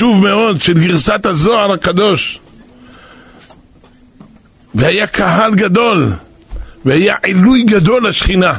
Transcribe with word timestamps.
חשוב 0.00 0.22
מאוד 0.22 0.62
של 0.62 0.78
גרסת 0.78 1.26
הזוהר 1.26 1.72
הקדוש. 1.72 2.38
והיה 4.74 5.06
קהל 5.06 5.54
גדול, 5.54 6.12
והיה 6.84 7.16
עילוי 7.22 7.62
גדול 7.62 8.08
לשכינה. 8.08 8.54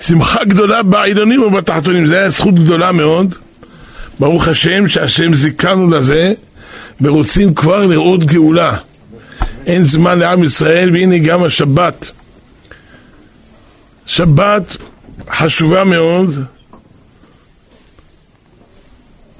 שמחה 0.00 0.44
גדולה 0.44 0.82
בעליונים 0.82 1.42
ובתחתונים, 1.42 2.06
זו 2.06 2.14
הייתה 2.14 2.30
זכות 2.30 2.54
גדולה 2.54 2.92
מאוד. 2.92 3.34
ברוך 4.18 4.48
השם 4.48 4.88
שהשם 4.88 5.34
זיכרנו 5.34 5.90
לזה, 5.90 6.32
ורוצים 7.00 7.54
כבר 7.54 7.86
לראות 7.86 8.24
גאולה. 8.24 8.76
אין 9.66 9.84
זמן 9.84 10.18
לעם 10.18 10.44
ישראל, 10.44 10.90
והנה 10.92 11.18
גם 11.18 11.44
השבת. 11.44 12.10
שבת 14.06 14.76
חשובה 15.30 15.84
מאוד, 15.84 16.44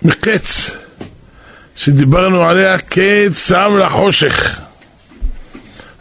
מקץ, 0.03 0.77
שדיברנו 1.77 2.43
עליה 2.45 2.79
קץ 2.79 3.53
עם 3.53 3.79
לחושך. 3.79 4.61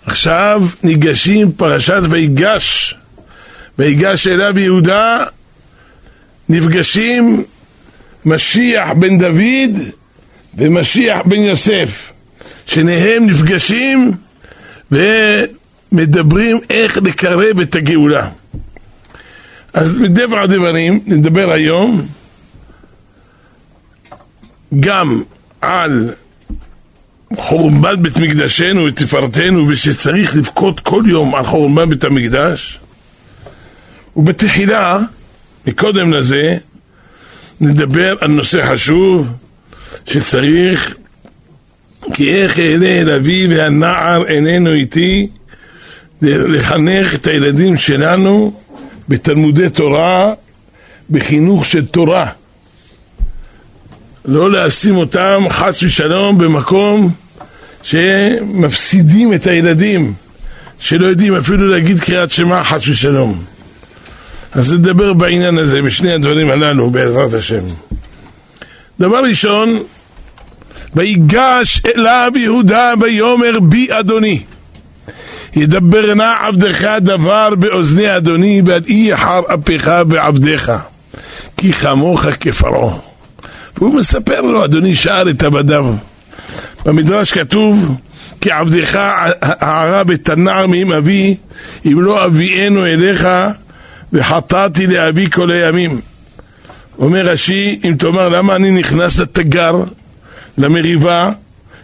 עכשיו 0.05 0.63
ניגשים 0.83 1.51
פרשת 1.51 2.01
ויגש, 2.09 2.95
ויגש 3.79 4.27
אליו 4.27 4.59
יהודה, 4.59 5.23
נפגשים 6.49 7.43
משיח 8.25 8.89
בן 8.91 9.17
דוד 9.17 9.81
ומשיח 10.57 11.17
בן 11.25 11.39
יוסף. 11.39 12.11
שניהם 12.65 13.25
נפגשים 13.25 14.11
ומדברים 14.91 16.59
איך 16.69 16.97
לקרב 16.97 17.59
את 17.59 17.75
הגאולה. 17.75 18.29
אז 19.73 19.97
מדבר 19.99 20.39
הדברים 20.39 20.99
נדבר 21.05 21.51
היום 21.51 22.07
גם 24.79 25.21
על 25.61 26.13
חורבן 27.37 28.01
בית 28.03 28.17
מקדשנו 28.17 28.85
ותפארתנו 28.85 29.67
ושצריך 29.67 30.35
לבכות 30.35 30.79
כל 30.79 31.03
יום 31.07 31.35
על 31.35 31.45
חורבן 31.45 31.89
בית 31.89 32.03
המקדש 32.03 32.79
ובתחילה, 34.15 34.99
מקודם 35.67 36.11
לזה, 36.11 36.57
נדבר 37.61 38.15
על 38.21 38.31
נושא 38.31 38.73
חשוב 38.73 39.27
שצריך 40.05 40.95
כי 42.13 42.35
איך 42.35 42.59
אעלה 42.59 42.87
אל 42.87 43.09
אבי 43.09 43.47
והנער 43.47 44.27
איננו 44.27 44.73
איתי 44.73 45.27
לחנך 46.21 47.15
את 47.15 47.27
הילדים 47.27 47.77
שלנו 47.77 48.53
בתלמודי 49.09 49.69
תורה, 49.69 50.33
בחינוך 51.09 51.65
של 51.65 51.85
תורה. 51.85 52.29
לא 54.29 54.51
לשים 54.51 54.97
אותם 54.97 55.43
חס 55.49 55.83
ושלום 55.83 56.37
במקום 56.37 57.11
שמפסידים 57.83 59.33
את 59.33 59.47
הילדים, 59.47 60.13
שלא 60.79 61.05
יודעים 61.05 61.35
אפילו 61.35 61.67
להגיד 61.67 61.99
קריאת 61.99 62.31
שמע 62.31 62.63
חס 62.63 62.87
ושלום. 62.87 63.43
אז 64.51 64.73
נדבר 64.73 65.13
בעניין 65.13 65.57
הזה, 65.57 65.81
בשני 65.81 66.13
הדברים 66.13 66.49
הללו, 66.49 66.89
בעזרת 66.89 67.33
השם. 67.33 67.63
דבר 68.99 69.23
ראשון, 69.23 69.79
ויגש 70.95 71.81
אליו 71.95 72.31
יהודה 72.35 72.93
ויאמר 73.01 73.59
בי 73.59 73.87
אדוני. 73.89 74.39
ידבר 75.55 76.13
נא 76.13 76.33
עבדך 76.39 76.95
דבר 77.01 77.49
באוזני 77.55 78.17
אדוני 78.17 78.61
ועד 78.65 78.85
אי 78.85 79.09
יחר 79.09 79.41
אפיך 79.53 79.91
בעבדיך 80.07 80.71
כי 81.57 81.73
כמוך 81.73 82.25
כפרעה. 82.39 83.08
והוא 83.79 83.95
מספר 83.95 84.41
לו, 84.41 84.65
אדוני 84.65 84.95
שאל 84.95 85.29
את 85.29 85.43
עבדיו. 85.43 85.93
במדרש 86.85 87.31
כתוב 87.33 87.95
כי 88.41 88.51
עבדך 88.51 88.99
הערב 89.41 90.11
את 90.11 90.29
הנער 90.29 90.67
מעם 90.67 90.91
אבי 90.91 91.35
אם 91.85 92.01
לא 92.01 92.25
אביאנו 92.25 92.85
אליך 92.85 93.27
וחטאתי 94.13 94.87
לאבי 94.87 95.29
כל 95.29 95.51
הימים. 95.51 96.01
אומר 96.99 97.25
רש"י, 97.25 97.79
אם 97.85 97.95
תאמר 97.99 98.29
למה 98.29 98.55
אני 98.55 98.71
נכנס 98.71 99.19
לתגר 99.19 99.83
למריבה 100.57 101.31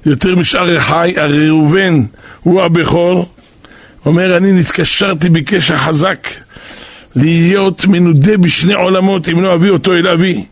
יותר 0.05 0.35
משאר 0.35 0.77
אחי, 0.77 1.13
הרי 1.17 1.49
ראובן 1.49 2.03
הוא 2.43 2.61
הבכור. 2.61 3.29
אומר, 4.05 4.37
אני 4.37 4.51
נתקשרתי 4.51 5.29
בקשר 5.29 5.77
חזק 5.77 6.27
להיות 7.15 7.85
מנודה 7.85 8.37
בשני 8.37 8.73
עולמות 8.73 9.29
אם 9.29 9.43
לא 9.43 9.53
אביא 9.53 9.69
אותו 9.69 9.93
אל 9.93 10.07
אבי. 10.07 10.43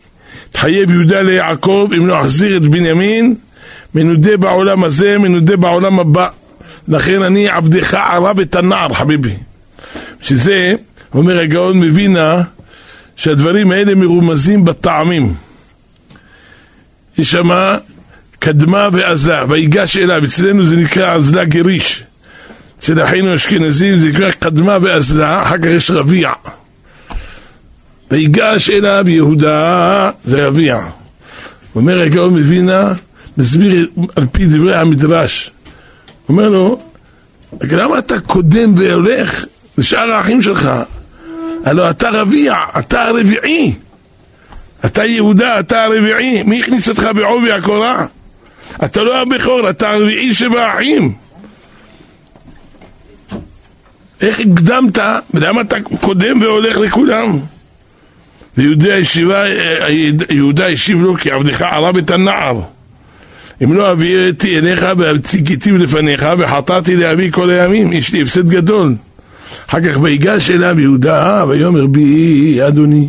תחייב 0.54 0.90
יהודה 0.90 1.22
ליעקב 1.22 1.90
אם 1.96 2.06
לא 2.06 2.20
אחזיר 2.20 2.56
את 2.56 2.62
בנימין, 2.62 3.34
מנודה 3.94 4.36
בעולם 4.36 4.84
הזה, 4.84 5.18
מנודה 5.18 5.56
בעולם 5.56 6.00
הבא. 6.00 6.28
לכן 6.88 7.22
אני 7.22 7.48
עבדך 7.48 7.94
ערב 7.94 8.40
את 8.40 8.56
הנער, 8.56 8.92
חביבי. 8.92 9.36
שזה, 10.20 10.74
אומר 11.14 11.38
הגאון 11.38 11.84
מווינה, 11.84 12.42
שהדברים 13.16 13.72
האלה 13.72 13.94
מרומזים 13.94 14.64
בטעמים. 14.64 15.34
יש 17.18 17.30
שמה 17.30 17.78
קדמה 18.38 18.88
ואזלה, 18.92 19.44
ויגש 19.48 19.96
אליו, 19.96 20.24
אצלנו 20.24 20.64
זה 20.64 20.76
נקרא 20.76 21.14
אזלה 21.14 21.44
גריש. 21.44 22.04
אצל 22.78 23.02
אחינו 23.02 23.30
האשכנזים 23.30 23.98
זה 23.98 24.08
נקרא 24.08 24.30
קדמה 24.30 24.78
ואזלה, 24.82 25.42
אחר 25.42 25.58
כך 25.58 25.66
יש 25.66 25.90
רביע. 25.90 26.30
ויגש 28.10 28.70
אליו 28.70 29.04
יהודה, 29.08 30.10
זה 30.24 30.46
רביע. 30.46 30.80
אומר 31.74 32.02
הגאון 32.02 32.38
מווינה, 32.38 32.92
מסביר 33.36 33.88
על 34.16 34.26
פי 34.32 34.46
דברי 34.46 34.76
המדרש. 34.76 35.50
אומר 36.28 36.48
לו, 36.48 36.80
למה 37.60 37.98
אתה 37.98 38.20
קודם 38.20 38.74
והולך 38.76 39.44
לשאר 39.78 40.10
האחים 40.10 40.42
שלך? 40.42 40.70
הלוא 41.64 41.90
אתה 41.90 42.10
רביע, 42.10 42.54
אתה 42.78 43.02
הרביעי. 43.02 43.74
אתה 44.84 45.04
יהודה, 45.04 45.60
אתה 45.60 45.84
הרביעי. 45.84 46.42
מי 46.42 46.60
הכניס 46.60 46.88
אותך 46.88 47.08
בעובי 47.14 47.52
הקורה? 47.52 48.06
אתה 48.84 49.02
לא 49.02 49.22
הבכור, 49.22 49.70
אתה 49.70 49.90
הרביעי 49.90 50.34
שבאחים. 50.34 51.12
איך 54.20 54.40
הקדמת? 54.40 54.98
ולמה 55.34 55.60
אתה 55.60 55.76
קודם 56.00 56.42
והולך 56.42 56.76
לכולם? 56.76 57.38
ויהודה 58.58 58.94
הישיבה, 58.94 59.44
יהודה 60.30 60.68
השיב 60.68 61.02
לו 61.02 61.16
כי 61.16 61.30
עבדך 61.30 61.62
ערב 61.62 61.96
את 61.96 62.10
הנער. 62.10 62.60
אם 63.64 63.74
לא 63.74 63.92
אביאתי 63.92 64.58
אליך 64.58 64.86
והציגיתיו 64.98 65.78
לפניך 65.78 66.26
וחטאתי 66.38 66.96
לאבי 66.96 67.30
כל 67.32 67.50
הימים, 67.50 67.92
יש 67.92 68.12
לי 68.12 68.22
הפסד 68.22 68.48
גדול. 68.48 68.94
אחר 69.68 69.80
כך 69.80 70.00
ויגש 70.00 70.50
אליו 70.50 70.80
יהודה 70.80 71.44
ויאמר 71.48 71.86
בי 71.86 72.58
אדוני. 72.66 73.08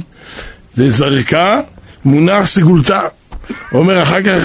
זה 0.74 0.90
זרקה, 0.90 1.62
מונח 2.06 2.46
סגולתה. 2.46 3.02
אומר 3.72 4.04
אחר 4.04 4.22
כך 4.22 4.44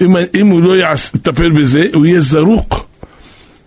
אם, 0.00 0.16
אם 0.34 0.46
הוא 0.46 0.62
לא 0.62 0.76
יטפל 1.14 1.50
בזה, 1.50 1.84
הוא 1.94 2.06
יהיה 2.06 2.20
זרוק. 2.20 2.86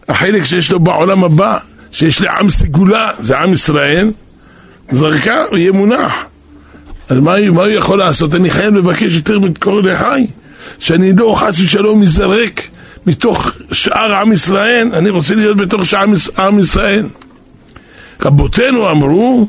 החלק 0.09 0.43
שיש 0.43 0.71
לו 0.71 0.79
בעולם 0.79 1.23
הבא, 1.23 1.57
שיש 1.91 2.21
לעם 2.21 2.49
סגולה, 2.49 3.11
זה 3.19 3.39
עם 3.39 3.53
ישראל, 3.53 4.11
זרקה, 4.91 5.43
הוא 5.49 5.57
יהיה 5.57 5.71
מונח. 5.71 6.25
אז 7.09 7.19
מה, 7.19 7.35
הוא 7.37 7.67
יכול 7.67 7.99
לעשות? 7.99 8.35
אני 8.35 8.49
חייב 8.49 8.75
לבקש 8.75 9.15
יותר 9.15 9.39
מתקור 9.39 9.81
לחי, 9.81 10.25
שאני 10.79 11.13
לא 11.13 11.35
חס 11.37 11.59
ושלום 11.59 12.01
מזרק 12.01 12.61
מתוך 13.05 13.51
שאר 13.71 14.13
עם 14.13 14.31
ישראל, 14.31 14.89
אני 14.93 15.09
רוצה 15.09 15.35
להיות 15.35 15.57
בתוך 15.57 15.85
שאר 15.85 16.05
עם 16.37 16.59
ישראל. 16.59 17.05
רבותינו 18.21 18.91
אמרו, 18.91 19.47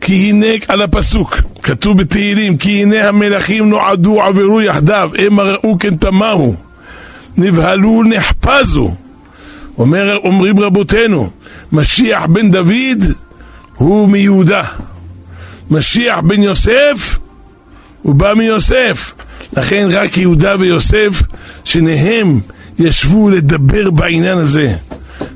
כי 0.00 0.30
הנה 0.30 0.46
על 0.68 0.82
הפסוק, 0.82 1.36
כתוב 1.62 1.98
בתהילים, 1.98 2.56
כי 2.56 2.82
הנה 2.82 3.08
המלכים 3.08 3.70
נועדו 3.70 4.22
עברו 4.22 4.60
יחדיו, 4.60 5.10
המה 5.18 5.42
ראו 5.42 5.76
כן 5.78 5.96
תמהו, 5.96 6.54
נבהלו 7.36 8.02
נחפזו. 8.02 8.94
אומר, 9.78 10.16
אומרים 10.16 10.60
רבותינו, 10.60 11.30
משיח 11.72 12.26
בן 12.26 12.50
דוד 12.50 13.12
הוא 13.74 14.08
מיהודה. 14.08 14.62
משיח 15.70 16.20
בן 16.20 16.42
יוסף 16.42 17.18
הוא 18.02 18.14
בא 18.14 18.34
מיוסף. 18.34 19.12
לכן 19.56 19.88
רק 19.90 20.16
יהודה 20.16 20.56
ויוסף, 20.58 21.22
שניהם 21.64 22.40
ישבו 22.78 23.30
לדבר 23.30 23.90
בעניין 23.90 24.38
הזה. 24.38 24.74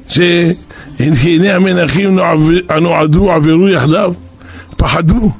שהנה 0.08 1.54
המלכים 1.54 2.18
נועדו 2.80 3.32
עברו 3.32 3.68
יחדיו. 3.68 4.12
פחדו. 4.76 5.30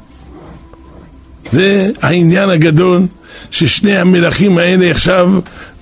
זה 1.53 1.91
העניין 2.03 2.49
הגדול 2.51 3.03
ששני 3.51 3.99
המלכים 3.99 4.59
האלה 4.59 4.91
עכשיו 4.91 5.33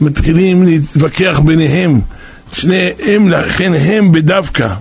מתחילים 0.01 0.65
להתווכח 0.65 1.41
ביניהם. 1.45 2.01
שניהם, 2.53 3.29
לכן 3.29 3.73
הם 3.75 4.13
בדווקא. 4.13 4.75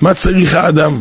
מה 0.00 0.14
צריך 0.14 0.54
האדם? 0.54 1.00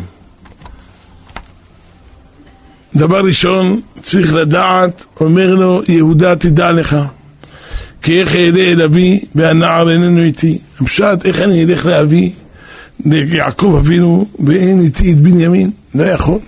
דבר 2.96 3.22
ראשון, 3.25 3.81
צריך 4.01 4.34
לדעת, 4.34 5.06
אומר 5.19 5.56
לו, 5.56 5.81
יהודה 5.88 6.36
תדע 6.36 6.72
לך, 6.72 6.98
כי 8.01 8.22
איך 8.22 8.36
אעלה 8.36 8.60
אל 8.60 8.81
אבי 8.81 9.19
והנער 9.36 9.90
איננו 9.90 10.22
איתי. 10.22 10.57
הפשט, 10.81 11.25
איך 11.25 11.42
אני 11.42 11.63
אלך 11.63 11.86
לאבי, 11.86 12.34
ליעקב 13.06 13.75
אבינו, 13.80 14.25
ואין 14.46 14.80
איתי 14.80 15.12
את 15.12 15.22
בנימין? 15.22 15.72
לא 15.95 16.04
יכול. 16.04 16.40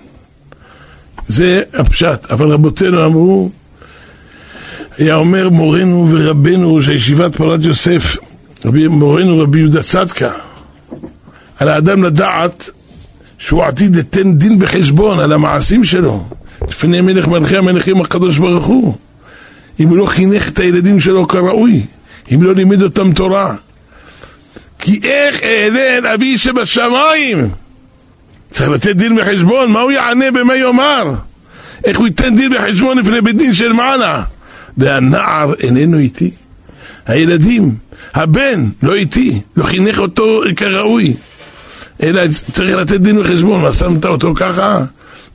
זה 1.28 1.62
הפשט. 1.74 2.30
אבל 2.30 2.48
רבותינו 2.48 3.06
אמרו, 3.06 3.50
היה 4.98 5.14
אומר 5.14 5.48
מורנו 5.48 6.08
ורבנו 6.10 6.82
של 6.82 6.92
ישיבת 6.92 7.36
פורת 7.36 7.60
יוסף, 7.62 8.16
מורנו 8.88 9.38
רבי 9.38 9.58
יהודה 9.58 9.82
צדקה, 9.82 10.30
על 11.62 11.68
האדם 11.68 12.04
לדעת 12.04 12.70
שהוא 13.38 13.64
עתיד 13.64 13.96
לתן 13.96 14.34
דין 14.34 14.58
בחשבון 14.58 15.20
על 15.20 15.32
המעשים 15.32 15.84
שלו 15.84 16.24
לפני 16.68 17.00
מלך 17.00 17.28
מלכי 17.28 17.56
המלכים 17.56 18.00
הקדוש 18.00 18.38
ברוך 18.38 18.66
הוא 18.66 18.96
אם 19.80 19.88
הוא 19.88 19.96
לא 19.96 20.06
חינך 20.06 20.48
את 20.48 20.58
הילדים 20.58 21.00
שלו 21.00 21.28
כראוי 21.28 21.86
אם 22.34 22.42
לא 22.42 22.54
לימד 22.54 22.82
אותם 22.82 23.12
תורה 23.12 23.54
כי 24.78 25.00
איך 25.04 25.42
אעלה 25.42 25.98
אל 25.98 26.06
אבי 26.06 26.38
שבשמיים 26.38 27.48
צריך 28.50 28.70
לתת 28.70 28.96
דין 28.96 29.16
בחשבון, 29.16 29.72
מה 29.72 29.80
הוא 29.80 29.90
יענה 29.90 30.30
במה 30.30 30.56
יאמר? 30.56 31.14
איך 31.84 31.98
הוא 31.98 32.06
ייתן 32.06 32.36
דין 32.36 32.52
בחשבון 32.54 32.98
לפני 32.98 33.20
בית 33.20 33.36
דין 33.36 33.54
של 33.54 33.72
מעלה? 33.72 34.22
והנער 34.76 35.54
איננו 35.54 35.98
איתי. 35.98 36.30
הילדים, 37.06 37.74
הבן 38.14 38.68
לא 38.82 38.94
איתי, 38.94 39.40
לא 39.56 39.64
חינך 39.64 39.98
אותו 39.98 40.42
כראוי. 40.56 41.14
אלא 42.02 42.22
צריך 42.52 42.76
לתת 42.76 43.00
דין 43.00 43.18
וחשבון, 43.18 43.62
מה 43.62 43.72
שמת 43.72 44.04
אותו 44.04 44.34
ככה? 44.34 44.84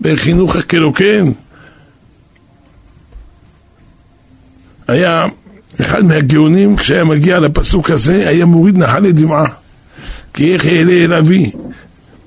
בחינוך 0.02 0.56
הקלוקן? 0.56 1.25
היה 4.88 5.25
אחד 5.81 6.06
מהגאונים, 6.06 6.75
כשהיה 6.75 7.04
מגיע 7.04 7.40
לפסוק 7.40 7.92
הזה, 7.92 8.30
היה 8.30 8.46
מוריד 8.46 8.78
נחלי 8.78 9.12
דמעה. 9.12 9.46
כי 10.34 10.54
איך 10.54 10.66
אעלה 10.66 10.92
אל 10.92 11.14
אבי? 11.14 11.52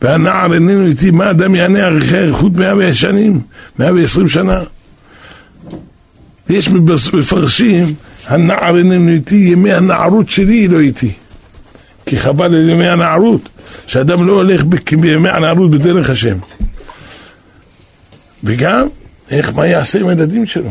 והנער 0.03 0.55
איננו 0.55 0.87
איתי, 0.87 1.11
מה 1.11 1.31
אדם 1.31 1.55
יענה 1.55 1.85
ערכי 1.85 2.19
אריכות 2.19 2.53
מאה 2.53 2.95
שנים, 2.95 3.41
מאה 3.79 3.95
ועשרים 3.95 4.29
שנה? 4.29 4.61
יש 6.49 6.69
מפרשים, 7.13 7.95
הנער 8.27 8.79
איננו 8.79 9.11
איתי, 9.11 9.35
ימי 9.35 9.73
הנערות 9.73 10.31
שלי 10.31 10.69
לא 10.69 10.81
איתי. 10.81 11.13
כי 12.11 12.19
חבל 12.19 12.45
על 12.45 12.69
ימי 12.69 12.89
הנערות, 12.89 13.49
שאדם 13.87 14.27
לא 14.27 14.33
הולך 14.33 14.65
בימי 15.01 15.29
הנערות 15.29 15.71
בדרך 15.71 16.11
השם. 16.11 16.39
וגם, 18.45 18.87
איך, 19.31 19.53
מה 19.55 19.67
יעשה 19.67 20.01
עם 20.01 20.09
הילדים 20.09 20.47
שלו? 20.47 20.71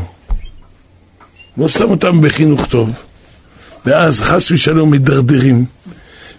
לא 1.58 1.68
שם 1.68 1.92
אותם 1.92 2.22
בחינוך 2.22 2.66
טוב, 2.66 2.90
ואז 3.86 4.22
חס 4.22 4.52
ושלום 4.52 4.92
מדרדרים, 4.92 5.66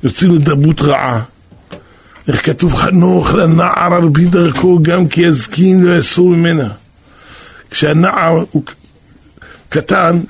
יוצאים 0.03 0.35
לדרבות 0.35 0.83
רעה. 0.83 1.23
איך 2.29 2.47
כתוב 2.47 2.75
חנוך 2.75 3.35
לנער 3.35 3.95
על 3.95 4.09
פי 4.15 4.25
דרכו 4.25 4.79
גם 4.83 5.09
כי 5.09 5.21
יזקין 5.21 5.85
לא 5.85 5.99
יסור 5.99 6.31
ממנה. 6.31 6.69
כשהנער 7.71 8.45
הוא 8.51 8.63
קטן, 9.69 10.21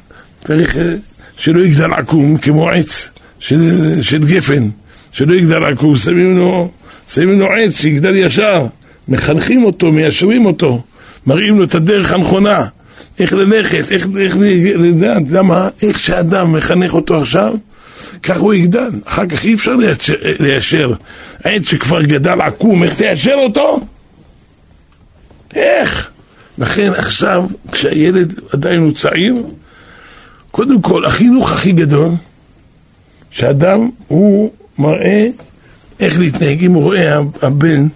צריך 0.44 0.76
אה, 0.76 0.94
שלא 1.36 1.60
יגדל 1.60 1.92
עקום 1.92 2.36
כמו 2.36 2.70
עץ 2.70 3.10
של, 3.40 3.98
של 4.02 4.24
גפן, 4.24 4.68
שלא 5.12 5.34
יגדל 5.34 5.64
עקום, 5.64 5.96
שמים 5.96 6.38
לו, 6.38 6.70
שמים 7.08 7.40
לו 7.40 7.46
עץ 7.52 7.80
שיגדל 7.80 8.16
ישר, 8.16 8.66
מחנכים 9.08 9.64
אותו, 9.64 9.92
מיישרים 9.92 10.46
אותו, 10.46 10.82
מראים 11.26 11.58
לו 11.58 11.64
את 11.64 11.74
הדרך 11.74 12.12
הנכונה, 12.12 12.66
איך 13.18 13.32
ללכת, 13.32 13.92
איך, 13.92 14.06
איך 14.18 14.36
לדעת, 14.76 15.22
למה, 15.30 15.68
איך 15.82 15.98
שאדם 15.98 16.52
מחנך 16.52 16.94
אותו 16.94 17.16
עכשיו, 17.16 17.54
כך 18.22 18.38
הוא 18.38 18.54
יגדל. 18.54 18.90
אחר 19.04 19.26
כך 19.26 19.44
אי 19.44 19.54
אפשר 19.54 19.76
ליישר 20.40 20.92
עץ 21.44 21.68
שכבר 21.68 22.02
גדל 22.02 22.40
עקום, 22.40 22.82
איך 22.82 22.94
תיישר 22.94 23.34
אותו? 23.34 23.80
איך? 25.54 26.10
לכן 26.58 26.92
עכשיו, 26.96 27.44
כשהילד 27.72 28.40
עדיין 28.52 28.80
הוא 28.80 28.92
צעיר, 28.92 29.36
קודם 30.50 30.82
כל, 30.82 31.04
החינוך 31.04 31.52
הכי 31.52 31.72
גדול, 31.72 32.10
שאדם 33.30 33.90
הוא 34.06 34.52
מראה 34.78 35.26
איך 36.00 36.18
להתנהג. 36.18 36.64
אם 36.64 36.72
הוא 36.72 36.82
רואה 36.82 37.18
הבן, 37.42 37.88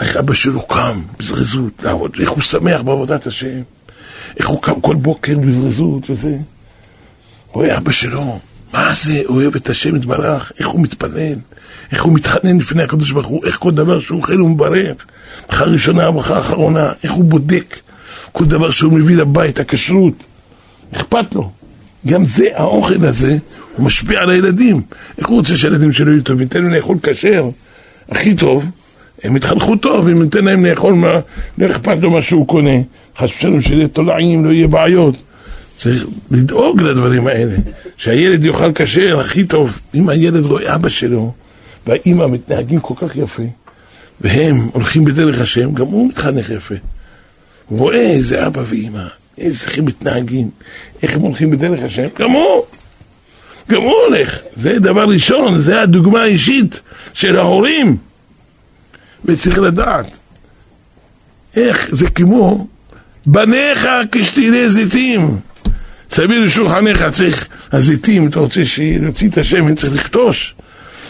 איך 0.00 0.16
אבא 0.16 0.34
שלו 0.34 0.62
קם 0.62 1.00
בזריזות 1.18 1.82
לעבוד, 1.82 2.16
איך 2.20 2.30
הוא 2.30 2.42
שמח 2.42 2.80
בעבודת 2.80 3.26
השם, 3.26 3.60
איך 4.36 4.48
הוא 4.48 4.62
קם 4.62 4.80
כל 4.80 4.94
בוקר 4.94 5.38
בזריזות 5.38 6.10
וזה. 6.10 6.36
רואה 7.52 7.78
אבא 7.78 7.92
שלו, 7.92 8.38
מה 8.72 8.92
זה 8.94 9.22
אוהב 9.28 9.56
את 9.56 9.70
השם 9.70 9.96
יתברך, 9.96 10.52
איך 10.58 10.68
הוא 10.68 10.80
מתפלל, 10.80 11.36
איך 11.92 12.02
הוא 12.02 12.12
מתחנן 12.12 12.58
לפני 12.58 12.82
הקדוש 12.82 13.10
ברוך 13.10 13.26
הוא, 13.26 13.46
איך 13.46 13.58
כל 13.58 13.70
דבר 13.70 14.00
שהוא 14.00 14.20
אוכל 14.20 14.36
הוא 14.36 14.50
מברך, 14.50 14.96
ברכה 15.50 15.64
ראשונה, 15.64 16.10
ברכה 16.10 16.38
אחרונה, 16.38 16.92
איך 17.04 17.12
הוא 17.12 17.24
בודק 17.24 17.76
כל 18.32 18.44
דבר 18.44 18.70
שהוא 18.70 18.92
מביא 18.92 19.16
לבית, 19.16 19.60
הכשרות, 19.60 20.14
אכפת 20.92 21.34
לו. 21.34 21.50
גם 22.06 22.24
זה, 22.24 22.44
האוכל 22.54 23.06
הזה, 23.06 23.38
הוא 23.76 23.86
משפיע 23.86 24.20
על 24.20 24.30
הילדים. 24.30 24.82
איך 25.18 25.28
הוא 25.28 25.38
רוצה 25.38 25.56
שהילדים 25.56 25.92
שלו 25.92 26.12
יהיו 26.12 26.22
טובים? 26.22 26.42
ניתן 26.42 26.62
להם 26.62 26.72
לאכול 26.72 26.96
כשר, 27.02 27.48
הכי 28.08 28.34
טוב, 28.34 28.64
הם 29.22 29.36
יתחנכו 29.36 29.76
טוב, 29.76 30.08
אם 30.08 30.22
ניתן 30.22 30.44
להם 30.44 30.64
לאכול 30.64 30.94
מה, 30.94 31.20
לא 31.58 31.66
אכפת 31.66 31.96
לו 32.00 32.10
מה 32.10 32.22
שהוא 32.22 32.46
קונה. 32.46 32.80
חס 33.18 33.30
ושלום 33.30 33.60
שיהיה 33.60 33.88
תולעים, 33.88 34.44
לא 34.44 34.50
יהיה 34.50 34.68
בעיות. 34.68 35.16
צריך 35.76 36.06
לדאוג 36.30 36.82
לדברים 36.82 37.26
האלה, 37.26 37.56
שהילד 37.96 38.44
יאכל 38.44 38.72
כשר 38.74 39.20
הכי 39.20 39.44
טוב. 39.44 39.78
אם 39.94 40.08
הילד 40.08 40.46
רואה 40.46 40.74
אבא 40.74 40.88
שלו 40.88 41.32
והאימא 41.86 42.26
מתנהגים 42.26 42.80
כל 42.80 42.94
כך 42.96 43.16
יפה, 43.16 43.42
והם 44.20 44.68
הולכים 44.72 45.04
בדרך 45.04 45.40
השם, 45.40 45.74
גם 45.74 45.86
הוא 45.86 46.08
מתחנך 46.08 46.50
יפה. 46.50 46.74
הוא 47.68 47.78
רואה 47.78 48.10
איזה 48.10 48.46
אבא 48.46 48.62
ואימא, 48.66 49.04
איזה 49.38 49.66
איך 49.66 49.78
הם 49.78 49.84
מתנהגים, 49.84 50.50
איך 51.02 51.16
הם 51.16 51.20
הולכים 51.20 51.50
בדרך 51.50 51.84
השם, 51.84 52.06
גם 52.18 52.30
הוא, 52.30 52.62
גם 53.70 53.80
הוא 53.82 53.94
הולך. 54.08 54.38
זה 54.56 54.78
דבר 54.78 55.04
ראשון, 55.04 55.58
זה 55.58 55.82
הדוגמה 55.82 56.22
האישית 56.22 56.80
של 57.14 57.36
ההורים. 57.36 57.96
וצריך 59.24 59.58
לדעת, 59.58 60.06
איך 61.56 61.88
זה 61.90 62.10
כמו 62.10 62.66
בניך 63.26 63.88
כשתילי 64.12 64.70
זיתים. 64.70 65.38
סביב 66.10 66.44
לשולחניך 66.44 67.04
צריך, 67.12 67.48
הזיתים, 67.72 68.28
אתה 68.28 68.40
רוצה 68.40 68.60
להוציא 69.00 69.28
את 69.28 69.38
השמן, 69.38 69.74
צריך 69.74 69.94
לכתוש, 69.94 70.54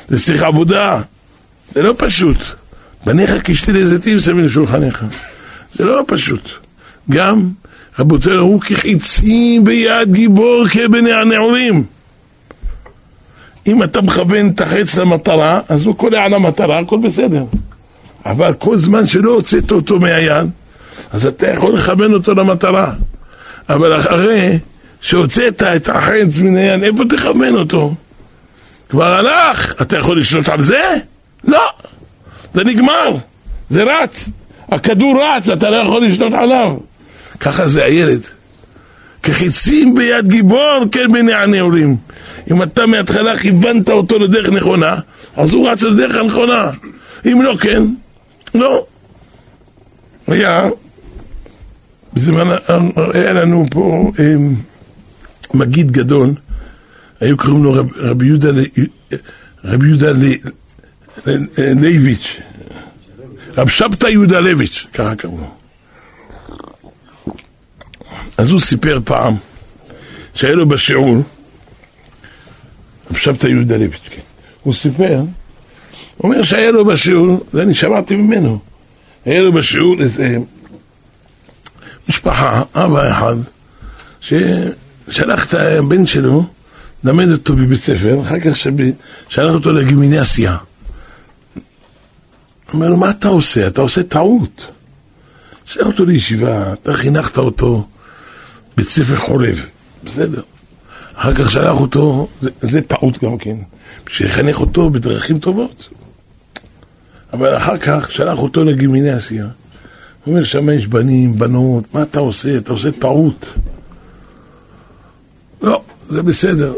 זה 0.09 0.21
צריך 0.21 0.42
עבודה, 0.42 1.00
זה 1.75 1.82
לא 1.82 1.94
פשוט. 1.99 2.37
בניך 3.06 3.30
כשתילי 3.44 3.87
זיתים 3.87 4.21
סביב 4.21 4.38
לשולחניך. 4.38 5.04
זה 5.73 5.85
לא 5.85 6.04
פשוט. 6.06 6.49
גם 7.11 7.49
רבותינו 7.99 8.40
אמרו 8.40 8.61
כחיצים 8.61 9.64
ביד 9.64 10.12
גיבור 10.12 10.64
כבני 10.71 11.12
הנעורים. 11.12 11.85
אם 13.66 13.83
אתה 13.83 14.00
מכוון 14.00 14.49
את 14.49 14.61
החץ 14.61 14.97
למטרה, 14.97 15.61
אז 15.69 15.87
הוא 15.87 15.97
קולע 15.97 16.28
למטרה, 16.28 16.78
הכל 16.78 16.99
בסדר. 16.99 17.45
אבל 18.26 18.54
כל 18.59 18.78
זמן 18.78 19.07
שלא 19.07 19.31
הוצאת 19.31 19.71
אותו 19.71 20.00
מהיד, 20.00 20.50
אז 21.12 21.26
אתה 21.26 21.50
יכול 21.50 21.75
לכוון 21.75 22.12
אותו 22.12 22.35
למטרה. 22.35 22.92
אבל 23.69 24.00
אחרי 24.00 24.59
שהוצאת 25.00 25.62
את 25.62 25.88
החץ 25.88 26.38
מן 26.42 26.57
היד, 26.57 26.83
איפה 26.83 27.04
תכוון 27.09 27.54
אותו? 27.54 27.95
כבר 28.88 29.14
הלך, 29.14 29.75
אתה 29.83 29.97
יכול 29.97 30.21
לשלוט 30.21 30.49
על 30.49 30.62
זה? 30.62 30.97
לא, 31.45 31.69
זה 32.54 32.64
נגמר, 32.64 33.16
זה 33.71 33.83
רץ. 33.83 34.28
הכדור 34.69 35.23
רץ, 35.25 35.49
אתה 35.49 35.71
לא 35.71 35.76
יכול 35.76 36.04
לשלוט 36.04 36.33
עליו. 36.35 36.76
ככה 37.40 37.66
זה 37.66 37.85
הילד. 37.85 38.21
כחיצים 39.23 39.95
ביד 39.95 40.28
גיבור, 40.28 40.85
כן 40.92 41.12
בעיני 41.12 41.35
הנעורים. 41.35 41.97
אם 42.50 42.62
אתה 42.62 42.87
מההתחלה 42.87 43.37
כיוונת 43.37 43.90
אותו 43.90 44.18
לדרך 44.18 44.49
נכונה, 44.49 44.96
אז 45.37 45.52
הוא 45.52 45.68
רץ 45.68 45.82
לדרך 45.82 46.16
הנכונה. 46.16 46.70
אם 47.26 47.42
לא 47.42 47.56
כן, 47.61 47.82
לא. 48.54 48.87
היה, 50.26 50.68
בזמן, 52.12 52.49
היה 53.14 53.32
לנו 53.32 53.66
פה 53.70 54.11
אה, 54.18 54.34
מגיד 55.54 55.90
גדול, 55.90 56.34
היו 57.20 57.37
קוראים 57.37 57.64
לו 57.64 57.72
רב, 57.72 57.87
רבי 57.96 58.26
יהודה, 58.26 58.49
רבי 59.64 59.87
יהודה 59.87 60.12
לייביץ', 61.56 62.40
רב 63.56 63.68
שבתא 63.68 64.06
יהודה 64.06 64.40
לויץ', 64.40 64.87
ככה 64.94 65.14
קראו 65.14 65.38
לו. 65.38 65.50
אז 68.38 68.50
הוא 68.50 68.61
סיפר 68.61 68.99
פעם 69.04 69.34
שהיה 70.34 70.54
לו 70.54 70.68
בשיעור, 70.68 71.16
רב 71.16 71.22
שבתא 73.16 73.47
יהודה 73.47 73.76
לויץ', 73.76 74.09
כן. 74.11 74.21
הוא 74.62 74.75
סיפר, 74.75 75.16
הוא 76.16 76.33
אומר 76.33 76.42
שהיה 76.42 76.71
לו 76.71 76.85
בשיעור, 76.85 77.45
זה 77.52 77.62
אני 77.62 77.75
שמעתי 77.75 78.16
ממנו, 78.16 78.59
היה 79.25 79.42
לו 79.42 79.52
בשיעור 79.52 80.00
איזה 80.00 80.37
משפחה, 82.09 82.62
אבא 82.75 83.11
אחד, 83.11 83.37
ששלח 84.21 85.45
את 85.45 85.54
הבן 85.54 86.07
שלו, 86.07 86.47
למד 87.04 87.31
אותו 87.33 87.57
בבית 87.57 87.81
ספר, 87.81 88.21
אחר 88.23 88.40
כך 88.40 88.57
שלח 89.28 89.54
אותו 89.54 89.73
לגימינסיה. 89.73 90.57
אומר 92.73 92.88
לו, 92.88 92.97
מה 92.97 93.11
אתה 93.11 93.28
עושה? 93.28 93.66
אתה 93.66 93.81
עושה 93.81 94.02
טעות. 94.02 94.66
שלח 95.64 95.87
אותו 95.87 96.04
לישיבה, 96.04 96.73
אתה 96.73 96.92
חינכת 96.92 97.38
אותו 97.38 97.87
בית 98.76 98.88
ספר 98.88 99.16
חורב, 99.16 99.61
בסדר. 100.04 100.42
אחר 101.14 101.35
כך 101.35 101.50
שלח 101.50 101.81
אותו, 101.81 102.28
זה, 102.40 102.50
זה 102.61 102.83
טעות 102.83 103.25
גם 103.25 103.38
כן, 103.38 103.57
שיחנך 104.09 104.61
אותו 104.61 104.90
בדרכים 104.90 105.38
טובות. 105.38 105.88
אבל 107.33 107.57
אחר 107.57 107.78
כך 107.78 108.11
שלח 108.11 108.38
אותו 108.38 108.64
לגימינסיה. 108.64 109.47
הוא 110.25 110.35
אומר, 110.35 110.45
שם 110.45 110.71
יש 110.71 110.87
בנים, 110.87 111.38
בנות, 111.38 111.95
מה 111.95 112.02
אתה 112.02 112.21
עושה? 112.21 112.57
אתה 112.57 112.73
עושה 112.73 112.90
טעות. 112.92 113.54
לא, 115.62 115.83
זה 116.09 116.23
בסדר. 116.23 116.75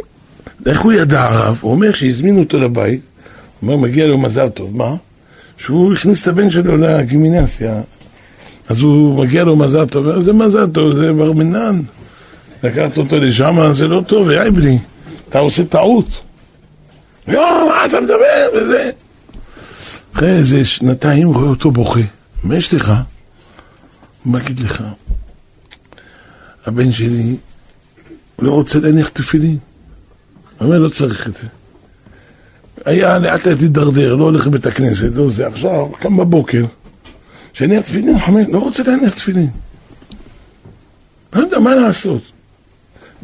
איך 0.67 0.81
הוא 0.81 0.93
ידע 0.93 1.23
הרב? 1.23 1.59
הוא 1.61 1.73
אומר 1.73 1.93
שהזמינו 1.93 2.41
אותו 2.41 2.61
לבית, 2.61 3.01
הוא 3.61 3.73
אומר, 3.73 3.89
מגיע 3.89 4.07
לו 4.07 4.19
מזל 4.19 4.49
טוב, 4.49 4.77
מה? 4.77 4.95
שהוא 5.59 5.93
הכניס 5.93 6.23
את 6.23 6.29
הבן 6.29 6.51
שלו 6.51 6.77
לגימינסיה. 6.77 7.81
אז 8.69 8.81
הוא 8.81 9.25
מגיע 9.25 9.45
לו 9.45 9.57
מזל 9.57 9.87
טוב, 9.87 10.23
זה 10.23 10.33
מזל 10.33 10.71
טוב, 10.71 10.95
זה 10.95 11.13
בר 11.13 11.33
מינן. 11.33 11.83
לקחת 12.65 12.99
אותו 12.99 13.19
לשם, 13.19 13.73
זה 13.73 13.89
לא 13.89 14.03
טוב, 14.07 14.31
אייבלי, 14.31 14.79
אתה 15.29 15.39
עושה 15.39 15.65
טעות. 15.65 16.07
לא, 17.29 17.69
מה 17.69 17.87
אתה 17.87 18.01
מדבר 18.01 18.49
וזה? 18.57 18.91
אחרי 20.15 20.31
איזה 20.31 20.65
שנתיים 20.65 21.29
רואה 21.29 21.49
אותו 21.49 21.71
בוכה. 21.71 22.01
מה 22.45 22.57
יש 22.57 22.75
לך? 22.75 22.93
מה 24.25 24.39
אגיד 24.39 24.61
לך? 24.61 24.83
הבן 26.67 26.93
שלי 26.93 27.37
לא 28.39 28.53
רוצה 28.53 28.79
להניח 28.79 29.09
תפילין. 29.09 29.59
אומר, 30.61 30.79
לא 30.79 30.89
צריך 30.89 31.27
את 31.27 31.35
זה. 31.35 31.47
היה 32.85 33.19
לאט 33.19 33.47
לאט 33.47 33.61
הידרדר, 33.61 34.15
לא 34.15 34.25
הולך 34.25 34.47
לבית 34.47 34.67
הכנסת, 34.67 35.11
לא 35.15 35.31
זה. 35.31 35.47
עכשיו, 35.47 35.89
קם 35.99 36.17
בבוקר, 36.17 36.65
שהניח 37.53 37.85
תפילין, 37.85 38.17
לא 38.53 38.59
רוצה 38.59 38.83
להניח 38.83 39.15
תפילין. 39.15 39.51
לא 41.33 41.41
יודע 41.41 41.59
מה 41.59 41.75
לעשות. 41.75 42.34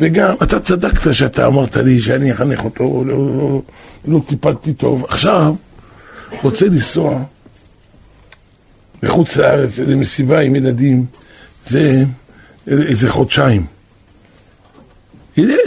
וגם, 0.00 0.34
אתה 0.42 0.60
צדקת 0.60 1.14
שאתה 1.14 1.46
אמרת 1.46 1.76
לי 1.76 2.00
שאני 2.00 2.32
אחנך 2.32 2.64
אותו, 2.64 3.04
לא, 3.06 3.36
לא, 3.36 3.62
לא 4.08 4.20
טיפלתי 4.26 4.72
טוב. 4.72 5.04
עכשיו, 5.08 5.54
רוצה 6.42 6.66
לנסוע 6.66 7.22
בחוץ 9.02 9.36
לארץ, 9.36 9.78
איזה 9.78 9.96
מסיבה 9.96 10.40
עם 10.40 10.56
ילדים, 10.56 11.06
זה 11.66 12.04
איזה 12.66 13.10
חודשיים. 13.10 13.66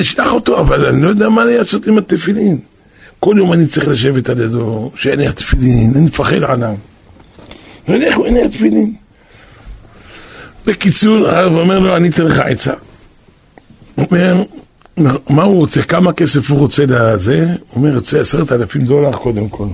אשלח 0.01 0.33
אותו, 0.33 0.59
אבל 0.59 0.85
אני 0.85 1.01
לא 1.01 1.09
יודע 1.09 1.29
מה 1.29 1.43
לעשות 1.45 1.87
עם 1.87 1.97
התפילין. 1.97 2.59
כל 3.19 3.35
יום 3.37 3.53
אני 3.53 3.67
צריך 3.67 3.87
לשבת 3.87 4.29
על 4.29 4.39
ידו, 4.39 4.91
שאין 4.95 5.19
לי 5.19 5.27
התפילין, 5.27 5.91
אני 5.95 6.05
מפחד 6.05 6.43
עליו. 6.43 6.75
הוא 7.87 7.95
אין 8.25 8.33
לי 8.33 8.43
התפילין. 8.45 8.93
בקיצור, 10.65 11.27
הרב 11.27 11.53
אומר 11.53 11.79
לו, 11.79 11.95
אני 11.95 12.09
אתן 12.09 12.23
לך 12.23 12.39
עצה. 12.39 12.73
אומר, 13.97 14.43
מה 15.29 15.43
הוא 15.43 15.55
רוצה? 15.55 15.81
כמה 15.81 16.13
כסף 16.13 16.51
הוא 16.51 16.59
רוצה 16.59 16.85
לזה? 16.85 17.45
הוא 17.45 17.55
אומר, 17.75 17.95
רוצה 17.95 18.21
עשרת 18.21 18.51
אלפים 18.51 18.85
דולר 18.85 19.11
קודם 19.11 19.49
כל. 19.49 19.67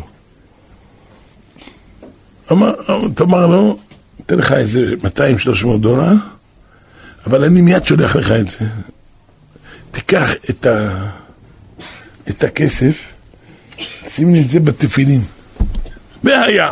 אמר, 2.52 2.74
תאמר 3.16 3.48
לו, 3.48 3.78
אתן 4.26 4.38
לך 4.38 4.52
איזה 4.52 4.80
200-300 5.04 5.78
דולר, 5.80 6.14
אבל 7.28 7.44
אני 7.44 7.62
מיד 7.62 7.86
שולח 7.86 8.16
לך 8.16 8.32
את 8.32 8.50
זה. 8.50 8.58
תיקח 9.92 10.32
את, 10.50 10.66
ה... 10.66 11.06
את 12.30 12.44
הכסף, 12.44 12.96
שים 14.10 14.34
לי 14.34 14.42
את 14.42 14.50
זה 14.50 14.60
בתפילין. 14.60 15.22
והיה, 16.24 16.72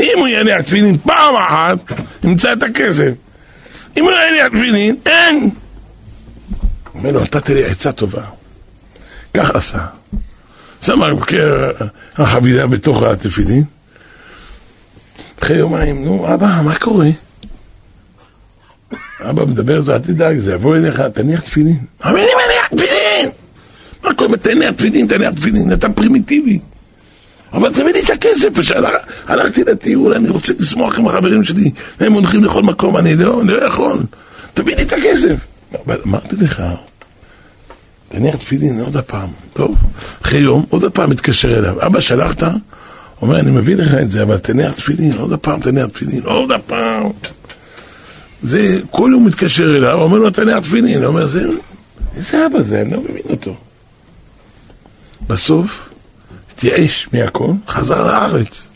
אם 0.00 0.14
הוא 0.18 0.28
יניח 0.28 0.60
תפילין 0.60 0.98
פעם 0.98 1.36
אחת, 1.36 1.78
ימצא 2.24 2.52
את 2.52 2.62
הכסף. 2.62 3.10
אם 3.96 4.02
הוא 4.04 4.12
יניח 4.30 4.48
תפילין, 4.48 4.96
אין. 5.06 5.50
אומר 6.98 7.10
לו, 7.10 7.20
נתת 7.20 7.48
לי 7.48 7.64
עצה 7.64 7.92
טובה. 7.92 8.22
כך 9.34 9.50
עשה. 9.50 9.86
שם 10.82 11.00
החבילה 12.16 12.66
בתוך 12.66 13.02
התפילין. 13.02 13.64
אחרי 15.42 15.56
יומיים, 15.56 16.04
נו, 16.04 16.34
אבא, 16.34 16.60
מה 16.64 16.74
קורה? 16.78 17.08
אבא 19.20 19.44
מדבר 19.44 19.92
אל 19.92 19.98
תדאג, 19.98 20.38
זה 20.38 20.52
יבוא 20.52 20.76
אליך, 20.76 21.00
תניח 21.00 21.40
תפילין. 21.40 21.78
אבל 22.04 22.16
אני 22.16 22.26
מניח 22.26 22.66
תפילין! 22.66 23.30
מה 24.04 24.14
קורה, 24.14 24.36
תניח 24.36 24.70
תפילין, 24.70 25.06
תניח 25.06 25.30
תפילין, 25.30 25.72
אתה 25.72 25.88
פרימיטיבי. 25.88 26.58
אבל 27.52 27.72
תביא 27.72 27.92
לי 27.92 28.00
את 28.00 28.10
הכסף, 28.10 28.48
הלכתי 29.26 29.64
לטיול, 29.64 30.14
אני 30.14 30.28
רוצה 30.28 30.52
לשמוח 30.58 30.98
עם 30.98 31.06
החברים 31.06 31.44
שלי, 31.44 31.70
הם 32.00 32.12
הולכים 32.12 32.44
לכל 32.44 32.62
מקום, 32.62 32.96
אני 32.96 33.14
לא, 33.14 33.44
לא 33.44 33.64
יכול. 33.66 33.98
תביא 34.54 34.76
לי 34.76 34.82
את 34.82 34.92
הכסף. 34.92 35.57
אבל 35.86 36.00
אמרתי 36.06 36.36
לך, 36.36 36.62
תניח 38.08 38.36
תפילין 38.36 38.80
עוד 38.80 38.96
הפעם. 38.96 39.28
טוב, 39.52 39.76
אחרי 40.22 40.40
יום, 40.40 40.64
עוד 40.68 40.84
הפעם 40.84 41.10
מתקשר 41.10 41.58
אליו. 41.58 41.86
אבא, 41.86 42.00
שלחת? 42.00 42.42
אומר, 43.22 43.40
אני 43.40 43.50
מביא 43.50 43.76
לך 43.76 43.94
את 43.94 44.10
זה, 44.10 44.22
אבל 44.22 44.36
תניח 44.36 44.72
תפילין, 44.72 45.12
עוד 45.18 45.32
הפעם 45.32 45.60
תניח 45.60 45.86
תפילין, 45.86 46.22
עוד 46.24 46.50
הפעם. 46.52 47.10
זה, 48.42 48.80
כל 48.90 49.10
יום 49.12 49.26
מתקשר 49.26 49.76
אליו, 49.76 50.00
אומר 50.00 50.18
לו, 50.18 50.30
תניח 50.30 50.58
תפילין. 50.58 51.04
אומר, 51.04 51.26
זה, 51.26 51.44
איזה 52.16 52.46
אבא 52.46 52.62
זה, 52.62 52.80
אני 52.80 52.90
לא 52.90 53.00
מבין 53.00 53.22
אותו. 53.30 53.56
בסוף, 55.26 55.88
התייאש 56.52 57.08
מהכל, 57.12 57.50
חזר 57.68 58.06
לארץ. 58.06 58.66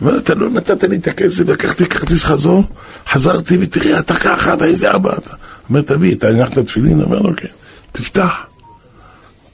אומר, 0.00 0.18
אתה 0.18 0.34
לא 0.34 0.50
נתת 0.50 0.84
לי 0.84 0.96
את 0.96 1.06
הכסף, 1.06 1.48
לקחתי 1.48 1.86
כרטיס 1.86 2.24
חזור, 2.24 2.64
חזרתי 3.08 3.58
ותראה, 3.60 3.98
אתה 3.98 4.14
ככה, 4.14 4.54
אתה 4.54 4.64
איזה 4.64 4.94
אבא 4.94 5.12
אתה. 5.18 5.34
אומר, 5.72 5.82
תביא, 5.82 6.14
אתה 6.14 6.28
הנחת 6.28 6.58
תפילין? 6.58 7.02
אומר 7.02 7.18
לו, 7.18 7.36
כן. 7.36 7.48
תפתח. 7.92 8.46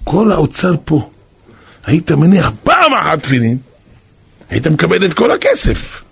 כל 0.05 0.33
האוצר 0.33 0.75
פה. 0.85 1.11
היית 1.87 2.13
מניח 2.13 2.53
פעם 2.65 2.95
אחת 2.95 3.23
תפילין, 3.23 3.59
היית 4.51 4.67
מקבל 4.67 5.05
את 5.05 5.15
כל 5.15 5.31
הכסף. 5.31 6.03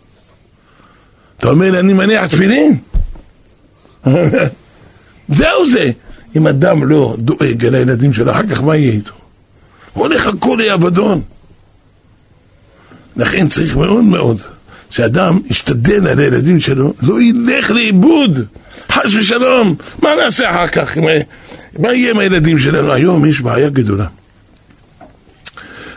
אתה 1.38 1.48
אומר 1.48 1.70
לי, 1.70 1.78
אני 1.78 1.92
מניח 1.92 2.26
תפילין? 2.26 2.78
זהו 5.28 5.68
זה. 5.68 5.90
אם 6.36 6.46
אדם 6.46 6.88
לא 6.88 7.16
דואג 7.18 7.66
על 7.66 7.74
הילדים 7.74 8.12
שלו, 8.12 8.32
אחר 8.32 8.46
כך 8.46 8.62
מה 8.62 8.76
יהיה 8.76 8.92
איתו? 8.92 9.12
הוא 9.92 10.06
הולך 10.06 10.26
הכול 10.26 10.62
לאבדון. 10.62 11.22
לכן 13.16 13.48
צריך 13.48 13.76
מאוד 13.76 14.04
מאוד 14.04 14.40
שאדם 14.90 15.38
ישתדל 15.50 16.08
על 16.08 16.18
הילדים 16.18 16.60
שלו, 16.60 16.92
לא 17.02 17.22
ילך 17.22 17.70
לאיבוד, 17.70 18.40
חס 18.92 19.14
ושלום. 19.14 19.74
מה 20.02 20.10
נעשה 20.24 20.50
אחר 20.50 20.66
כך? 20.66 20.98
מה 21.78 21.94
יהיה 21.94 22.10
עם 22.10 22.18
הילדים 22.18 22.58
שלנו? 22.58 22.92
היום 22.92 23.24
יש 23.24 23.40
בעיה 23.40 23.68
גדולה. 23.68 24.06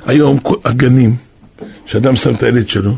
היום 0.06 0.40
הגנים, 0.66 1.16
שאדם 1.86 2.16
שם 2.16 2.34
את 2.34 2.44
הילד 2.44 2.70
שלו, 2.70 2.96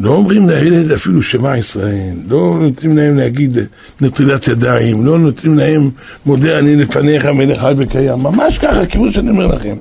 לא 0.00 0.10
אומרים 0.10 0.48
לילד 0.48 0.92
אפילו 0.92 1.22
שמע 1.22 1.58
ישראל, 1.58 2.14
לא 2.28 2.58
נותנים 2.60 2.96
להם 2.96 3.16
להגיד 3.16 3.58
נטילת 4.00 4.48
ידיים, 4.48 5.06
לא 5.06 5.18
נותנים 5.18 5.58
להם 5.58 5.90
מודה 6.26 6.58
אני 6.58 6.76
לפניך 6.76 7.24
מלך 7.24 7.60
חי 7.60 7.72
וקיים, 7.76 8.18
ממש 8.18 8.58
ככה, 8.58 8.86
כמו 8.86 9.12
שאני 9.12 9.30
אומר 9.30 9.46
לכם. 9.46 9.76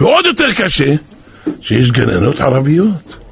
ועוד 0.00 0.26
יותר 0.26 0.52
קשה, 0.56 0.94
שיש 1.60 1.90
גננות 1.90 2.40
ערביות. 2.40 3.23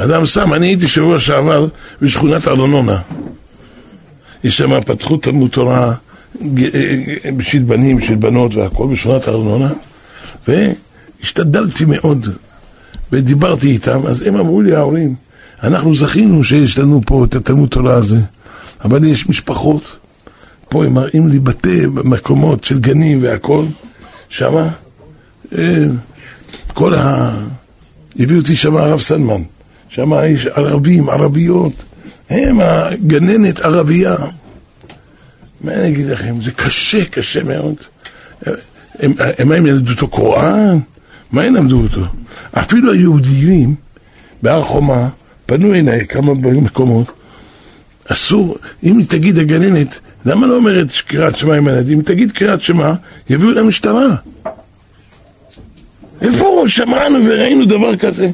אדם 0.00 0.26
שם, 0.26 0.54
אני 0.54 0.66
הייתי 0.66 0.88
שבוע 0.88 1.18
שעבר 1.18 1.66
בשכונת 2.02 2.48
ארנונה. 2.48 2.98
יש 4.44 4.56
שם 4.56 4.80
פתחו 4.80 5.16
תלמוד 5.16 5.50
תורה 5.50 5.94
בשביל 7.36 7.62
בנים, 7.62 7.96
בשביל 7.96 8.16
בנות 8.18 8.54
והכל 8.54 8.86
בשכונת 8.92 9.28
ארנונה, 9.28 9.72
והשתדלתי 10.48 11.84
מאוד 11.84 12.28
ודיברתי 13.12 13.68
איתם, 13.68 14.06
אז 14.06 14.22
הם 14.22 14.36
אמרו 14.36 14.62
לי, 14.62 14.74
ההורים, 14.74 15.14
אנחנו 15.62 15.96
זכינו 15.96 16.44
שיש 16.44 16.78
לנו 16.78 17.00
פה 17.06 17.24
את 17.24 17.34
התלמוד 17.34 17.68
תורה 17.68 17.94
הזה, 17.94 18.20
אבל 18.84 19.04
יש 19.04 19.28
משפחות, 19.28 19.96
פה 20.68 20.84
הם 20.84 20.94
מראים 20.94 21.28
לי 21.28 21.38
בתי 21.38 21.86
מקומות 21.86 22.64
של 22.64 22.78
גנים 22.78 23.22
והכל, 23.22 23.64
שמה, 24.28 24.68
אה, 25.58 25.84
כל 26.74 26.94
ה... 26.94 27.34
הביא 28.18 28.36
אותי 28.36 28.56
שם 28.56 28.76
הרב 28.76 29.00
סלמן, 29.00 29.42
שם 29.88 30.12
יש 30.26 30.46
ערבים, 30.46 31.08
ערביות, 31.08 31.72
הם 32.30 32.60
הגננת 32.60 33.60
ערבייה. 33.60 34.16
מה 35.60 35.74
אני 35.74 35.88
אגיד 35.88 36.06
לכם, 36.06 36.42
זה 36.42 36.50
קשה, 36.52 37.04
קשה 37.04 37.44
מאוד. 37.44 37.74
הם, 38.98 39.12
הם, 39.38 39.52
הם 39.52 39.66
ילמדו 39.66 39.92
אותו 39.92 40.08
קוראן? 40.08 40.78
מה 41.32 41.46
ילמדו 41.46 41.80
אותו? 41.80 42.00
אפילו 42.52 42.92
היהודיים 42.92 43.74
בהר 44.42 44.64
חומה 44.64 45.08
פנו 45.46 45.74
אליי 45.74 46.06
כמה 46.06 46.34
מקומות. 46.34 47.12
אסור, 48.12 48.56
אם 48.84 49.00
תגיד 49.08 49.38
הגננת, 49.38 49.98
למה 50.24 50.46
לא 50.46 50.56
אומרת 50.56 50.86
קריאת 51.06 51.38
שמע 51.38 51.56
עם 51.56 51.68
הילדים? 51.68 51.98
אם 51.98 52.04
תגיד 52.04 52.32
קריאת 52.32 52.60
שמע, 52.60 52.92
יביאו 53.30 53.50
למשטרה. 53.50 54.14
איפה 56.22 56.64
שמענו 56.66 57.18
וראינו 57.24 57.64
דבר 57.66 57.96
כזה? 57.96 58.28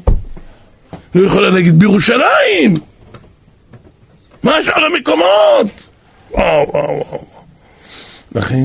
לא 1.15 1.27
יכולה 1.27 1.51
להגיד 1.51 1.79
בירושלים! 1.79 2.75
מה 4.43 4.63
שאר 4.63 4.85
המקומות? 4.85 5.67
וואו, 6.31 6.69
וואו, 6.69 7.05
וואו. 7.11 7.25
לכן, 8.35 8.65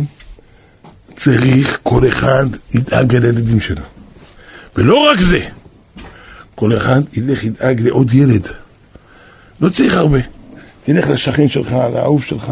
צריך 1.16 1.80
כל 1.84 2.08
אחד 2.08 2.46
ידאג 2.74 3.16
על 3.16 3.24
הילדים 3.24 3.60
שלו. 3.60 3.84
ולא 4.76 4.96
רק 4.98 5.20
זה, 5.20 5.48
כל 6.56 6.78
אחד 6.78 7.02
ילך 7.14 7.44
ידאג 7.44 7.82
לעוד 7.82 8.14
ילד. 8.14 8.48
לא 9.62 9.70
צריך 9.70 9.94
הרבה. 9.98 10.20
תלך 10.84 11.10
לשכן 11.10 11.48
שלך, 11.48 11.72
לאהוב 11.72 12.24
שלך, 12.24 12.52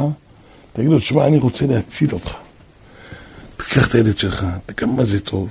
תגיד 0.74 0.90
לו, 0.90 1.00
תשמע, 1.00 1.28
אני 1.28 1.38
רוצה 1.38 1.66
להציל 1.66 2.10
אותך. 2.14 2.34
תיקח 3.58 3.88
את 3.88 3.96
הילד 3.96 4.18
שלך, 4.18 4.46
תקרא 4.66 4.88
מה 4.88 5.06
זה 5.06 5.20
טוב. 5.20 5.50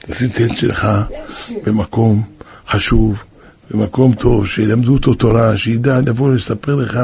תשים 0.00 0.28
את 0.28 0.36
הילד 0.36 0.56
שלך 0.56 0.88
במקום 1.64 2.22
חשוב, 2.66 3.22
במקום 3.72 4.14
טוב, 4.14 4.46
שילמדו 4.46 4.92
אותו 4.92 5.14
תורה, 5.14 5.56
שידע 5.56 6.00
לבוא 6.00 6.34
לספר 6.34 6.74
לך 6.74 7.00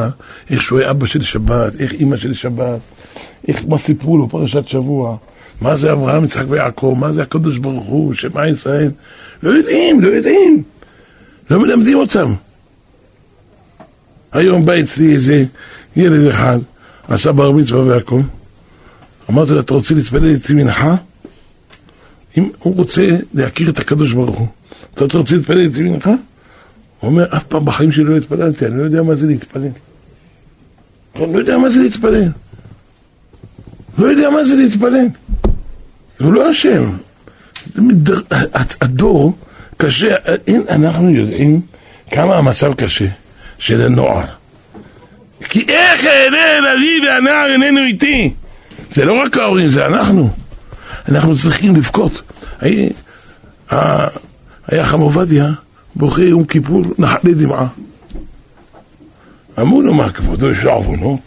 איך 0.50 0.62
שהוא 0.62 0.78
היה 0.78 0.90
אבא 0.90 1.06
של 1.06 1.22
שבת, 1.22 1.80
איך 1.80 1.92
אימא 1.92 2.16
של 2.16 2.34
שבת, 2.34 2.80
איך, 3.48 3.64
מה 3.68 3.78
סיפרו 3.78 4.18
לו 4.18 4.28
פרשת 4.28 4.68
שבוע, 4.68 5.16
מה 5.60 5.76
זה 5.76 5.92
אברהם, 5.92 6.24
יצחק 6.24 6.44
ויעקב, 6.48 6.94
מה 6.98 7.12
זה 7.12 7.22
הקדוש 7.22 7.58
ברוך 7.58 7.84
הוא, 7.84 8.14
שמע 8.14 8.48
ישראל. 8.48 8.90
לא 9.42 9.50
יודעים, 9.50 10.00
לא 10.00 10.08
יודעים. 10.08 10.62
לא 11.50 11.60
מלמדים 11.60 11.98
אותם. 11.98 12.34
היום 14.32 14.64
בא 14.64 14.80
אצלי 14.80 15.12
איזה 15.12 15.44
ילד 15.96 16.26
אחד, 16.26 16.58
עשה 17.08 17.32
בר 17.32 17.50
מצווה 17.50 17.82
והכל. 17.82 18.20
אמרתי 19.30 19.52
לו, 19.52 19.60
אתה 19.60 19.74
רוצה 19.74 19.94
להתפלל 19.94 20.24
איתי 20.24 20.52
מנחה? 20.52 20.96
אם 22.38 22.48
הוא 22.58 22.76
רוצה 22.76 23.16
להכיר 23.34 23.70
את 23.70 23.78
הקדוש 23.78 24.12
ברוך 24.12 24.38
הוא, 24.38 24.46
אתה 24.94 25.18
רוצה 25.18 25.36
להתפלל 25.36 25.60
איתי 25.60 25.82
מנחה? 25.82 26.14
הוא 27.00 27.10
אומר, 27.10 27.36
אף 27.36 27.42
פעם 27.42 27.64
בחיים 27.64 27.92
שלי 27.92 28.04
לא 28.04 28.16
התפללתי, 28.16 28.66
אני 28.66 28.78
לא 28.78 28.82
יודע 28.82 29.02
מה 29.02 29.14
זה 29.14 29.26
להתפלל. 29.26 29.68
אני 31.16 31.32
לא 31.32 31.38
יודע 31.38 31.58
מה 31.58 31.70
זה 31.70 31.80
להתפלל. 31.80 32.28
לא 33.98 34.06
יודע 34.06 34.30
מה 34.30 34.44
זה 34.44 34.56
להתפלל. 34.56 35.06
הוא 36.20 36.32
לא 36.32 36.50
אשם. 36.50 36.90
הדור 38.80 39.36
קשה, 39.76 40.14
אין, 40.46 40.62
אנחנו 40.68 41.10
יודעים 41.10 41.60
כמה 42.10 42.36
המצב 42.36 42.74
קשה 42.74 43.06
של 43.58 43.82
הנוער. 43.82 44.24
כי 45.48 45.64
איך 45.68 46.04
אענה 46.04 46.72
אבי 46.74 47.00
והנער 47.06 47.52
איננו 47.52 47.80
איתי? 47.80 48.34
זה 48.90 49.04
לא 49.04 49.22
רק 49.22 49.36
ההורים, 49.36 49.68
זה 49.68 49.86
אנחנו. 49.86 50.30
אנחנו 51.08 51.36
צריכים 51.36 51.76
לבכות. 51.76 52.22
היה 54.68 54.84
חם 54.84 55.00
עובדיה 55.00 55.50
בוכה 55.98 56.22
יום 56.22 56.44
כיפור, 56.44 56.82
נחלי 56.98 57.34
דמעה. 57.34 57.66
אמרו 59.60 59.82
לו, 59.82 59.94
מה 59.94 60.10
כבודו, 60.10 60.50
יש 60.50 60.64
לו 60.64 60.70
עוונות? 60.70 61.20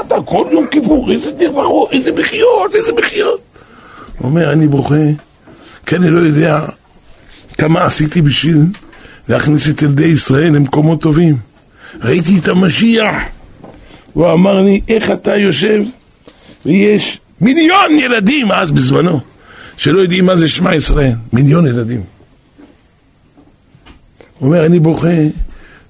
אתה 0.00 0.14
כל 0.24 0.46
יום 0.52 0.66
כיפור, 0.66 1.12
איזה 1.12 1.30
דרבחות, 1.30 1.92
איזה 1.92 2.12
בחיות, 2.12 2.74
איזה 2.74 2.92
בחיות. 2.92 3.40
הוא 4.18 4.30
אומר, 4.30 4.52
אני 4.52 4.68
בוכה, 4.68 5.04
כי 5.86 5.96
אני 5.96 6.10
לא 6.10 6.20
יודע 6.20 6.60
כמה 7.58 7.84
עשיתי 7.84 8.22
בשביל 8.22 8.58
להכניס 9.28 9.68
את 9.68 9.82
ילדי 9.82 10.06
ישראל 10.06 10.52
למקומות 10.52 11.02
טובים. 11.02 11.36
ראיתי 12.02 12.38
את 12.38 12.48
המשיח, 12.48 13.14
הוא 14.12 14.32
אמר 14.32 14.62
לי, 14.62 14.80
איך 14.88 15.10
אתה 15.10 15.36
יושב 15.36 15.82
ויש 16.66 17.18
מיליון 17.40 17.98
ילדים 17.98 18.52
אז 18.52 18.70
בזמנו, 18.70 19.20
שלא 19.76 19.98
יודעים 19.98 20.26
מה 20.26 20.36
זה 20.36 20.48
שמע 20.48 20.74
ישראל, 20.74 21.12
מיליון 21.32 21.66
ילדים. 21.66 22.02
הוא 24.40 24.46
אומר, 24.46 24.66
אני 24.66 24.78
בוכה, 24.78 25.08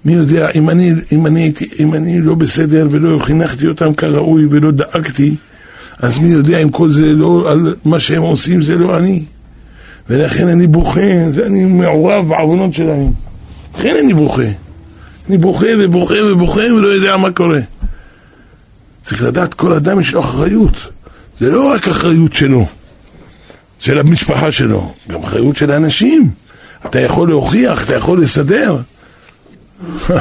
מי 0.04 0.12
יודע, 0.12 0.48
אם 0.54 0.70
אני, 0.70 0.92
אם 1.12 1.26
אני, 1.26 1.52
אם 1.80 1.94
אני 1.94 2.20
לא 2.20 2.34
בסדר 2.34 2.88
ולא 2.90 3.18
חינכתי 3.18 3.66
אותם 3.66 3.94
כראוי 3.94 4.46
ולא 4.50 4.70
דאגתי, 4.70 5.34
אז 5.98 6.18
מי 6.18 6.28
יודע 6.28 6.58
אם 6.58 6.70
כל 6.70 6.90
זה 6.90 7.12
לא, 7.12 7.50
על 7.50 7.74
מה 7.84 8.00
שהם 8.00 8.22
עושים 8.22 8.62
זה 8.62 8.78
לא 8.78 8.98
אני. 8.98 9.24
ולכן 10.08 10.48
אני 10.48 10.66
בוכה, 10.66 11.00
אני 11.46 11.64
מעורב 11.64 12.28
בעוונות 12.28 12.74
שלהם. 12.74 13.06
לכן 13.78 13.96
אני 14.04 14.14
בוכה. 14.14 14.48
אני 15.28 15.38
בוכה 15.38 15.66
ובוכה 15.78 16.14
ובוכה 16.24 16.74
ולא 16.74 16.86
יודע 16.86 17.16
מה 17.16 17.32
קורה. 17.32 17.60
צריך 19.02 19.22
לדעת, 19.22 19.54
כל 19.54 19.72
אדם 19.72 20.00
יש 20.00 20.12
לו 20.12 20.20
אחריות. 20.20 20.76
זה 21.38 21.48
לא 21.48 21.68
רק 21.72 21.88
אחריות 21.88 22.32
שלו, 22.32 22.66
של 23.78 23.98
המשפחה 23.98 24.52
שלו, 24.52 24.92
גם 25.08 25.22
אחריות 25.22 25.56
של 25.56 25.70
האנשים. 25.70 26.30
אתה 26.87 27.01
יכול 27.01 27.29
להוכיח, 27.29 27.85
אתה 27.85 27.95
יכול 27.95 28.23
לסדר. 28.23 28.77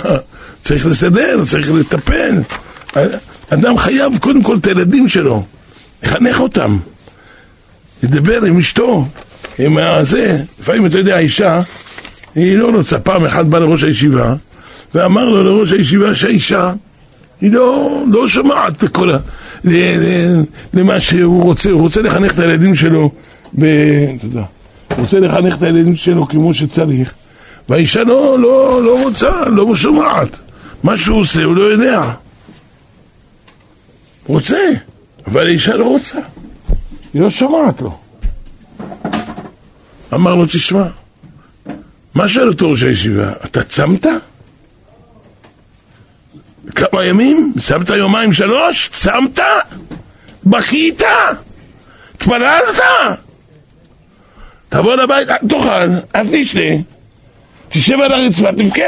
צריך 0.61 0.85
לסדר, 0.85 1.45
צריך 1.45 1.71
לטפל. 1.71 2.35
אדם 3.49 3.77
חייב 3.77 4.17
קודם 4.17 4.43
כל 4.43 4.57
את 4.57 4.67
הילדים 4.67 5.09
שלו, 5.09 5.43
לחנך 6.03 6.39
אותם, 6.39 6.77
לדבר 8.03 8.45
עם 8.45 8.57
אשתו, 8.57 9.05
עם 9.59 9.77
הזה. 9.77 10.41
לפעמים 10.59 10.85
אתה 10.85 10.97
יודע, 10.97 11.15
האישה, 11.15 11.61
היא 12.35 12.57
לא 12.57 12.69
רוצה. 12.75 12.99
פעם 12.99 13.25
אחת 13.25 13.45
בא 13.45 13.59
לראש 13.59 13.83
הישיבה, 13.83 14.33
ואמר 14.95 15.23
לו 15.23 15.43
לראש 15.43 15.71
הישיבה 15.71 16.15
שהאישה, 16.15 16.73
היא 17.41 17.51
לא, 17.51 18.03
לא 18.11 18.27
שומעת 18.27 18.83
לכל 18.83 19.11
ה... 19.11 19.17
למה 20.73 20.99
שהוא 20.99 21.43
רוצה, 21.43 21.71
הוא 21.71 21.81
רוצה 21.81 22.01
לחנך 22.01 22.33
את 22.33 22.39
הילדים 22.39 22.75
שלו 22.75 23.11
ב... 23.59 23.65
יודע. 24.23 24.43
רוצה 24.99 25.19
לחנך 25.19 25.57
את 25.57 25.63
הילדים 25.63 25.95
שלו 25.95 26.27
כמו 26.27 26.53
שצריך, 26.53 27.13
והאישה 27.69 28.03
לא, 28.03 28.39
לא, 28.39 28.83
לא 28.83 29.03
רוצה, 29.03 29.45
לא 29.45 29.75
שומעת. 29.75 30.39
מה 30.83 30.97
שהוא 30.97 31.19
עושה 31.19 31.43
הוא 31.43 31.55
לא 31.55 31.61
יודע. 31.61 32.01
רוצה, 34.27 34.57
אבל 35.27 35.45
האישה 35.47 35.75
לא 35.75 35.85
רוצה. 35.85 36.19
היא 37.13 37.21
לא 37.21 37.29
שומעת 37.29 37.81
לו. 37.81 37.99
אמר 40.13 40.35
לו, 40.35 40.45
תשמע, 40.45 40.85
מה 42.15 42.27
שואל 42.27 42.47
אותו 42.47 42.69
ראש 42.69 42.83
הישיבה? 42.83 43.31
אתה 43.45 43.63
צמת? 43.63 44.05
כמה 46.75 47.05
ימים? 47.05 47.53
צמת 47.59 47.89
יומיים 47.89 48.33
שלוש? 48.33 48.89
צמת? 48.93 49.39
בכית? 50.45 51.01
התפללת? 52.15 52.81
תבוא 54.69 54.95
לבית, 54.95 55.27
תאכל, 55.49 55.89
אל 56.15 56.27
תשתה, 56.31 56.59
תשב 57.69 57.97
על 58.05 58.11
הרצפה, 58.11 58.51
תבכה. 58.57 58.83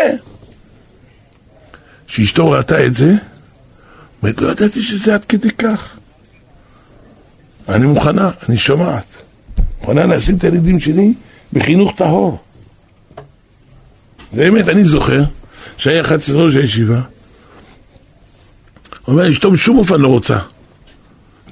כשאשתו 2.08 2.50
ראתה 2.50 2.86
את 2.86 2.96
זה, 2.96 3.14
אומרת, 4.24 4.42
לא 4.42 4.52
ידעתי 4.52 4.82
שזה 4.82 5.14
עד 5.14 5.26
כדי 5.26 5.52
כך. 5.52 5.98
אני 7.70 7.86
מוכנה, 7.86 8.32
אני 8.50 8.58
שומעת. 8.58 9.06
מוכנה 9.82 10.06
לשים 10.06 10.38
את 10.38 10.44
הילדים 10.44 10.80
שלי 10.80 11.14
בחינוך 11.54 11.94
טהור. 11.98 12.40
באמת, 14.34 14.70
אני 14.70 14.84
זוכר 14.84 15.24
שהיה 15.78 16.02
אחד 16.02 16.16
אצל 16.16 16.36
ראש 16.36 16.56
הישיבה, 16.56 17.02
הוא 19.06 19.14
אומר, 19.14 19.32
אשתו 19.32 19.52
בשום 19.52 19.78
אופן 19.78 20.02
לא 20.02 20.08
רוצה 20.08 20.40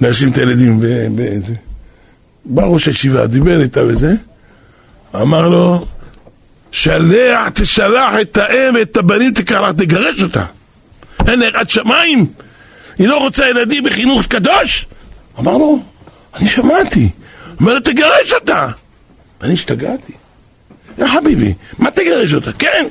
לשים 0.00 0.32
את 0.32 0.36
הילדים 0.38 0.80
בזה. 1.14 1.54
בא 2.44 2.62
ראש 2.62 2.86
הישיבה, 2.86 3.26
דיבר 3.26 3.62
איתה 3.62 3.80
וזה, 3.84 4.14
אמר 5.14 5.48
לו, 5.48 5.86
שלח, 6.72 7.48
תשלח 7.48 8.14
את 8.20 8.38
האם 8.38 8.74
ואת 8.74 8.96
הבנים, 8.96 9.32
תקרח, 9.32 9.70
תגרש 9.72 10.22
אותה. 10.22 10.44
אין 11.28 11.42
יראת 11.42 11.70
שמיים, 11.70 12.26
היא 12.98 13.08
לא 13.08 13.18
רוצה 13.18 13.48
ילדים 13.48 13.84
בחינוך 13.84 14.26
קדוש? 14.26 14.86
אמר 15.38 15.52
לו, 15.56 15.82
אני 16.34 16.48
שמעתי. 16.48 17.08
אומר 17.60 17.74
לו, 17.74 17.80
תגרש 17.80 18.32
אותה. 18.32 18.68
אני 19.42 19.52
השתגעתי. 19.52 20.12
יא 20.98 21.06
חביבי, 21.06 21.54
מה 21.78 21.90
תגרש 21.90 22.34
אותה? 22.34 22.52
כן. 22.52 22.86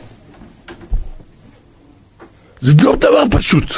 זה 2.62 2.74
לא 2.84 2.96
דבר 2.96 3.24
פשוט. 3.32 3.74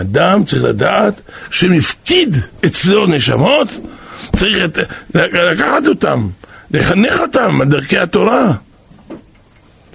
אדם 0.00 0.44
צריך 0.44 0.62
לדעת 0.62 1.20
שאם 1.50 1.72
הפקיד 1.72 2.36
אצלו 2.66 3.06
נשמות, 3.06 3.68
צריך 4.36 4.64
את, 4.64 4.78
לקחת 5.14 5.88
אותם, 5.88 6.28
לחנך 6.70 7.20
אותם 7.20 7.60
על 7.60 7.68
דרכי 7.68 7.98
התורה. 7.98 8.52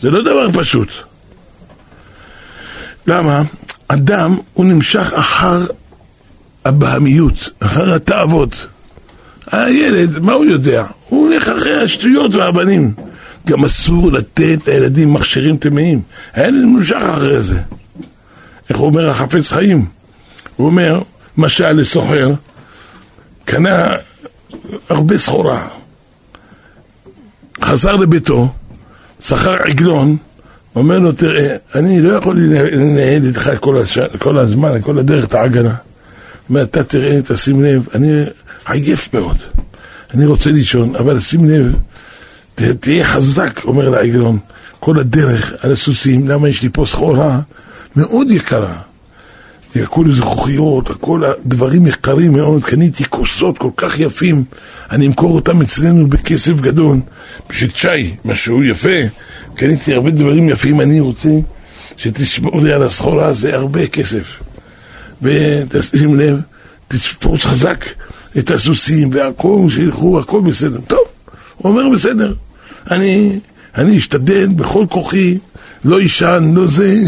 זה 0.01 0.09
לא 0.11 0.21
דבר 0.21 0.61
פשוט. 0.61 0.89
למה? 3.07 3.41
אדם 3.87 4.37
הוא 4.53 4.65
נמשך 4.65 5.13
אחר 5.13 5.65
הבהמיות, 6.65 7.49
אחר 7.59 7.93
התאוות. 7.93 8.67
הילד, 9.51 10.19
מה 10.19 10.33
הוא 10.33 10.45
יודע? 10.45 10.85
הוא 11.07 11.27
הולך 11.27 11.49
אחרי 11.49 11.81
השטויות 11.81 12.35
והבנים. 12.35 12.93
גם 13.47 13.65
אסור 13.65 14.11
לתת 14.11 14.57
לילדים 14.67 15.13
מכשירים 15.13 15.57
טמאים. 15.57 16.01
הילד 16.33 16.63
נמשך 16.63 16.95
אחרי 16.95 17.41
זה. 17.41 17.59
איך 18.69 18.79
אומר 18.79 19.09
החפץ 19.09 19.51
חיים? 19.51 19.85
הוא 20.55 20.67
אומר, 20.67 21.01
משל 21.37 21.71
לסוחר, 21.71 22.33
קנה 23.45 23.87
הרבה 24.89 25.17
סחורה, 25.17 25.67
חזר 27.61 27.95
לביתו, 27.95 28.47
שכר 29.19 29.55
עגלון, 29.63 30.17
אומר 30.75 30.99
לו, 30.99 31.11
תראה, 31.11 31.55
אני 31.75 32.01
לא 32.01 32.13
יכול 32.13 32.39
לנהל 32.71 33.25
איתך 33.25 33.51
כל, 33.59 33.77
הש... 33.77 33.99
כל 33.99 34.37
הזמן, 34.37 34.81
כל 34.81 34.99
הדרך 34.99 35.25
את 35.25 35.33
העגלה. 35.33 35.75
אומר, 36.49 36.61
אתה 36.61 36.83
תראה, 36.83 37.19
תשים 37.25 37.63
לב, 37.63 37.87
אני 37.95 38.23
עייף 38.67 39.13
מאוד, 39.13 39.37
אני 40.13 40.25
רוצה 40.25 40.51
לישון, 40.51 40.95
אבל 40.95 41.19
שים 41.19 41.49
לב, 41.49 41.75
ת, 42.55 42.61
תהיה 42.61 43.03
חזק, 43.03 43.63
אומר 43.63 43.89
לעגלון, 43.89 44.37
כל 44.79 44.99
הדרך 44.99 45.53
על 45.61 45.71
הסוסים, 45.71 46.27
למה 46.27 46.49
יש 46.49 46.61
לי 46.63 46.69
פה 46.73 46.85
סחורה 46.85 47.39
מאוד 47.95 48.31
יקרה. 48.31 48.75
הכל 49.75 50.11
זכוכיות, 50.11 50.89
הכל 50.89 51.23
הדברים 51.25 51.87
יקרים 51.87 52.33
מאוד, 52.33 52.63
קניתי 52.63 53.03
כוסות 53.09 53.57
כל 53.57 53.69
כך 53.77 53.99
יפים, 53.99 54.43
אני 54.91 55.07
אמכור 55.07 55.35
אותם 55.35 55.61
אצלנו 55.61 56.07
בכסף 56.07 56.51
גדול, 56.51 56.97
בשביל 57.49 57.71
צ'אי, 57.71 58.15
משהו 58.25 58.63
יפה, 58.63 58.99
קניתי 59.55 59.93
הרבה 59.93 60.11
דברים 60.11 60.49
יפים, 60.49 60.81
אני 60.81 60.99
רוצה 60.99 61.29
שתשמעו 61.97 62.63
לי 62.63 62.73
על 62.73 62.83
הסחורה, 62.83 63.33
זה 63.33 63.55
הרבה 63.55 63.87
כסף. 63.87 64.23
ותשים 65.21 66.19
לב, 66.19 66.39
תתפוץ 66.87 67.45
חזק 67.45 67.85
את 68.37 68.51
הסוסים 68.51 69.09
והכל, 69.13 69.65
שילכו, 69.69 70.19
הכל 70.19 70.41
בסדר. 70.41 70.79
טוב, 70.87 70.99
הוא 71.57 71.71
אומר 71.71 71.89
בסדר, 71.95 72.33
אני, 72.91 73.39
אני 73.75 73.97
אשתדל 73.97 74.47
בכל 74.47 74.85
כוחי 74.89 75.37
לא 75.85 76.01
יישן, 76.01 76.51
לא 76.55 76.67
זה, 76.67 77.01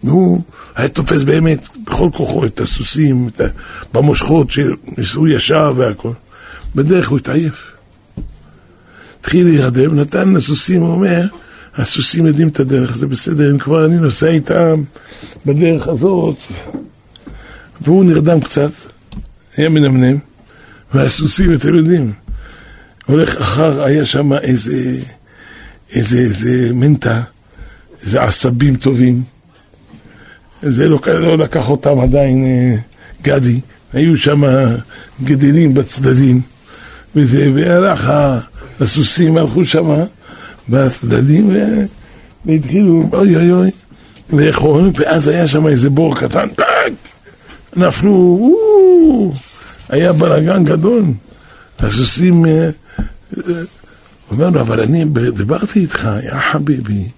הוא 0.00 0.40
היה 0.76 0.88
תופס 0.88 1.22
באמת 1.22 1.58
בכל 1.90 2.08
כוחו 2.12 2.46
את 2.46 2.60
הסוסים, 2.60 3.28
את. 3.28 3.40
במושכות 3.92 4.50
שהוא 5.02 5.28
ישר 5.28 5.72
והכל. 5.76 6.12
בדרך 6.74 7.08
הוא 7.08 7.18
התעייף. 7.18 7.72
התחיל 9.20 9.46
להירדם, 9.46 9.94
נתן 9.94 10.34
לסוסים, 10.34 10.82
הוא 10.82 10.90
אומר, 10.90 11.26
הסוסים 11.74 12.26
יודעים 12.26 12.48
את 12.48 12.60
הדרך, 12.60 12.96
זה 12.96 13.06
בסדר, 13.06 13.50
אם 13.50 13.58
כבר 13.58 13.86
אני 13.86 13.96
נוסע 13.96 14.26
איתם 14.26 14.82
בדרך 15.46 15.88
הזאת. 15.88 16.36
והוא 17.80 18.04
נרדם 18.04 18.40
קצת, 18.40 18.70
היה 19.56 19.68
מנמנם, 19.68 20.18
והסוסים, 20.94 21.54
אתם 21.54 21.74
יודעים, 21.74 22.12
הולך 23.06 23.36
אחר, 23.36 23.82
היה 23.82 24.06
שם 24.06 24.32
איזה, 24.32 25.00
איזה, 25.92 26.18
איזה 26.18 26.70
מנטה. 26.74 27.22
זה 28.02 28.22
עשבים 28.22 28.76
טובים. 28.76 29.22
זה 30.62 30.88
לא, 30.88 31.00
לא 31.06 31.38
לקח 31.38 31.68
אותם 31.68 31.98
עדיין 31.98 32.44
אה, 32.44 32.76
גדי, 33.22 33.60
היו 33.92 34.16
שם 34.16 34.42
גדלים 35.24 35.74
בצדדים, 35.74 36.40
וזה, 37.16 37.46
והלך 37.54 38.12
הסוסים, 38.80 39.36
הלכו 39.36 39.64
שם 39.64 40.04
בצדדים, 40.68 41.56
והתחילו, 42.46 43.08
אוי 43.12 43.36
אוי 43.36 43.52
אוי, 43.52 43.70
לאכול, 44.32 44.90
ואז 44.96 45.28
היה 45.28 45.48
שם 45.48 45.66
איזה 45.66 45.90
בור 45.90 46.16
קטן, 46.16 46.48
טאק, 46.48 46.92
נפלו, 47.76 48.52
היה 49.88 50.12
בלאגן 50.12 50.64
גדול. 50.64 51.04
הסוסים, 51.78 52.46
אה, 52.46 52.70
אה, 53.36 53.54
אומר 54.30 54.50
לו, 54.50 54.60
אבל 54.60 54.80
אני 54.80 55.04
דיברתי 55.34 55.80
איתך, 55.80 56.08
יא 56.24 56.40
חביבי. 56.40 57.08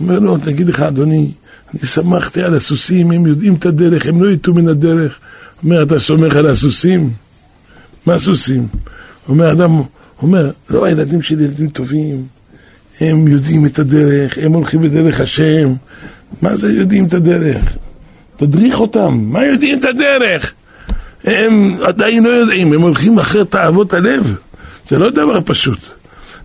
אומר 0.00 0.18
לו, 0.18 0.38
תגיד 0.38 0.68
לך, 0.68 0.80
אדוני, 0.80 1.32
אני 1.74 1.86
שמחתי 1.86 2.42
על 2.42 2.54
הסוסים, 2.54 3.10
הם 3.10 3.26
יודעים 3.26 3.54
את 3.54 3.66
הדרך, 3.66 4.06
הם 4.06 4.22
לא 4.22 4.30
יטו 4.30 4.54
מן 4.54 4.68
הדרך. 4.68 5.18
אומר, 5.64 5.82
אתה 5.82 5.98
סומך 5.98 6.36
על 6.36 6.46
הסוסים? 6.46 7.10
מה 8.06 8.18
סוסים? 8.18 8.66
אומר, 9.28 9.52
אדם, 9.52 9.82
אומר, 10.22 10.50
לא, 10.70 10.84
הילדים 10.84 11.22
שלי 11.22 11.44
ילדים 11.44 11.68
טובים, 11.68 12.24
הם 13.00 13.28
יודעים 13.28 13.66
את 13.66 13.78
הדרך, 13.78 14.38
הם 14.42 14.52
הולכים 14.52 14.82
בדרך 14.82 15.20
השם. 15.20 15.74
מה 16.42 16.56
זה 16.56 16.72
יודעים 16.72 17.06
את 17.06 17.14
הדרך? 17.14 17.76
תדריך 18.36 18.80
אותם, 18.80 19.18
מה 19.22 19.46
יודעים 19.46 19.78
את 19.78 19.84
הדרך? 19.84 20.52
הם 21.24 21.76
עדיין 21.82 22.24
לא 22.24 22.28
יודעים, 22.28 22.72
הם 22.72 22.80
הולכים 22.80 23.18
אחרי 23.18 23.44
תאוות 23.44 23.94
הלב. 23.94 24.34
זה 24.88 24.98
לא 24.98 25.10
דבר 25.10 25.40
פשוט. 25.44 25.78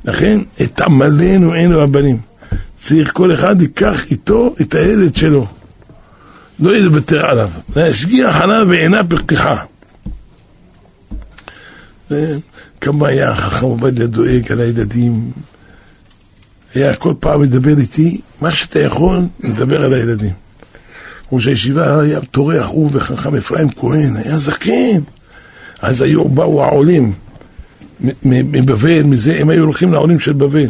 לכן, 0.06 0.42
את 0.62 0.82
עמלנו 0.82 1.56
אין 1.56 1.72
לו 1.72 1.82
הבנים. 1.82 2.33
צריך 2.84 3.12
כל 3.14 3.34
אחד 3.34 3.62
ייקח 3.62 4.06
איתו 4.12 4.56
את 4.62 4.76
הילד 4.76 5.16
שלו. 5.16 5.48
לא 6.60 6.70
יוותר 6.70 7.26
עליו. 7.26 7.50
להשגיח 7.76 8.42
עליו 8.42 8.66
בעינה 8.70 9.04
פרקחה. 9.04 9.56
כמה 12.82 13.08
היה 13.08 13.36
חכם 13.36 13.66
עובדיה 13.66 14.08
דואג 14.08 14.52
על 14.52 14.62
הילדים. 14.62 15.32
היה 16.76 16.96
כל 16.96 17.14
פעם 17.20 17.42
מדבר 17.42 17.78
איתי, 17.78 18.22
מה 18.42 18.52
שאתה 18.52 18.80
יכול, 18.80 19.20
מדבר 19.40 19.84
על 19.84 19.94
הילדים. 19.94 20.34
ראש 21.32 21.48
הישיבה 21.48 22.00
היה 22.00 22.22
טורח, 22.22 22.68
הוא 22.68 22.90
וחכם 22.94 23.36
אפרים 23.36 23.72
כהן, 23.72 24.16
היה 24.16 24.38
זקן. 24.38 25.02
אז 25.82 26.02
היו, 26.02 26.30
באו 26.30 26.64
העולים 26.64 27.14
מבבל, 28.24 29.04
מזה, 29.04 29.40
הם 29.40 29.50
היו 29.50 29.64
הולכים 29.64 29.92
לעולים 29.92 30.20
של 30.20 30.34
בבל. 30.34 30.70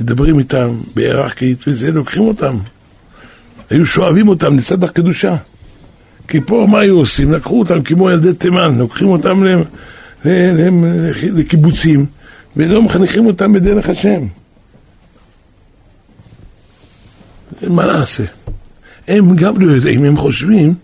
מדברים 0.00 0.38
איתם 0.38 0.80
בהיררכית 0.94 1.68
וזה, 1.68 1.92
לוקחים 1.92 2.22
אותם. 2.22 2.58
היו 3.70 3.86
שואבים 3.86 4.28
אותם 4.28 4.56
לצד 4.56 4.84
הקדושה. 4.84 5.36
כי 6.28 6.40
פה 6.40 6.66
מה 6.70 6.80
היו 6.80 6.98
עושים? 6.98 7.32
לקחו 7.32 7.58
אותם 7.58 7.82
כמו 7.82 8.10
ילדי 8.10 8.34
תימן, 8.34 8.78
לוקחים 8.78 9.08
אותם 9.08 9.42
לקיבוצים 11.22 12.06
ולא 12.56 12.82
מחנכים 12.82 13.26
אותם 13.26 13.52
בדרך 13.52 13.88
השם. 13.88 14.26
מה 17.62 17.86
נעשה? 17.86 18.24
הם 19.08 19.36
גם 19.36 19.60
לא 19.60 19.72
יודעים, 19.72 20.04
הם 20.04 20.16
חושבים 20.16 20.74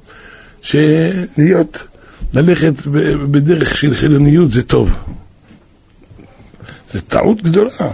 שלהיות, 0.62 1.86
ללכת 2.34 2.86
בדרך 3.30 3.76
של 3.76 3.94
חילוניות 3.94 4.50
זה 4.50 4.62
טוב. 4.62 4.90
זה 6.90 7.00
טעות 7.00 7.42
גדולה. 7.42 7.90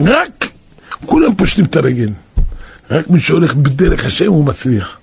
רק 0.00 0.46
כולם 1.06 1.34
פושטים 1.34 1.64
את 1.64 1.76
הרגל. 1.76 2.08
רק 2.90 3.10
מי 3.10 3.20
שהולך 3.20 3.54
בדרך 3.54 4.06
השם 4.06 4.26
הוא 4.26 4.44
מצליח. 4.44 4.98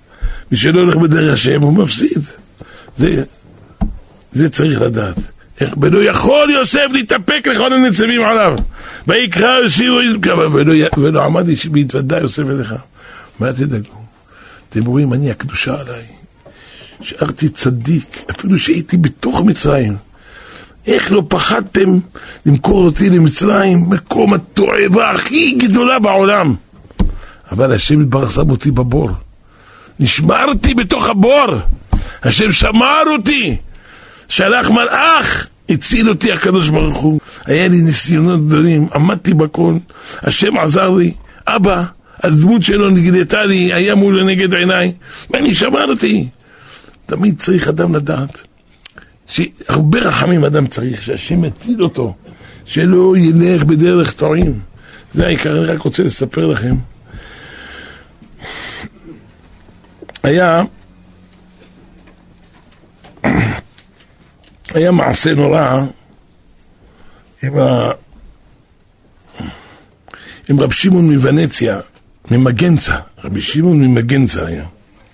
מי 0.50 0.56
שלא 0.56 0.80
הולך 0.80 0.96
בדרך 0.96 1.32
השם 1.32 1.62
הוא 1.62 1.72
מפסיד. 1.72 2.22
זה, 2.96 3.24
זה 4.32 4.48
צריך 4.48 4.80
לדעת. 4.80 5.16
איך 5.60 5.74
ולא 5.80 6.04
יכול 6.04 6.50
יוסף 6.50 6.86
להתאפק 6.92 7.46
לכל 7.46 7.72
הניצבים 7.72 8.22
עליו. 8.22 8.56
ויקרא 9.06 9.58
יוסף 9.58 9.80
ולא, 10.52 10.72
ולא 10.98 11.24
עמד 11.24 11.48
והתוודע 11.72 12.18
יוסף 12.18 12.42
אליך. 12.50 12.74
מה 13.38 13.52
תדאגו? 13.52 14.02
אתם 14.68 14.84
רואים, 14.84 15.12
אני 15.12 15.30
הקדושה 15.30 15.80
עליי. 15.80 16.04
נשארתי 17.00 17.48
צדיק, 17.48 18.24
אפילו 18.30 18.58
שהייתי 18.58 18.96
בתוך 18.96 19.40
מצרים. 19.40 19.96
איך 20.86 21.12
לא 21.12 21.22
פחדתם 21.28 21.98
למכור 22.46 22.84
אותי 22.84 23.10
למצרים, 23.10 23.90
מקום 23.90 24.34
התועבה 24.34 25.10
הכי 25.10 25.52
גדולה 25.52 25.98
בעולם? 25.98 26.54
אבל 27.52 27.72
השם 27.72 28.00
יתברך 28.00 28.32
שם 28.32 28.50
אותי 28.50 28.70
בבור. 28.70 29.10
נשמרתי 30.00 30.74
בתוך 30.74 31.08
הבור. 31.08 31.46
השם 32.22 32.52
שמר 32.52 33.02
אותי. 33.12 33.56
שלח 34.28 34.70
מלאך, 34.70 35.46
הציל 35.68 36.08
אותי 36.08 36.32
הקדוש 36.32 36.68
ברוך 36.68 36.96
הוא. 36.96 37.20
היה 37.46 37.68
לי 37.68 37.80
ניסיונות 37.80 38.46
גדולים, 38.46 38.88
עמדתי 38.94 39.34
בכל, 39.34 39.74
השם 40.22 40.56
עזר 40.56 40.90
לי. 40.90 41.12
אבא, 41.46 41.82
הדמות 42.22 42.62
שלו 42.62 42.90
נגדתה 42.90 43.44
לי, 43.44 43.72
היה 43.72 43.94
מול 43.94 44.20
לנגד 44.20 44.54
עיניי, 44.54 44.92
ואני 45.30 45.54
שמרתי. 45.54 46.28
תמיד 47.06 47.40
צריך 47.40 47.68
אדם 47.68 47.94
לדעת. 47.94 48.42
שהרבה 49.32 49.98
רחמים 49.98 50.44
אדם 50.44 50.66
צריך, 50.66 51.02
שהשם 51.02 51.44
יציל 51.44 51.82
אותו, 51.82 52.14
שלא 52.64 53.14
ילך 53.16 53.64
בדרך 53.64 54.12
טועים. 54.12 54.60
זה 55.14 55.26
העיקר, 55.26 55.58
אני 55.58 55.64
רק 55.66 55.80
רוצה 55.80 56.02
לספר 56.02 56.46
לכם. 56.46 56.74
היה, 60.22 60.62
היה 64.74 64.90
מעשה 64.90 65.34
נורא 65.34 65.80
עם, 67.42 67.58
ה... 67.58 67.90
עם 70.48 70.60
רב 70.60 70.72
שמעון 70.72 71.14
מוונציה, 71.14 71.80
ממגנצה, 72.30 72.96
רבי 73.24 73.40
שמעון 73.40 73.80
ממגנצה 73.80 74.46
היה, 74.46 74.64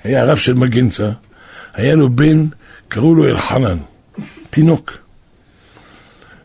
היה 0.05 0.23
הרב 0.23 0.37
של 0.37 0.55
מגנצה, 0.55 1.11
היה 1.75 1.95
לו 1.95 2.11
בן, 2.11 2.47
קראו 2.89 3.15
לו 3.15 3.29
אלחנן. 3.29 3.79
תינוק. 4.59 4.93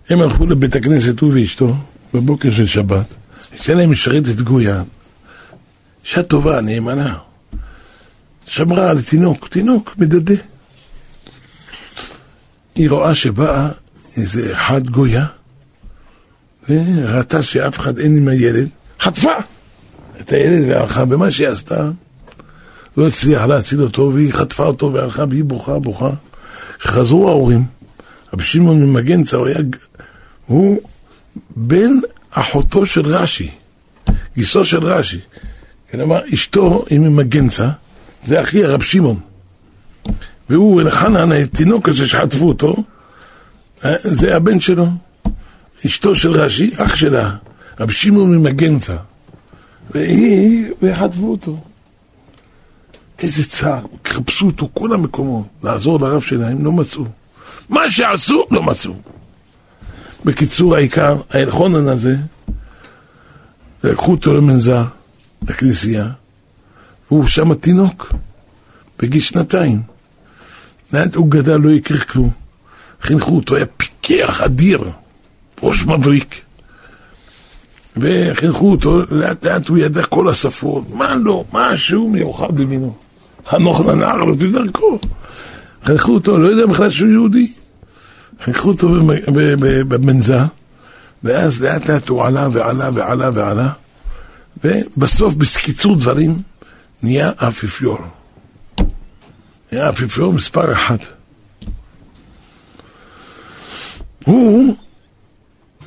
הם 0.10 0.21
הלכו 0.21 0.45
לבית 0.45 0.76
הכנסת, 0.76 1.19
הוא 1.19 1.34
ואשתו, 1.34 1.76
בבוקר 2.13 2.52
של 2.52 2.67
שבת, 2.67 3.06
הייתה 3.52 3.73
להם 3.73 3.91
משרתת 3.91 4.41
גויה, 4.41 4.84
אישה 6.06 6.23
טובה, 6.23 6.62
נאמנה. 6.62 7.17
שמרה 8.45 8.89
על 8.89 9.02
תינוק, 9.02 9.47
תינוק 9.47 9.95
מדדה. 9.97 10.34
היא 12.76 12.89
רואה 12.89 13.15
שבאה 13.15 13.69
איזה 14.17 14.54
אחד 14.54 14.88
גויה, 14.88 15.26
וראתה 16.69 17.43
שאף 17.43 17.80
אחד 17.80 17.97
אין 17.97 18.17
עם 18.17 18.28
הילד, 18.28 18.69
חטפה 18.99 19.36
את 20.21 20.32
הילד 20.32 20.69
והלכה, 20.69 21.04
ומה 21.10 21.32
שהיא 21.32 21.47
עשתה, 21.47 21.89
לא 22.97 23.08
הצליח 23.08 23.43
להציל 23.43 23.82
אותו, 23.82 24.12
והיא 24.13 24.34
חטפה 24.34 24.65
אותו 24.65 24.93
והלכה, 24.93 25.23
והיא 25.30 25.43
בוכה, 25.43 25.80
בוכה. 25.80 26.10
כשחזרו 26.80 27.30
ההורים, 27.30 27.65
רבי 28.33 28.43
שמעון 28.43 28.83
ממגנצה, 28.83 29.37
הוא 29.37 29.47
היה... 29.47 29.57
הוא 30.45 30.81
בן 31.55 31.99
אחותו 32.31 32.85
של 32.85 33.05
רש"י, 33.05 33.49
גיסו 34.35 34.65
של 34.65 34.83
רש"י. 34.83 35.19
כלומר, 35.91 36.19
אשתו 36.33 36.85
היא 36.89 36.99
ממגנצה, 36.99 37.69
זה 38.25 38.41
אחי 38.41 38.63
הרב 38.63 38.81
שמעון. 38.81 39.19
והוא, 40.49 40.81
אלחנן, 40.81 41.31
התינוק 41.31 41.89
הזה 41.89 42.07
שחטפו 42.07 42.47
אותו, 42.47 42.75
אה, 43.85 43.95
זה 44.03 44.35
הבן 44.35 44.59
שלו. 44.59 44.87
אשתו 45.85 46.15
של 46.15 46.31
רש"י, 46.31 46.71
אח 46.77 46.95
שלה, 46.95 47.35
רב 47.79 47.91
שמעון 47.91 48.35
ממגנצה. 48.35 48.95
והיא, 49.91 50.65
וחטפו 50.81 51.31
אותו. 51.31 51.57
איזה 53.19 53.49
צער, 53.49 53.85
חיפשו 54.07 54.45
אותו 54.45 54.69
כל 54.73 54.93
המקומות, 54.93 55.45
לעזור 55.63 55.99
לרב 55.99 56.21
שלהם, 56.21 56.65
לא 56.65 56.71
מצאו. 56.71 57.05
מה 57.69 57.91
שעשו, 57.91 58.47
לא 58.52 58.63
מצאו. 58.63 58.93
בקיצור, 60.26 60.76
העיקר, 60.76 61.15
האלחונן 61.30 61.88
הזה, 61.88 62.15
לקחו 63.84 64.12
אותו 64.12 64.34
למנזר, 64.34 64.84
לכנסייה, 65.47 66.08
והוא 67.12 67.28
שם 67.28 67.54
תינוק, 67.54 68.13
בגיל 68.99 69.21
שנתיים. 69.21 69.82
לאט 70.93 71.15
הוא 71.15 71.30
גדל, 71.30 71.58
לא 71.58 71.71
הכיר 71.71 71.97
כלום. 71.97 72.30
חינכו 73.02 73.36
אותו, 73.36 73.56
היה 73.56 73.65
פיקח 73.78 74.41
אדיר, 74.41 74.89
ראש 75.63 75.86
מבריק. 75.86 76.41
וחינכו 77.97 78.71
אותו, 78.71 79.02
לאט 79.12 79.45
לאט 79.45 79.67
הוא 79.67 79.78
ידע 79.78 80.04
כל 80.04 80.30
השפות, 80.30 80.89
מה 80.89 81.15
לא, 81.15 81.43
משהו 81.54 82.10
מיוחד 82.10 82.56
במינו. 82.56 82.95
חנוך 83.47 83.82
לנער, 83.82 84.23
אבל 84.23 84.32
בדרכו. 84.32 84.99
חינכו 85.83 86.13
אותו, 86.13 86.37
לא 86.37 86.47
יודע 86.47 86.65
בכלל 86.65 86.89
שהוא 86.89 87.09
יהודי. 87.09 87.51
חינכו 88.43 88.67
אותו 88.67 88.89
במנזה, 89.87 90.39
ואז 91.23 91.61
לאט 91.61 91.89
לאט 91.89 92.09
הוא 92.09 92.23
עלה 92.23 92.47
ועלה 92.53 92.89
ועלה 92.93 93.29
ועלה, 93.33 93.69
ובסוף, 94.63 95.33
בקיצור 95.33 95.95
דברים, 95.95 96.41
נהיה 97.03 97.31
אפיפיור. 97.35 97.97
נהיה 99.71 99.89
אפיפיור 99.89 100.33
מספר 100.33 100.73
אחת. 100.73 100.99
הוא 104.25 104.75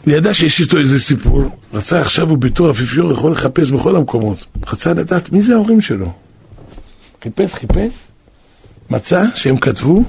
ידע 0.07 0.35
שיש 0.35 0.61
איתו 0.61 0.79
איזה 0.79 1.01
סיפור, 1.01 1.59
רצה 1.75 2.01
עכשיו 2.01 2.29
הוא 2.29 2.71
אפיפיור 2.71 3.13
יכול 3.13 3.33
לחפש 3.33 3.71
בכל 3.71 3.97
המקומות. 3.97 4.47
רצה 4.67 4.93
לדעת 4.93 5.33
מי 5.33 5.43
זה 5.43 5.55
ההורים 5.55 5.81
שלו. 5.81 6.13
חיפש, 7.23 7.55
חיפש, 7.55 7.93
מצא 8.91 9.23
שהם 9.35 9.57
כתבו 9.57 10.05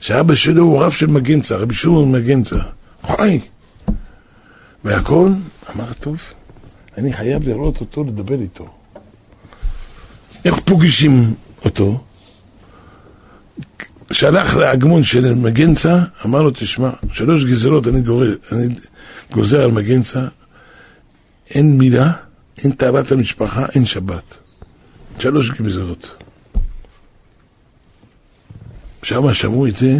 שאבא 0.00 0.34
שלו 0.34 0.62
הוא 0.62 0.82
רב 0.82 0.92
של 0.92 1.06
מגנצה, 1.06 1.56
רבי 1.56 1.74
שמעון 1.74 2.12
מגנצה. 2.12 2.56
חי. 3.06 3.40
והכל, 4.84 5.28
אמר, 5.76 5.92
טוב, 6.00 6.16
אני 6.98 7.12
חייב 7.12 7.48
לראות 7.48 7.80
אותו, 7.80 8.04
לדבר 8.04 8.40
איתו. 8.40 8.68
איך 10.44 10.58
פוגשים 10.64 11.34
אותו? 11.64 12.04
שלח 14.12 14.54
לאגמון 14.54 15.04
של 15.04 15.34
מגנצה, 15.34 15.98
אמר 16.24 16.42
לו, 16.42 16.50
תשמע, 16.50 16.90
שלוש 17.12 17.44
גזרות 17.44 17.88
אני, 17.88 18.00
גורר, 18.00 18.34
אני 18.52 18.74
גוזר 19.32 19.62
על 19.62 19.70
מגנצה, 19.70 20.26
אין 21.50 21.78
מילה, 21.78 22.12
אין 22.58 22.72
טהרת 22.72 23.12
המשפחה, 23.12 23.66
אין 23.74 23.86
שבת. 23.86 24.38
שלוש 25.18 25.50
גזרות. 25.50 26.24
שם 29.04 29.34
שמעו 29.34 29.66
את 29.66 29.76
זה 29.76 29.98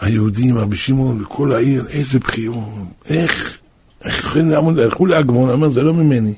היהודים, 0.00 0.58
רבי 0.58 0.76
שמעון 0.76 1.22
וכל 1.22 1.52
העיר, 1.52 1.86
איזה 1.88 2.18
בחירות, 2.18 2.64
איך, 3.08 3.58
איך 4.04 4.18
יכולים 4.18 4.50
לעמוד, 4.50 4.78
הלכו 4.78 5.06
לאגמון, 5.06 5.50
אמר, 5.50 5.70
זה 5.70 5.82
לא 5.82 5.94
ממני. 5.94 6.34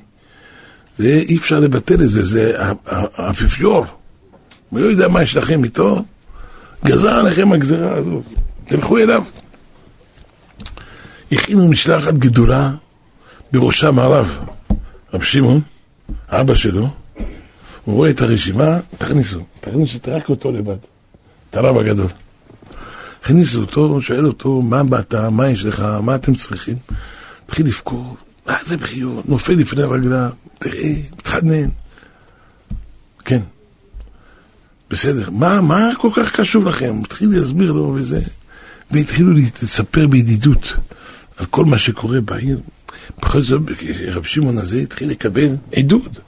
זה 0.97 1.07
אי 1.07 1.37
אפשר 1.37 1.59
לבטל 1.59 2.03
את 2.03 2.09
זה, 2.09 2.23
זה 2.23 2.53
האפיפיור. 2.85 3.85
מי 4.71 4.81
לא 4.81 4.85
יודע 4.85 5.07
מה 5.07 5.21
יש 5.21 5.37
לכם 5.37 5.63
איתו, 5.63 6.03
גזר 6.85 7.13
עליכם 7.13 7.51
הגזרה 7.51 7.93
הזאת, 7.93 8.23
תלכו 8.65 8.97
אליו. 8.97 9.23
הכינו 11.31 11.67
משלחת 11.67 12.13
גדולה, 12.13 12.71
בראשם 13.51 13.99
הרב, 13.99 14.39
רב 15.13 15.21
שמעון, 15.21 15.61
אבא 16.29 16.53
שלו, 16.53 16.89
הוא 17.85 17.95
רואה 17.95 18.09
את 18.09 18.21
הרשימה, 18.21 18.79
תכניסו, 18.97 19.39
תכניסו, 19.59 19.99
רק 20.07 20.29
אותו 20.29 20.51
לבד. 20.51 20.98
את 21.49 21.55
הרב 21.55 21.77
הגדול. 21.77 22.09
הכניסו 23.23 23.61
אותו, 23.61 24.01
שואל 24.01 24.25
אותו, 24.25 24.61
מה 24.61 24.83
באת, 24.83 25.15
מה 25.15 25.49
יש 25.49 25.65
לך, 25.65 25.85
מה 26.03 26.15
אתם 26.15 26.35
צריכים? 26.35 26.77
התחיל 27.45 27.65
לבכור, 27.65 28.17
מה 28.47 28.57
זה 28.65 28.77
בחיור, 28.77 29.23
נופל 29.25 29.53
לפני 29.53 29.83
הרגלה, 29.83 30.29
תראה, 30.59 30.93
מתחנן. 31.17 31.69
כן, 33.25 33.41
בסדר, 34.89 35.29
מה, 35.29 35.61
מה 35.61 35.89
כל 35.97 36.09
כך 36.15 36.39
קשור 36.39 36.65
לכם? 36.65 37.01
התחיל 37.05 37.29
להסביר 37.31 37.71
לו 37.71 37.93
וזה, 37.95 38.21
והתחילו 38.91 39.33
לספר 39.63 40.07
בידידות 40.07 40.75
על 41.37 41.45
כל 41.45 41.65
מה 41.65 41.77
שקורה 41.77 42.21
בעיר. 42.21 42.59
בכל 43.21 43.41
זאת, 43.41 43.61
רב 44.07 44.23
שמעון 44.23 44.57
הזה 44.57 44.77
התחיל 44.77 45.09
לקבל 45.09 45.55
עדות, 45.75 46.19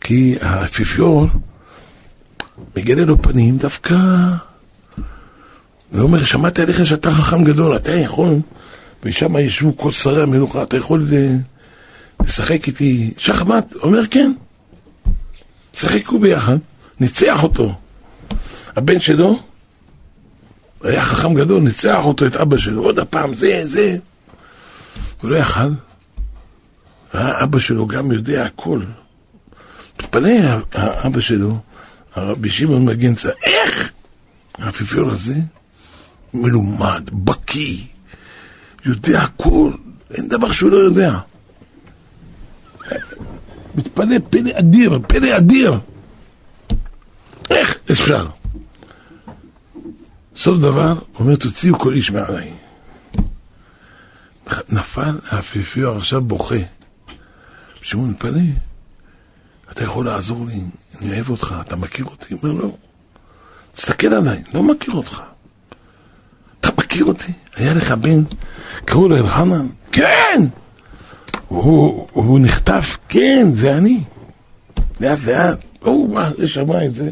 כי 0.00 0.36
האפיפיור 0.40 1.26
מגלה 2.76 3.04
לו 3.04 3.22
פנים 3.22 3.56
דווקא 3.56 3.96
ואומר, 5.92 6.24
שמעתי 6.24 6.62
עליך 6.62 6.86
שאתה 6.86 7.10
חכם 7.10 7.44
גדול, 7.44 7.76
אתה 7.76 7.92
יכול, 7.92 8.34
ושם 9.02 9.36
ישבו 9.36 9.76
כל 9.76 9.90
שרי 9.90 10.22
המלוכה, 10.22 10.62
אתה 10.62 10.76
יכול 10.76 11.08
אה, 11.12 11.34
לשחק 12.26 12.66
איתי 12.66 13.14
שחמט? 13.18 13.74
אומר, 13.74 14.06
כן. 14.10 14.32
שחקו 15.74 16.18
ביחד, 16.18 16.56
ניצח 17.00 17.42
אותו. 17.42 17.74
הבן 18.76 19.00
שלו 19.00 19.38
היה 20.82 21.02
חכם 21.02 21.34
גדול, 21.34 21.62
ניצח 21.62 22.04
אותו, 22.04 22.26
את 22.26 22.36
אבא 22.36 22.56
שלו, 22.56 22.82
עוד 22.82 22.98
הפעם, 22.98 23.34
זה, 23.34 23.62
זה. 23.64 23.96
הוא 25.20 25.30
לא 25.30 25.36
יכל. 25.36 25.68
אבא 27.14 27.58
שלו 27.58 27.86
גם 27.86 28.12
יודע 28.12 28.44
הכל. 28.44 28.80
מתפלא 30.00 30.30
האבא 30.72 31.20
שלו, 31.20 31.58
הרבי 32.14 32.50
שמעון 32.50 32.84
מגנצה, 32.84 33.28
איך 33.46 33.92
האפיפיור 34.58 35.10
הזה 35.10 35.34
מלומד, 36.34 37.10
בקיא, 37.12 37.78
יודע 38.84 39.22
הכל, 39.22 39.72
אין 40.10 40.28
דבר 40.28 40.52
שהוא 40.52 40.70
לא 40.70 40.76
יודע. 40.76 41.18
מתפלא 43.74 44.16
פלא 44.30 44.50
אדיר, 44.58 44.98
פלא 45.08 45.36
אדיר. 45.36 45.74
איך 47.50 47.78
אפשר? 47.90 48.26
סוף 50.36 50.58
דבר, 50.58 50.98
אומר, 51.18 51.36
תוציאו 51.36 51.78
כל 51.78 51.94
איש 51.94 52.10
מעליי. 52.10 52.52
נפל 54.68 55.18
האפיפיור 55.28 55.96
עכשיו 55.96 56.20
בוכה. 56.20 56.54
שמעון 57.82 58.10
מתפלא, 58.10 58.40
אתה 59.72 59.84
יכול 59.84 60.06
לעזור 60.06 60.46
לי, 60.46 60.60
אני 61.00 61.10
אוהב 61.10 61.30
אותך, 61.30 61.54
אתה 61.60 61.76
מכיר 61.76 62.04
אותי? 62.04 62.34
הוא 62.34 62.40
אומר, 62.42 62.52
לא. 62.62 62.76
תסתכל 63.74 64.06
עליי, 64.06 64.42
לא 64.54 64.62
מכיר 64.62 64.94
אותך. 64.94 65.22
מכיר 66.78 67.04
אותי? 67.04 67.32
היה 67.56 67.74
לך 67.74 67.92
בן, 67.92 68.22
קראו 68.84 69.08
לו 69.08 69.16
אלחנן? 69.16 69.66
כן! 69.92 70.42
הוא, 71.48 72.06
הוא 72.12 72.40
נחטף? 72.40 72.96
כן, 73.08 73.48
זה 73.54 73.76
אני. 73.76 74.00
לאט 75.00 75.18
לאט, 75.24 75.58
הוא 75.80 76.14
בא 76.14 76.30
לשמע 76.38 76.84
את 76.84 76.94
זה. 76.94 77.10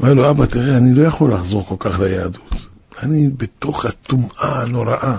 אומר 0.00 0.12
לו, 0.12 0.30
אבא, 0.30 0.46
תראה, 0.46 0.76
אני 0.76 0.94
לא 0.94 1.06
יכול 1.06 1.34
לחזור 1.34 1.66
כל 1.66 1.74
כך 1.78 2.00
ליהדות. 2.00 2.66
אני 3.02 3.28
בתוך 3.36 3.86
הטומאה 3.86 4.62
הנוראה. 4.62 5.16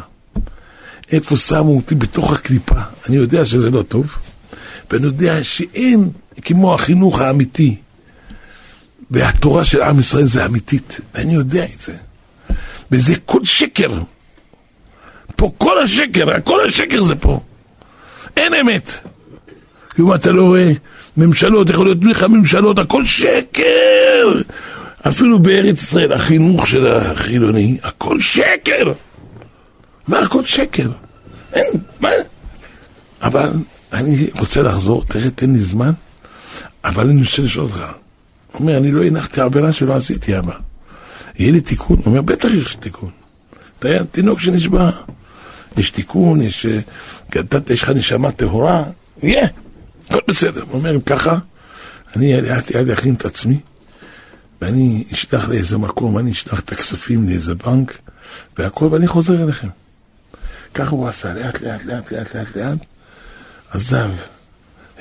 איפה 1.11 1.37
שמו 1.37 1.75
אותי? 1.75 1.95
בתוך 1.95 2.31
הקליפה. 2.33 2.81
אני 3.07 3.15
יודע 3.15 3.45
שזה 3.45 3.71
לא 3.71 3.83
טוב, 3.83 4.15
ואני 4.91 5.05
יודע 5.05 5.43
שאין 5.43 6.09
כמו 6.41 6.73
החינוך 6.73 7.21
האמיתי. 7.21 7.75
והתורה 9.11 9.65
של 9.65 9.81
עם 9.81 9.99
ישראל 9.99 10.27
זה 10.27 10.45
אמיתית, 10.45 10.99
ואני 11.15 11.33
יודע 11.33 11.63
את 11.63 11.81
זה. 11.85 11.95
וזה 12.91 13.13
כל 13.25 13.45
שקר. 13.45 13.91
פה 15.35 15.51
כל 15.57 15.79
השקר, 15.79 16.41
כל 16.43 16.67
השקר 16.67 17.03
זה 17.03 17.15
פה. 17.15 17.39
אין 18.37 18.53
אמת. 18.53 18.91
אם 19.99 20.13
אתה 20.13 20.31
לא 20.31 20.43
רואה 20.43 20.71
ממשלות, 21.17 21.69
יכול 21.69 21.85
להיות 21.85 22.01
תמיכה 22.01 22.27
ממשלות, 22.27 22.79
הכל 22.79 23.05
שקר! 23.05 24.41
אפילו 25.07 25.39
בארץ 25.39 25.81
ישראל, 25.81 26.13
החינוך 26.13 26.67
של 26.67 26.87
החילוני, 26.87 27.77
הכל 27.83 28.21
שקר! 28.21 28.93
מה 30.07 30.19
הכל 30.19 30.45
שקר? 30.45 30.89
אין, 31.53 31.67
מה? 31.99 32.09
אבל 33.21 33.49
אני 33.93 34.27
רוצה 34.39 34.61
לחזור, 34.61 35.03
תראה, 35.03 35.29
תן 35.29 35.51
לי 35.51 35.59
זמן, 35.59 35.91
אבל 36.83 37.09
אני 37.09 37.21
רוצה 37.21 37.41
לשאול 37.41 37.65
אותך. 37.65 37.79
הוא 38.51 38.59
אומר, 38.59 38.77
אני 38.77 38.91
לא 38.91 39.03
הנחתי 39.03 39.41
עבירה 39.41 39.73
שלא 39.73 39.95
עשיתי, 39.95 40.37
אבא. 40.37 40.53
יהיה 41.39 41.51
לי 41.51 41.61
תיקון? 41.61 41.97
הוא 41.97 42.05
אומר, 42.05 42.21
בטח 42.21 42.49
יש 42.49 42.75
תיקון. 42.75 43.11
אתה 43.79 44.05
תינוק 44.11 44.39
שנשבע. 44.39 44.89
יש 45.77 45.89
תיקון, 45.89 46.41
יש... 46.41 46.65
אתה, 47.29 47.73
יש 47.73 47.83
לך 47.83 47.89
נשמה 47.89 48.31
טהורה, 48.31 48.83
יהיה, 49.23 49.47
הכל 50.09 50.19
בסדר. 50.27 50.61
הוא 50.61 50.73
אומר, 50.73 50.95
אם 50.95 51.01
ככה, 51.01 51.37
אני 52.15 52.41
לאט 52.41 52.71
לאט 52.71 52.89
אכין 52.89 53.13
את 53.13 53.25
עצמי, 53.25 53.59
ואני 54.61 55.03
אשלח 55.13 55.49
לאיזה 55.49 55.77
מקום, 55.77 56.17
אני 56.17 56.31
אשלח 56.31 56.59
את 56.59 56.71
הכספים 56.71 57.29
לאיזה 57.29 57.55
בנק, 57.55 57.97
והכל, 58.57 58.85
ואני 58.85 59.07
חוזר 59.07 59.43
אליכם. 59.43 59.67
ככה 60.73 60.89
הוא 60.89 61.07
עשה, 61.07 61.33
לאט 61.33 61.61
לאט 61.61 61.85
לאט 61.85 62.11
לאט 62.11 62.35
לאט 62.35 62.55
לאט, 62.55 62.77
עזב 63.71 64.09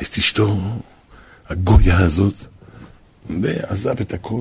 את 0.02 0.18
אשתו, 0.18 0.60
הגויה 1.48 1.98
הזאת, 1.98 2.34
ועזב 3.42 4.00
את 4.00 4.14
הכל. 4.14 4.40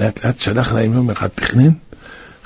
לאט 0.00 0.24
לאט 0.24 0.40
שלח 0.40 0.72
להם 0.72 0.92
יום 0.92 1.10
אחד, 1.10 1.28
תכנן, 1.28 1.70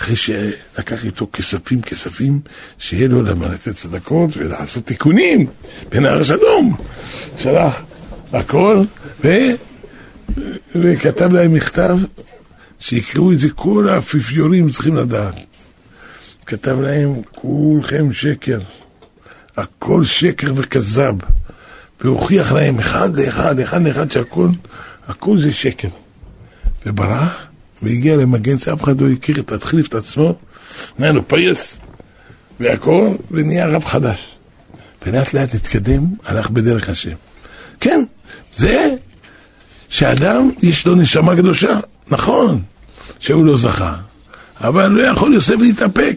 אחרי 0.01 0.17
שלקח 0.17 1.05
איתו 1.05 1.27
כספים 1.33 1.81
כספים, 1.81 2.41
שיהיה 2.79 3.09
לו 3.09 3.23
למה 3.23 3.49
לתת 3.49 3.77
צדקות 3.77 4.37
ולעשות 4.37 4.87
תיקונים 4.87 5.47
בנהר 5.89 6.23
שלום. 6.23 6.77
שלח 7.39 7.85
הכל, 8.33 8.83
ו... 9.25 9.29
וכתב 10.75 11.33
להם 11.33 11.55
מכתב 11.55 11.99
שיקראו 12.79 13.33
את 13.33 13.39
זה, 13.39 13.51
כל 13.51 13.89
האפיפיורים 13.89 14.71
צריכים 14.71 14.97
לדעת. 14.97 15.35
כתב 16.47 16.81
להם, 16.81 17.15
כולכם 17.35 18.13
שקר, 18.13 18.59
הכל 19.57 20.05
שקר 20.05 20.53
וכזב. 20.57 21.15
והוכיח 22.01 22.53
להם 22.53 22.79
אחד 22.79 23.17
לאחד, 23.17 23.61
אחד 23.61 23.87
לאחד 23.87 24.11
שהכל, 24.11 24.49
הכל 25.09 25.41
זה 25.41 25.53
שקר. 25.53 25.89
וברח, 26.87 27.33
והגיע 27.83 28.17
למגן, 28.17 28.57
אף 28.73 28.83
אחד 28.85 29.01
לא 29.01 29.11
הכיר, 29.11 29.41
את 29.41 29.53
התחליף 29.53 29.89
את 29.89 29.95
עצמו, 29.95 30.39
נהיה 30.99 31.13
לו 31.13 31.29
פייס, 31.29 31.79
והכל, 32.61 33.09
ונהיה 33.31 33.67
רב 33.67 33.85
חדש. 33.85 34.37
ולאט 35.07 35.35
לאט 35.35 35.55
התקדם, 35.55 36.07
הלך 36.25 36.51
בדרך 36.51 36.89
השם. 36.89 37.15
כן, 37.81 38.05
זה 38.57 38.95
שאדם 39.89 40.51
יש 40.63 40.87
לו 40.87 40.95
נשמה 40.95 41.37
קדושה, 41.37 41.81
נכון, 42.11 42.63
שהוא 43.19 43.45
לא 43.45 43.57
זכה, 43.57 43.95
אבל 44.61 44.87
לא 44.87 45.03
יכול 45.03 45.35
יוסף 45.35 45.55
להתאפק. 45.61 46.17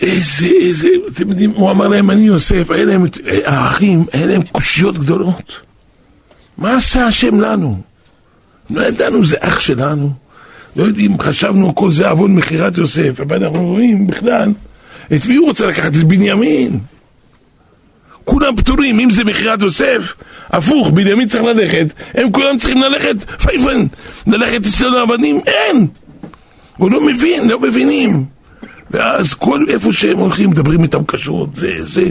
איזה, 0.00 0.46
איזה, 0.60 0.88
אתם 1.08 1.28
יודעים, 1.28 1.50
הוא 1.50 1.70
אמר 1.70 1.88
להם, 1.88 2.10
אני 2.10 2.22
יוסף, 2.22 2.70
היה 2.70 2.84
להם, 2.84 3.06
האחים, 3.44 4.04
היה 4.12 4.26
להם 4.26 4.42
קושיות 4.42 4.98
גדולות. 4.98 5.69
מה 6.60 6.76
עשה 6.76 7.06
השם 7.06 7.40
לנו? 7.40 7.80
לא 8.70 8.86
ידענו, 8.86 9.26
זה 9.26 9.36
אח 9.40 9.60
שלנו. 9.60 10.12
לא 10.76 10.84
יודעים, 10.84 11.20
חשבנו 11.20 11.74
כל 11.74 11.92
זה 11.92 12.08
עוון 12.08 12.34
מכירת 12.34 12.78
יוסף, 12.78 13.20
אבל 13.20 13.44
אנחנו 13.44 13.66
רואים 13.66 14.06
בכלל, 14.06 14.52
את 15.14 15.26
מי 15.26 15.36
הוא 15.36 15.48
רוצה 15.48 15.66
לקחת? 15.66 15.86
את 15.86 16.04
בנימין. 16.04 16.80
כולם 18.24 18.56
פטורים, 18.56 19.00
אם 19.00 19.10
זה 19.10 19.24
מכירת 19.24 19.62
יוסף, 19.62 20.14
הפוך, 20.50 20.90
בנימין 20.90 21.28
צריך 21.28 21.42
ללכת, 21.42 21.86
הם 22.14 22.32
כולם 22.32 22.58
צריכים 22.58 22.82
ללכת, 22.82 23.16
פייפן, 23.42 23.86
ללכת 24.26 24.66
אצל 24.66 24.96
העבדים, 24.96 25.40
אין! 25.46 25.86
הוא 26.76 26.90
לא 26.90 27.06
מבין, 27.06 27.48
לא 27.48 27.60
מבינים. 27.60 28.24
ואז 28.90 29.34
כל 29.34 29.64
איפה 29.68 29.92
שהם 29.92 30.18
הולכים, 30.18 30.50
מדברים 30.50 30.82
איתם 30.82 31.04
קשות, 31.04 31.56
זה, 31.56 31.72
זה, 31.78 32.04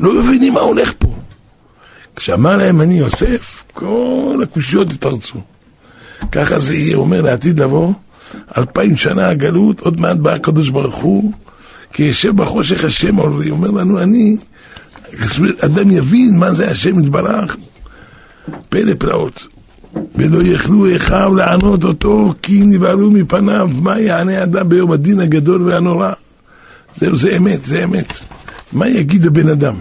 לא 0.00 0.22
מבינים 0.22 0.54
מה 0.54 0.60
הולך 0.60 0.92
פה. 0.98 1.15
כשאמר 2.16 2.56
להם 2.56 2.80
אני 2.80 2.98
יוסף, 2.98 3.64
כל 3.72 4.40
הקושיות 4.42 4.92
התארצו. 4.92 5.38
ככה 6.32 6.58
זה 6.58 6.74
יהיה, 6.74 6.96
אומר 6.96 7.22
לעתיד 7.22 7.60
לבוא, 7.60 7.92
אלפיים 8.58 8.96
שנה 8.96 9.28
הגלות, 9.28 9.80
עוד 9.80 10.00
מעט 10.00 10.16
בא 10.16 10.34
הקדוש 10.34 10.68
ברוך 10.68 10.94
הוא, 10.94 11.32
כי 11.92 12.02
יושב 12.02 12.36
בחושך 12.36 12.84
השם, 12.84 13.16
הוא 13.16 13.42
אומר 13.50 13.70
לנו, 13.70 14.02
אני, 14.02 14.36
אדם 15.60 15.90
יבין 15.90 16.38
מה 16.38 16.52
זה 16.52 16.70
השם 16.70 17.00
יתברך, 17.00 17.56
פלא 18.68 18.92
פלאות. 18.98 19.46
ולא 20.14 20.42
יכלו 20.42 20.96
אחיו 20.96 21.34
לענות 21.34 21.84
אותו, 21.84 22.34
כי 22.42 22.62
נבהלו 22.64 23.10
מפניו, 23.10 23.68
מה 23.72 24.00
יענה 24.00 24.42
אדם 24.42 24.68
ביום 24.68 24.92
הדין 24.92 25.20
הגדול 25.20 25.62
והנורא? 25.62 26.12
זהו, 26.96 27.16
זה 27.16 27.36
אמת, 27.36 27.66
זה 27.66 27.84
אמת. 27.84 28.12
מה 28.72 28.88
יגיד 28.88 29.26
הבן 29.26 29.48
אדם? 29.48 29.74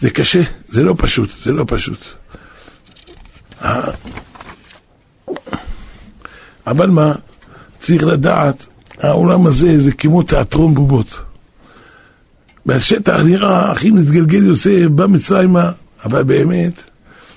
זה 0.00 0.10
קשה, 0.10 0.42
זה 0.72 0.82
לא 0.82 0.94
פשוט, 0.98 1.30
זה 1.42 1.52
לא 1.52 1.64
פשוט. 1.66 1.98
אבל 6.66 6.90
מה, 6.90 7.14
צריך 7.78 8.04
לדעת, 8.04 8.66
העולם 8.98 9.46
הזה 9.46 9.80
זה 9.80 9.92
כמו 9.92 10.22
תיאטרון 10.22 10.74
בובות. 10.74 11.20
בשטח 12.66 13.20
נראה 13.24 13.72
הכי 13.72 13.90
מתגלגל 13.90 14.46
יוסף, 14.46 14.86
בא 14.90 15.06
אבל 16.04 16.22
באמת, 16.22 16.82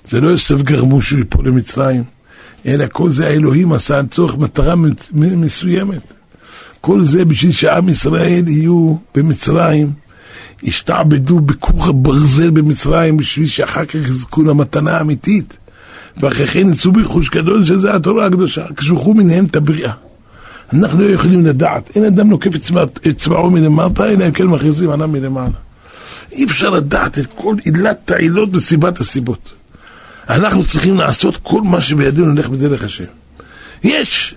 זה 0.10 0.22
לא 0.22 0.28
יוסף 0.28 0.62
גרמו 0.62 1.02
שהוא 1.02 1.20
ייפול 1.20 1.48
למצרים, 1.48 2.04
אלא 2.66 2.86
כל 2.92 3.12
זה 3.12 3.28
האלוהים 3.28 3.74
עשה 3.74 4.02
צורך 4.12 4.38
מטרה 4.38 4.76
מסוימת. 5.14 6.14
כל 6.82 7.04
זה 7.04 7.26
בשביל 7.26 7.52
שעם 7.52 7.90
ישראל 7.90 8.48
יהיו 8.48 8.96
במצרים, 9.16 9.92
ישתעבדו 10.66 11.40
בכוך 11.40 11.88
הברזל 11.88 12.50
במצרים, 12.50 13.18
בשביל 13.18 13.48
שאחר 13.48 13.86
כך 13.86 13.96
יזכו 13.96 14.44
למתנה 14.44 14.98
האמיתית. 14.98 15.58
ואחרי 16.18 16.48
כן 16.48 16.72
יצאו 16.72 16.92
ברכוש 16.92 17.30
גדול 17.30 17.66
שזה 17.66 17.96
התורה 17.96 18.26
הקדושה, 18.26 18.66
כשלחו 18.76 19.14
מנהם 19.14 19.46
את 19.46 19.56
הבריאה. 19.56 19.94
אנחנו 20.74 21.02
לא 21.02 21.06
יכולים 21.06 21.46
לדעת, 21.46 21.92
אין 21.96 22.04
אדם 22.04 22.30
נוקף 22.30 22.52
אצבעו 23.10 23.50
מלמטה, 23.50 24.10
אלא 24.10 24.26
אם 24.26 24.32
כן 24.32 24.48
מכריזים 24.48 24.90
עליו 24.90 25.08
מלמעלה. 25.08 25.50
אי 26.32 26.46
אפשר 26.46 26.70
לדעת 26.70 27.20
את 27.20 27.26
כל 27.36 27.56
עילת 27.66 28.12
העילות 28.12 28.50
וסיבת 28.56 29.00
הסיבות. 29.00 29.54
אנחנו 30.30 30.66
צריכים 30.66 30.98
לעשות 30.98 31.38
כל 31.44 31.62
מה 31.62 31.82
שבידינו 31.82 32.28
ללך 32.28 32.50
בדרך 32.50 32.84
השם. 32.84 33.06
יש 33.84 34.36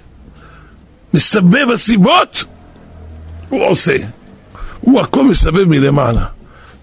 מסבב 1.14 1.70
הסיבות, 1.74 2.44
הוא 3.48 3.64
עושה. 3.64 3.96
הוא 4.80 5.00
הכל 5.00 5.24
מסבב 5.24 5.64
מלמעלה. 5.64 6.24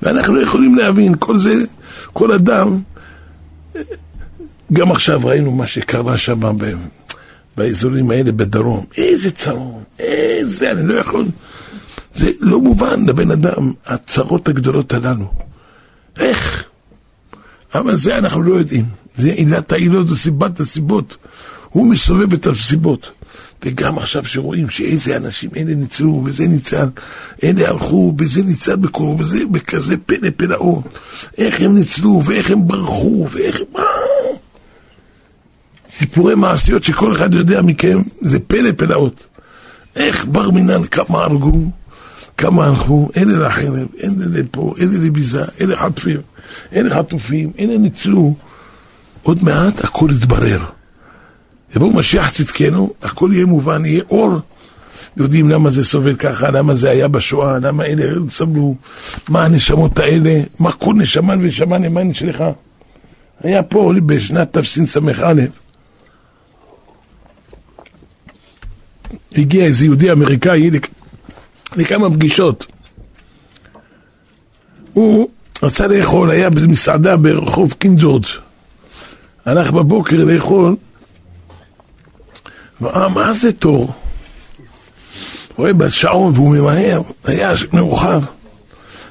ואנחנו 0.01 0.35
לא 0.35 0.41
יכולים 0.41 0.75
להבין, 0.75 1.15
כל 1.19 1.37
זה, 1.37 1.63
כל 2.13 2.31
אדם, 2.31 2.79
גם 4.73 4.91
עכשיו 4.91 5.19
ראינו 5.23 5.51
מה 5.51 5.67
שקרה 5.67 6.17
שם 6.17 6.39
באזורים 7.57 8.11
האלה 8.11 8.31
בדרום. 8.31 8.85
איזה 8.97 9.31
צרום, 9.31 9.83
איזה, 9.99 10.71
אני 10.71 10.87
לא 10.87 10.93
יכול... 10.93 11.25
זה 12.15 12.31
לא 12.39 12.61
מובן 12.61 13.05
לבן 13.05 13.31
אדם, 13.31 13.73
הצרות 13.85 14.47
הגדולות 14.47 14.93
הללו. 14.93 15.31
איך? 16.19 16.63
אבל 17.75 17.95
זה 17.95 18.17
אנחנו 18.17 18.41
לא 18.41 18.53
יודעים. 18.55 18.85
זה 19.17 19.31
עילת 19.31 19.71
העילות, 19.71 20.07
זה 20.07 20.17
סיבת 20.17 20.59
הסיבות. 20.59 21.17
הוא 21.75 21.87
מסובב 21.87 22.33
את 22.33 22.47
הסיבות. 22.47 23.11
וגם 23.63 23.97
עכשיו 23.97 24.25
שרואים 24.25 24.69
שאיזה 24.69 25.17
אנשים 25.17 25.49
אלה 25.57 25.75
ניצלו, 25.75 26.21
וזה 26.25 26.47
ניצל, 26.47 26.87
אלה 27.43 27.69
הלכו, 27.69 28.13
וזה 28.17 28.43
ניצל 28.43 28.75
בקור, 28.75 29.15
וזה 29.19 29.45
בכזה 29.51 29.97
פלא 29.97 30.29
פלאות. 30.37 30.83
איך 31.37 31.61
הם 31.61 31.75
ניצלו, 31.75 32.21
ואיך 32.25 32.51
הם 32.51 32.67
ברחו, 32.67 33.27
ואיך 33.31 33.59
הם... 33.59 33.83
סיפורי 35.89 36.35
מעשיות 36.35 36.83
שכל 36.83 37.11
אחד 37.11 37.33
יודע 37.33 37.61
מכם, 37.61 38.01
זה 38.21 38.39
פלא 38.39 38.69
פלאות. 38.77 39.25
איך 39.95 40.25
בר 40.25 40.51
מינן, 40.51 40.83
כמה 40.83 41.23
הרגו, 41.23 41.71
כמה 42.37 42.65
הלכו, 42.65 43.09
אלה 43.17 43.47
לחרב, 43.47 43.87
אלה 44.03 44.25
לפה, 44.29 44.73
אלה 44.79 44.97
לביזה, 44.97 45.43
אלה 45.61 45.77
חטפים, 45.77 46.21
אלה 46.73 46.95
חטופים, 46.95 47.51
אלה 47.59 47.77
ניצלו. 47.77 48.35
עוד 49.23 49.43
מעט 49.43 49.83
הכל 49.83 50.09
יתברר. 50.15 50.74
יבוא 51.75 51.93
משיח 51.93 52.29
צדקנו, 52.29 52.93
הכל 53.01 53.29
יהיה 53.33 53.45
מובן, 53.45 53.85
יהיה 53.85 54.03
אור. 54.09 54.39
יודעים 55.17 55.49
למה 55.49 55.69
זה 55.69 55.85
סובל 55.85 56.15
ככה, 56.15 56.51
למה 56.51 56.75
זה 56.75 56.89
היה 56.89 57.07
בשואה, 57.07 57.59
למה 57.59 57.85
אלה 57.85 58.03
סבלו, 58.29 58.75
מה 59.29 59.45
הנשמות 59.45 59.99
האלה, 59.99 60.41
מה 60.59 60.71
כל 60.71 60.93
נשמה 60.93 61.33
ונשמה 61.33 61.77
למה 61.77 62.03
נשלחה. 62.03 62.51
היה 63.43 63.63
פה 63.63 63.93
בשנת 64.05 64.57
תשס"א, 64.57 65.33
הגיע 69.35 69.65
איזה 69.65 69.85
יהודי 69.85 70.11
אמריקאי 70.11 70.71
לכמה 71.75 72.09
פגישות. 72.09 72.65
הוא 74.93 75.29
רצה 75.63 75.87
לאכול, 75.87 76.31
היה 76.31 76.49
במסעדה 76.49 77.17
ברחוב 77.17 77.73
קינג 77.73 78.01
ג'ורג'. 78.01 78.25
הלך 79.45 79.71
בבוקר 79.71 80.25
לאכול, 80.25 80.75
ואמר, 82.81 83.07
מה 83.07 83.33
זה 83.33 83.51
תור? 83.51 83.93
רואה 85.57 85.73
בשעון 85.73 86.33
והוא 86.35 86.57
ממהר, 86.57 87.01
היה 87.23 87.53
מאוחר. 87.73 88.19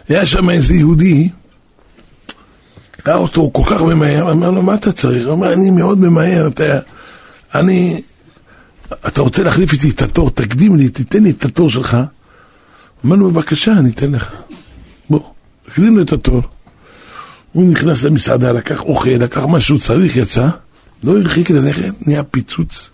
היה 0.08 0.26
שם 0.26 0.50
איזה 0.50 0.74
יהודי, 0.74 1.28
ראה 3.06 3.16
אותו, 3.16 3.50
כל 3.52 3.62
כך 3.66 3.82
ממהר, 3.82 4.32
אמר 4.32 4.50
לו, 4.50 4.62
מה 4.62 4.74
אתה 4.74 4.92
צריך? 4.92 5.26
הוא 5.26 5.34
אמר, 5.34 5.52
אני 5.52 5.70
מאוד 5.70 5.98
ממהר, 5.98 6.48
אתה... 6.48 6.78
אני... 7.54 8.02
אתה 9.06 9.22
רוצה 9.22 9.42
להחליף 9.42 9.72
איתי 9.72 9.90
את 9.90 10.02
התור, 10.02 10.30
תקדים 10.30 10.76
לי, 10.76 10.88
תיתן 10.88 11.22
לי 11.22 11.30
את 11.30 11.44
התור 11.44 11.70
שלך. 11.70 11.96
אמר 13.04 13.16
לו, 13.16 13.30
בבקשה, 13.30 13.72
אני 13.72 13.90
אתן 13.90 14.12
לך. 14.12 14.32
בוא, 15.10 15.20
הקדים 15.68 15.96
לו 15.96 16.02
את 16.02 16.12
התור. 16.12 16.42
הוא 17.52 17.64
נכנס 17.64 18.02
למסעדה, 18.02 18.52
לקח 18.52 18.80
אוכל, 18.80 19.10
לקח 19.10 19.44
מה 19.44 19.60
שהוא 19.60 19.78
צריך, 19.78 20.16
יצא, 20.16 20.48
לא 21.04 21.18
הרחיק 21.18 21.50
ללכת, 21.50 21.92
נהיה 22.00 22.22
פיצוץ. 22.22 22.90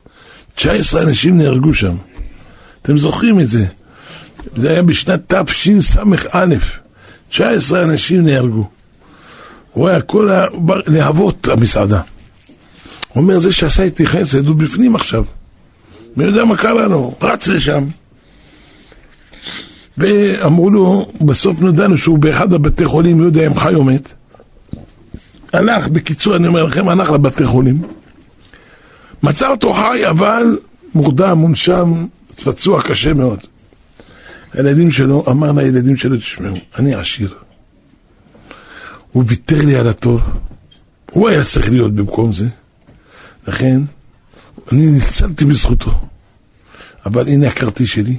19 0.60 1.02
אנשים 1.02 1.38
נהרגו 1.38 1.74
שם. 1.74 1.94
אתם 2.82 2.98
זוכרים 2.98 3.40
את 3.40 3.50
זה? 3.50 3.64
זה 4.56 4.70
היה 4.70 4.82
בשנת 4.82 5.34
תשס"א. 5.34 6.54
19 7.28 7.82
אנשים 7.82 8.24
נהרגו. 8.24 8.68
הוא 9.72 9.88
היה 9.88 10.00
כל 10.00 10.28
הלהבות 10.30 11.48
המסעדה. 11.48 12.00
הוא 13.08 13.22
אומר, 13.22 13.38
זה 13.38 13.52
שעשה 13.52 13.82
איתי 13.82 14.06
חסד, 14.06 14.46
הוא 14.46 14.56
בפנים 14.56 14.94
עכשיו. 14.94 15.24
מי 16.16 16.24
יודע 16.24 16.44
מה 16.44 16.56
קרה 16.56 16.86
לו? 16.86 17.14
רץ 17.22 17.48
לשם. 17.48 17.84
ואמרו 19.98 20.70
לו, 20.70 21.12
בסוף 21.20 21.60
נודענו 21.60 21.96
שהוא 21.96 22.18
באחד 22.18 22.52
הבתי 22.52 22.84
חולים, 22.84 23.20
לא 23.20 23.26
יודע 23.26 23.46
אם 23.46 23.58
חי 23.58 23.74
או 23.74 23.84
מת. 23.84 24.14
הלך, 25.52 25.88
בקיצור, 25.88 26.36
אני 26.36 26.46
אומר 26.46 26.64
לכם, 26.64 26.88
הלך 26.88 27.10
לבתי 27.10 27.44
חולים. 27.44 27.82
מצא 29.22 29.50
אותו 29.50 29.74
חי, 29.74 30.08
אבל 30.10 30.58
מורדם, 30.94 31.38
מונשם, 31.38 32.06
פצוע 32.44 32.82
קשה 32.82 33.14
מאוד. 33.14 33.38
הילדים 34.52 34.90
שלו, 34.90 35.24
אמר 35.30 35.52
לילדים 35.52 35.96
שלו, 35.96 36.16
תשמעו, 36.16 36.56
אני 36.78 36.94
עשיר. 36.94 37.34
הוא 39.12 39.24
ויתר 39.26 39.64
לי 39.66 39.76
על 39.76 39.88
התור. 39.88 40.20
הוא 41.10 41.28
היה 41.28 41.44
צריך 41.44 41.70
להיות 41.70 41.94
במקום 41.94 42.32
זה. 42.32 42.48
לכן, 43.48 43.80
אני 44.72 44.86
ניצלתי 44.86 45.44
בזכותו. 45.44 45.90
אבל 47.06 47.28
הנה 47.28 47.48
הכרטיס 47.48 47.90
שלי. 47.90 48.16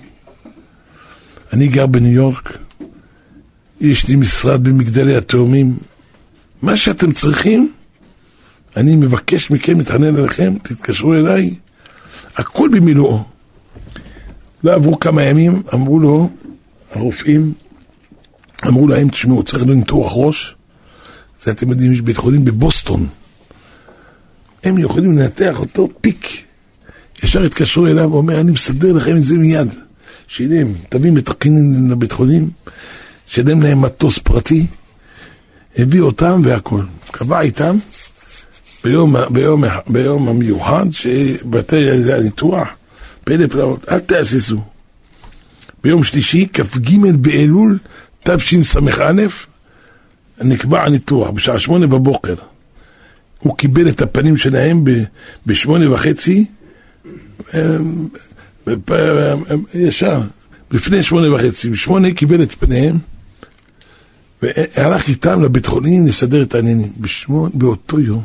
אני 1.54 1.68
גר 1.68 1.86
בניו 1.86 2.12
יורק, 2.12 2.58
יש 3.82 4.08
לי 4.08 4.16
משרד 4.16 4.64
במגדלי 4.64 5.16
התאומים. 5.16 5.78
מה 6.62 6.76
שאתם 6.76 7.12
צריכים, 7.12 7.72
אני 8.78 8.96
מבקש 8.96 9.52
מכם, 9.52 9.78
מתחנן 9.78 10.16
אליכם, 10.18 10.54
תתקשרו 10.64 11.14
אליי, 11.14 11.56
הכל 12.36 12.70
במילואו. 12.74 13.24
לא 14.64 14.74
עברו 14.74 15.00
כמה 15.00 15.24
ימים, 15.24 15.64
אמרו 15.74 16.00
לו, 16.00 16.30
הרופאים, 16.92 17.54
אמרו 18.68 18.88
להם, 18.88 19.10
תשמעו, 19.10 19.44
צריך 19.44 19.64
לניתוח 19.64 20.12
ראש. 20.16 20.56
זה 21.44 21.52
אתם 21.52 21.70
יודעים, 21.70 21.92
יש 21.92 22.02
בית 22.02 22.18
חולים 22.18 22.46
בבוסטון. 22.46 23.08
הם 24.64 24.78
יכולים 24.78 25.18
לנתח 25.18 25.60
אותו 25.60 25.90
פיק. 26.02 26.28
ישר 27.24 27.44
התקשרו 27.44 27.88
אליו 27.88 28.12
ואומר, 28.12 28.42
אני 28.42 28.52
מסדר 28.52 28.94
לכם 28.94 29.16
את 29.18 29.24
זה 29.24 29.38
מיד. 29.38 29.68
שילם, 30.28 30.68
תביא 30.90 31.12
מתקנים 31.12 31.92
לבית 31.92 32.12
חולים, 32.12 32.50
שילם 33.28 33.62
להם 33.62 33.82
מטוס 33.82 34.18
פרטי, 34.18 34.66
הביא 35.78 36.02
אותם 36.02 36.42
והכל. 36.44 36.82
קבע 37.12 37.42
איתם 37.42 37.78
ביום, 38.84 39.16
ביום, 39.30 39.64
ביום 39.88 40.28
המיוחד 40.28 40.86
שבתי 40.92 42.12
הניתוח, 42.12 42.68
פלא 43.24 43.48
פלאות, 43.48 43.90
אל 43.90 44.00
תהססו. 44.00 44.62
ביום 45.84 46.04
שלישי, 46.04 46.48
כ"ג 46.54 46.98
באלול 47.16 47.78
תשס"א, 48.24 49.12
נקבע 50.42 50.84
הניתוח 50.84 51.30
בשעה 51.30 51.60
שמונה 51.60 51.88
בבוקר. 51.88 52.36
הוא 53.40 53.58
קיבל 53.58 53.90
את 53.90 54.02
הפנים 54.02 54.38
שלהם 54.38 54.84
בשמונה 55.46 55.94
וחצי, 55.94 56.46
אמ, 57.54 58.08
ישר, 59.74 60.22
לפני 60.72 61.04
שמונה 61.04 61.36
וחצי, 61.36 61.70
בשמונה 61.70 62.14
קיבל 62.14 62.44
את 62.44 62.56
פניהם, 62.60 62.98
והלך 64.42 65.08
איתם 65.08 65.42
לבית 65.42 65.66
חולים 65.66 66.08
לסדר 66.08 66.42
את 66.42 66.56
העניינים. 66.56 66.92
באותו 67.54 68.00
יום, 68.00 68.22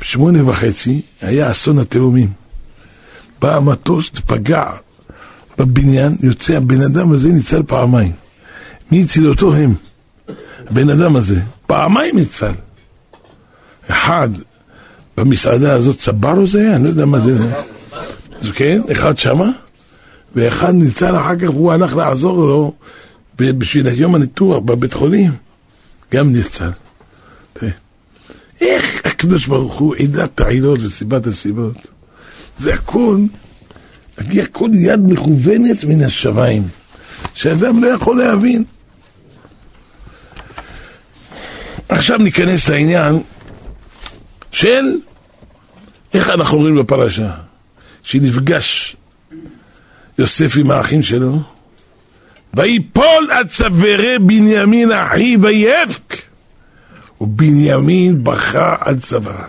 בשמונה 0.00 0.48
וחצי, 0.48 1.00
היה 1.20 1.50
אסון 1.50 1.78
התאומים. 1.78 2.28
בא 3.40 3.56
המטוס, 3.56 4.10
פגע 4.26 4.70
בבניין, 5.58 6.16
יוצא, 6.22 6.56
הבן 6.56 6.80
אדם 6.80 7.12
הזה 7.12 7.32
ניצל 7.32 7.62
פעמיים. 7.62 8.12
מי 8.92 9.02
הציל 9.02 9.28
אותו? 9.28 9.54
הם. 9.54 9.74
הבן 10.70 10.90
אדם 10.90 11.16
הזה, 11.16 11.40
פעמיים 11.66 12.16
ניצל. 12.16 12.52
אחד, 13.90 14.28
במסעדה 15.16 15.72
הזאת, 15.72 15.98
צברו 15.98 16.46
זה 16.46 16.60
היה? 16.60 16.76
אני 16.76 16.84
לא 16.84 16.88
יודע 16.88 17.04
מה 17.04 17.20
זה. 17.20 17.36
כן, 18.54 18.82
אחד 18.92 19.18
שמה, 19.18 19.50
ואחד 20.34 20.74
ניצל 20.74 21.16
אחר 21.16 21.36
כך, 21.38 21.48
הוא 21.48 21.72
הלך 21.72 21.96
לעזור 21.96 22.46
לו 22.46 22.74
בשביל 23.36 23.86
יום 23.86 24.14
הניתוח 24.14 24.58
בבית 24.58 24.94
חולים, 24.94 25.32
גם 26.12 26.32
ניצל. 26.32 26.70
איך 28.64 29.00
הקדוש 29.04 29.46
ברוך 29.46 29.74
הוא 29.74 29.94
עידת 29.94 30.40
העילות 30.40 30.78
וסיבת 30.82 31.26
הסיבות? 31.26 31.76
זה 32.58 32.74
הכל, 32.74 33.18
הכל 34.18 34.70
יד 34.72 35.00
מכוונת 35.00 35.84
מן 35.84 36.00
השמיים, 36.02 36.68
שאדם 37.34 37.84
לא 37.84 37.88
יכול 37.88 38.18
להבין. 38.18 38.64
עכשיו 41.88 42.18
ניכנס 42.18 42.68
לעניין 42.68 43.22
של 44.52 44.98
איך 46.14 46.30
אנחנו 46.30 46.56
אומרים 46.56 46.76
בפרשה, 46.76 47.30
שנפגש 48.02 48.96
יוסף 50.18 50.56
עם 50.56 50.70
האחים 50.70 51.02
שלו, 51.02 51.40
ויפול 52.54 53.30
הצווארי 53.40 54.18
בנימין 54.18 54.92
אחי 54.92 55.36
ויבק, 55.40 56.16
ובנימין 57.24 58.24
בכה 58.24 58.76
על 58.80 59.00
צוואריו. 59.00 59.48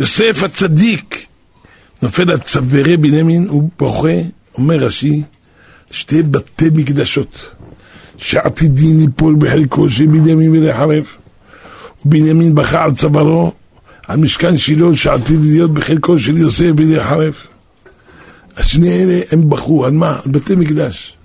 יוסף 0.00 0.42
הצדיק 0.42 1.26
נופל 2.02 2.30
על 2.30 2.38
צווארי 2.38 2.96
בנימין, 2.96 3.48
הוא 3.48 3.70
בוכה, 3.78 4.08
אומר 4.58 4.76
רש"י, 4.76 5.22
שתי 5.90 6.22
בתי 6.22 6.70
מקדשות, 6.72 7.50
שעתידין 8.16 9.00
ייפול 9.00 9.36
בחלקו 9.38 9.90
של 9.90 10.06
בנימין 10.06 10.50
ולחרב. 10.50 11.04
ובנימין 12.06 12.54
בכה 12.54 12.84
על 12.84 12.94
צווארו, 12.94 13.52
על 14.06 14.16
משכן 14.16 14.56
שילה 14.56 14.94
שעתיד 14.94 15.40
להיות 15.40 15.70
בחלקו 15.70 16.18
של 16.18 16.36
יוסף 16.36 16.70
ולחרב. 16.76 17.34
השני 18.56 19.02
אלה 19.02 19.20
הם 19.30 19.50
בכו, 19.50 19.86
על 19.86 19.92
מה? 19.92 20.20
על 20.24 20.30
בתי 20.30 20.54
מקדש. 20.54 21.16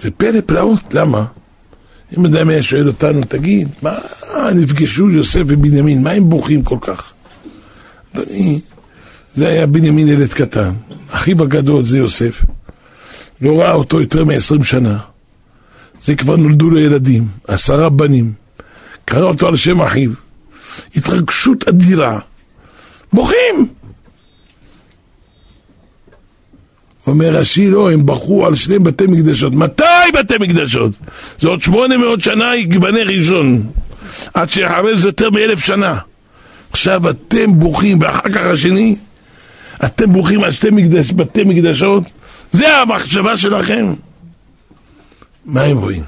זה 0.00 0.10
פלא 0.10 0.40
פלאות, 0.46 0.94
למה? 0.94 1.24
אם 2.18 2.26
אדם 2.26 2.48
היה 2.48 2.62
שואל 2.62 2.88
אותנו, 2.88 3.20
תגיד, 3.28 3.68
מה 3.82 3.98
נפגשו 4.54 5.10
יוסף 5.10 5.42
ובנימין, 5.46 6.02
מה 6.02 6.10
הם 6.10 6.28
בוכים 6.30 6.62
כל 6.62 6.78
כך? 6.80 7.12
אדוני, 8.14 8.60
זה 9.36 9.48
היה 9.48 9.66
בנימין 9.66 10.08
ילד 10.08 10.32
קטן, 10.32 10.72
אחיו 11.10 11.42
הגדול 11.42 11.84
זה 11.84 11.98
יוסף, 11.98 12.42
לא 13.40 13.60
ראה 13.60 13.72
אותו 13.72 14.00
יותר 14.00 14.24
מ-20 14.24 14.64
שנה, 14.64 14.98
זה 16.02 16.14
כבר 16.14 16.36
נולדו 16.36 16.70
לו 16.70 16.78
ילדים, 16.78 17.28
עשרה 17.48 17.88
בנים, 17.88 18.32
קרא 19.04 19.24
אותו 19.24 19.48
על 19.48 19.56
שם 19.56 19.80
אחיו, 19.80 20.10
התרגשות 20.96 21.68
אדירה, 21.68 22.18
בוכים! 23.12 23.75
אומר 27.06 27.28
רש"י, 27.28 27.70
לא, 27.70 27.92
הם 27.92 28.06
בכו 28.06 28.46
על 28.46 28.54
שני 28.54 28.78
בתי 28.78 29.06
מקדשות. 29.06 29.54
מתי 29.54 29.84
בתי 30.14 30.34
מקדשות? 30.40 30.92
זה 31.38 31.48
עוד 31.48 31.62
שמונה 31.62 31.96
מאות 31.96 32.20
שנה 32.20 32.56
יגבנה 32.56 33.02
ראשון. 33.02 33.62
עד 34.34 34.50
שיחרב 34.50 34.96
זה 34.96 35.08
יותר 35.08 35.30
מאלף 35.30 35.58
שנה. 35.58 35.98
עכשיו 36.72 37.10
אתם 37.10 37.58
בוכים, 37.58 38.00
ואחר 38.00 38.28
כך 38.28 38.42
השני, 38.42 38.96
אתם 39.84 40.12
בוכים 40.12 40.44
על 40.44 40.52
שתי 40.52 40.70
מקדש, 40.70 41.10
בתי 41.10 41.44
מקדשות? 41.44 42.02
זה 42.52 42.78
המחשבה 42.78 43.36
שלכם. 43.36 43.94
מה 45.44 45.62
הם 45.62 45.78
רואים? 45.78 46.02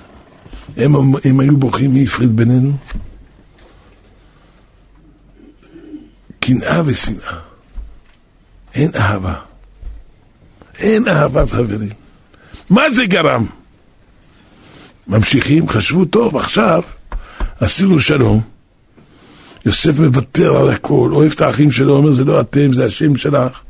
הם, 0.77 0.95
הם 1.25 1.41
היו 1.41 1.57
בוכים, 1.57 1.95
מי 1.95 2.05
הפריד 2.05 2.37
בינינו? 2.37 2.73
קנאה 6.41 6.83
ושנאה. 6.85 7.39
אין 8.75 8.91
אהבה. 8.97 9.48
אין 10.79 11.09
אהבת 11.09 11.51
חברים. 11.51 11.91
מה 12.71 12.91
זה 12.91 13.07
גרם? 13.07 13.47
ממשיכים, 15.09 15.69
חשבו, 15.69 16.05
טוב, 16.05 16.37
עכשיו 16.37 16.83
עשינו 17.61 18.01
שלום. 18.01 18.41
יוסף 19.67 19.99
מוותר 19.99 20.57
על 20.57 20.69
הכל, 20.69 21.11
אוהב 21.13 21.33
את 21.33 21.41
האחים 21.41 21.71
שלו, 21.71 21.97
אומר, 21.97 22.11
זה 22.11 22.25
לא 22.25 22.41
אתם, 22.41 22.73
זה 22.73 22.85
השם 22.85 23.17
שלך. 23.17 23.61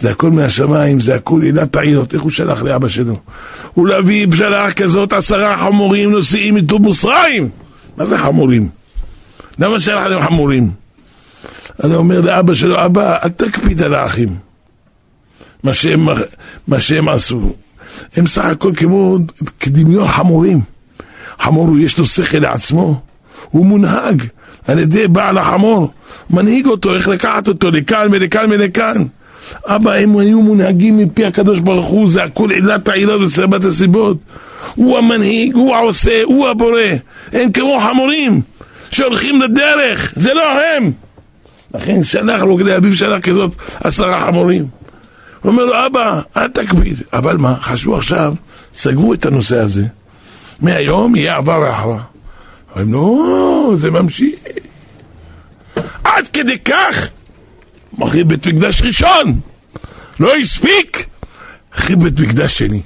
זה 0.00 0.10
הכל 0.10 0.30
מהשמיים, 0.30 1.00
זה 1.00 1.14
הכל 1.14 1.42
עילת 1.42 1.76
העינות, 1.76 2.14
איך 2.14 2.22
הוא 2.22 2.30
שלח 2.30 2.62
לאבא 2.62 2.88
שלו? 2.88 3.18
הוא 3.74 3.88
להביא 3.88 4.26
בשלח 4.26 4.72
כזאת 4.72 5.12
עשרה 5.12 5.56
חמורים 5.58 6.10
נוסעים 6.10 6.56
איתו 6.56 6.78
מוסריים. 6.78 7.48
מה 7.96 8.06
זה 8.06 8.18
חמורים? 8.18 8.68
למה 9.58 9.80
שלח 9.80 10.06
להם 10.06 10.22
חמורים? 10.22 10.70
אז 11.78 11.90
הוא 11.90 11.98
אומר 11.98 12.20
לאבא 12.20 12.54
שלו, 12.54 12.84
אבא, 12.84 13.16
אל 13.24 13.28
תקפיד 13.28 13.82
על 13.82 13.94
האחים. 13.94 14.36
מה 15.64 15.74
שהם, 15.74 16.08
מה 16.68 16.80
שהם 16.80 17.08
עשו. 17.08 17.52
הם 18.16 18.26
סך 18.26 18.44
הכל 18.44 18.72
כמו 18.76 19.18
כדמיון 19.60 20.08
חמורים. 20.08 20.60
חמור, 21.40 21.78
יש 21.78 21.98
לו 21.98 22.04
שכל 22.04 22.38
לעצמו, 22.38 23.00
הוא 23.50 23.66
מונהג 23.66 24.22
על 24.66 24.78
ידי 24.78 25.08
בעל 25.08 25.38
החמור, 25.38 25.90
מנהיג 26.30 26.66
אותו, 26.66 26.94
איך 26.94 27.08
לקחת 27.08 27.48
אותו 27.48 27.70
לכאן 27.70 28.08
ולכאן 28.10 28.46
ולכאן. 28.50 29.04
אבא, 29.66 29.92
הם 29.92 30.18
היו 30.18 30.40
מונהגים 30.40 30.98
מפי 30.98 31.24
הקדוש 31.24 31.60
ברוך 31.60 31.86
הוא, 31.86 32.10
זה 32.10 32.22
הכל 32.22 32.50
עילת 32.50 32.88
העילות 32.88 33.20
וסיבת 33.20 33.64
הסיבות. 33.64 34.16
הוא 34.74 34.98
המנהיג, 34.98 35.54
הוא 35.54 35.74
העושה, 35.74 36.22
הוא 36.24 36.48
הבורא. 36.48 36.80
הם 37.32 37.52
כמו 37.52 37.80
חמורים 37.80 38.40
שהולכים 38.90 39.42
לדרך, 39.42 40.12
זה 40.16 40.34
לא 40.34 40.60
הם. 40.60 40.92
לכן 41.74 42.04
שלח 42.04 42.42
לו 42.42 42.58
אביו 42.76 42.96
שלח 42.96 43.18
כזאת 43.18 43.54
עשרה 43.80 44.26
חמורים. 44.26 44.66
הוא 45.44 45.52
אומר 45.52 45.64
לו, 45.64 45.86
אבא, 45.86 46.20
אל 46.36 46.48
תקפיד. 46.48 47.02
אבל 47.12 47.36
מה, 47.36 47.56
חשבו 47.60 47.96
עכשיו, 47.96 48.34
סגרו 48.74 49.14
את 49.14 49.26
הנושא 49.26 49.56
הזה. 49.56 49.84
מהיום 50.60 51.16
יהיה 51.16 51.34
אהבה 51.34 51.58
ואחווה. 51.58 52.02
אומרים, 52.70 52.92
לא, 52.92 53.72
זה 53.76 53.90
ממשיך. 53.90 54.34
עד 56.04 56.28
כדי 56.32 56.58
כך, 56.58 57.08
מחריב 57.98 58.28
בית 58.28 58.46
מקדש 58.46 58.82
ראשון, 58.82 59.40
לא 60.20 60.36
הספיק, 60.36 61.06
חריב 61.74 62.04
בית 62.04 62.20
מקדש 62.20 62.58
שני. 62.58 62.82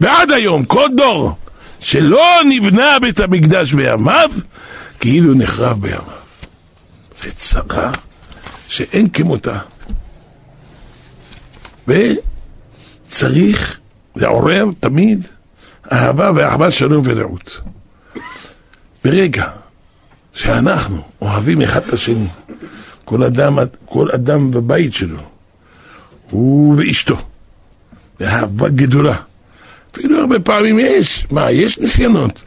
ועד 0.00 0.30
היום, 0.30 0.64
כל 0.64 0.88
דור 0.96 1.32
שלא 1.80 2.26
נבנה 2.48 2.98
בית 2.98 3.20
המקדש 3.20 3.72
בימיו, 3.72 4.30
כאילו 5.00 5.34
נחרב 5.34 5.80
בימיו. 5.80 6.02
זה 7.22 7.30
צרה 7.32 7.92
שאין 8.68 9.08
כמותה. 9.08 9.58
וצריך 11.88 13.78
לעורר 14.16 14.64
תמיד 14.80 15.26
אהבה 15.92 16.30
ואהבה 16.34 16.70
שלום 16.70 17.02
ורעות. 17.04 17.60
ברגע 19.04 19.50
שאנחנו 20.32 21.02
אוהבים 21.22 21.62
אחד 21.62 21.80
את 21.88 21.92
השני, 21.92 22.26
כל 23.04 23.22
אדם, 23.22 23.58
כל 23.84 24.08
אדם 24.14 24.50
בבית 24.50 24.94
שלו, 24.94 25.18
הוא 26.30 26.74
ואשתו, 26.78 27.16
באהבה 28.20 28.68
גדולה. 28.68 29.16
אפילו 29.90 30.18
הרבה 30.18 30.40
פעמים 30.40 30.78
יש, 30.78 31.26
מה, 31.30 31.50
יש 31.50 31.78
ניסיונות. 31.78 32.42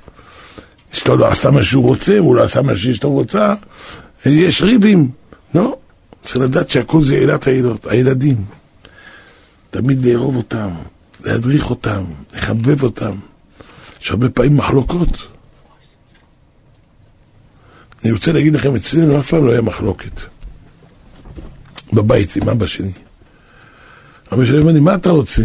אשתו 0.93 1.15
לא 1.15 1.27
עשתה 1.27 1.51
מה 1.51 1.63
שהוא 1.63 1.83
רוצה, 1.85 2.17
הוא 2.17 2.35
לא 2.35 2.43
עשה 2.43 2.61
מה 2.61 2.75
שאשתו 2.75 3.11
רוצה, 3.11 3.53
יש 4.25 4.61
ריבים. 4.61 5.09
לא, 5.55 5.77
צריך 6.23 6.37
לדעת 6.37 6.69
שהכל 6.69 7.03
זה 7.03 7.15
עילת 7.15 7.47
העילות, 7.47 7.87
הילדים. 7.87 8.60
תמיד 9.71 10.05
לאהוב 10.05 10.35
אותם, 10.35 10.69
להדריך 11.23 11.69
אותם, 11.69 12.03
לחבב 12.33 12.83
אותם. 12.83 13.15
יש 14.01 14.11
הרבה 14.11 14.29
פעמים 14.29 14.57
מחלוקות. 14.57 15.09
אני 18.03 18.11
רוצה 18.11 18.31
להגיד 18.31 18.55
לכם, 18.55 18.75
אצלנו 18.75 19.19
אף 19.19 19.29
פעם 19.29 19.45
לא 19.45 19.51
היה 19.51 19.61
מחלוקת. 19.61 20.21
בבית 21.93 22.35
עם 22.35 22.49
אבא 22.49 22.65
שלי. 22.65 22.91
אבא 24.33 24.45
שלי 24.45 24.59
אומר 24.59 24.71
לי, 24.71 24.79
מה 24.79 24.95
אתה 24.95 25.09
רוצה? 25.09 25.41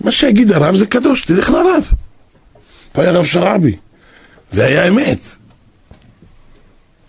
מה 0.00 0.12
שיגיד 0.12 0.52
הרב 0.52 0.76
זה 0.76 0.86
קדוש, 0.86 1.24
תלך 1.24 1.50
לרב. 1.50 1.84
פה 2.92 3.02
היה 3.02 3.12
רב 3.12 3.24
שרעבי. 3.24 3.76
זה 4.50 4.64
היה 4.64 4.88
אמת. 4.88 5.18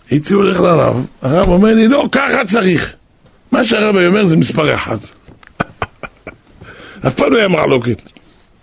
הייתי 0.10 0.34
הולך 0.34 0.60
לרב, 0.60 1.06
הרב 1.22 1.48
אומר 1.48 1.74
לי, 1.74 1.88
לא, 1.88 2.10
ככה 2.12 2.46
צריך. 2.48 2.96
מה 3.52 3.66
שהרב 3.66 3.96
אומר 3.96 4.26
זה 4.26 4.38
מספר 4.38 4.76
אחד. 4.76 4.98
אף 7.08 7.14
פעם 7.14 7.34
לא 7.34 7.38
היה 7.38 7.48
מחלוקת. 7.48 8.02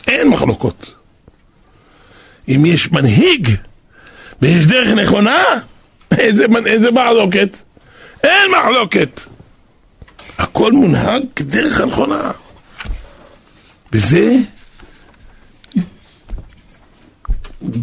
אין 0.06 0.28
מחלוקות. 0.28 0.94
אם 2.48 2.66
יש 2.66 2.92
מנהיג 2.92 3.50
ויש 4.42 4.66
דרך 4.66 4.88
נכונה, 4.88 5.42
איזה, 6.18 6.44
איזה 6.66 6.90
מחלוקת? 6.90 7.56
אין 8.24 8.50
מחלוקת. 8.58 9.20
הכל 10.38 10.72
מונהג 10.72 11.22
כדרך 11.36 11.80
הנכונה. 11.80 12.30
וזה 13.92 14.36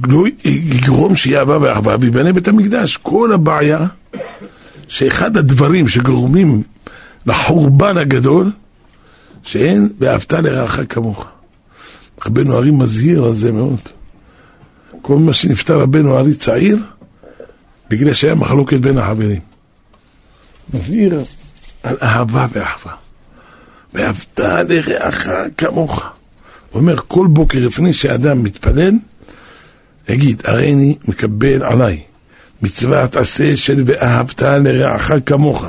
לא 0.08 0.24
יגרום 0.46 1.16
שיהיה 1.16 1.40
אהבה 1.40 1.58
ואחווה 1.62 1.96
ויבנה 2.00 2.34
בית 2.34 2.48
המקדש. 2.48 2.98
כל 2.98 3.32
הבעיה 3.34 3.80
שאחד 4.88 5.38
הדברים 5.38 5.88
שגורמים 5.88 6.64
לחורבן 7.26 7.98
הגדול 7.98 8.52
שאין 9.48 9.90
ואהבת 10.00 10.34
לרעך 10.34 10.80
כמוך. 10.90 11.26
רבנו 12.26 12.58
ארי 12.58 12.72
מזהיר 12.72 13.24
על 13.24 13.34
זה 13.34 13.52
מאוד. 13.52 13.80
כל 15.02 15.16
מה 15.16 15.34
שנפטר 15.34 15.80
רבנו 15.80 16.18
ארי 16.18 16.34
צעיר, 16.34 16.78
בגלל 17.90 18.14
שהיה 18.14 18.36
מחלוקת 18.36 18.80
בין 18.80 18.98
החברים. 18.98 19.40
מזהיר 20.74 21.24
על 21.84 21.98
אהבה 22.02 22.48
ואהבה. 22.54 22.94
ואהבת 23.94 24.40
לרעך 24.70 25.28
כמוך. 25.58 26.04
הוא 26.72 26.82
אומר, 26.82 26.96
כל 27.08 27.28
בוקר 27.28 27.68
לפני 27.68 27.94
שאדם 27.94 28.44
מתפלל, 28.44 28.94
יגיד, 30.10 30.42
הרי 30.46 30.74
אני 30.74 30.96
מקבל 31.08 31.64
עליי 31.64 32.02
מצוות 32.62 33.16
עשה 33.16 33.56
של 33.56 33.84
ואהבת 33.86 34.42
לרעך 34.42 35.12
כמוך. 35.26 35.66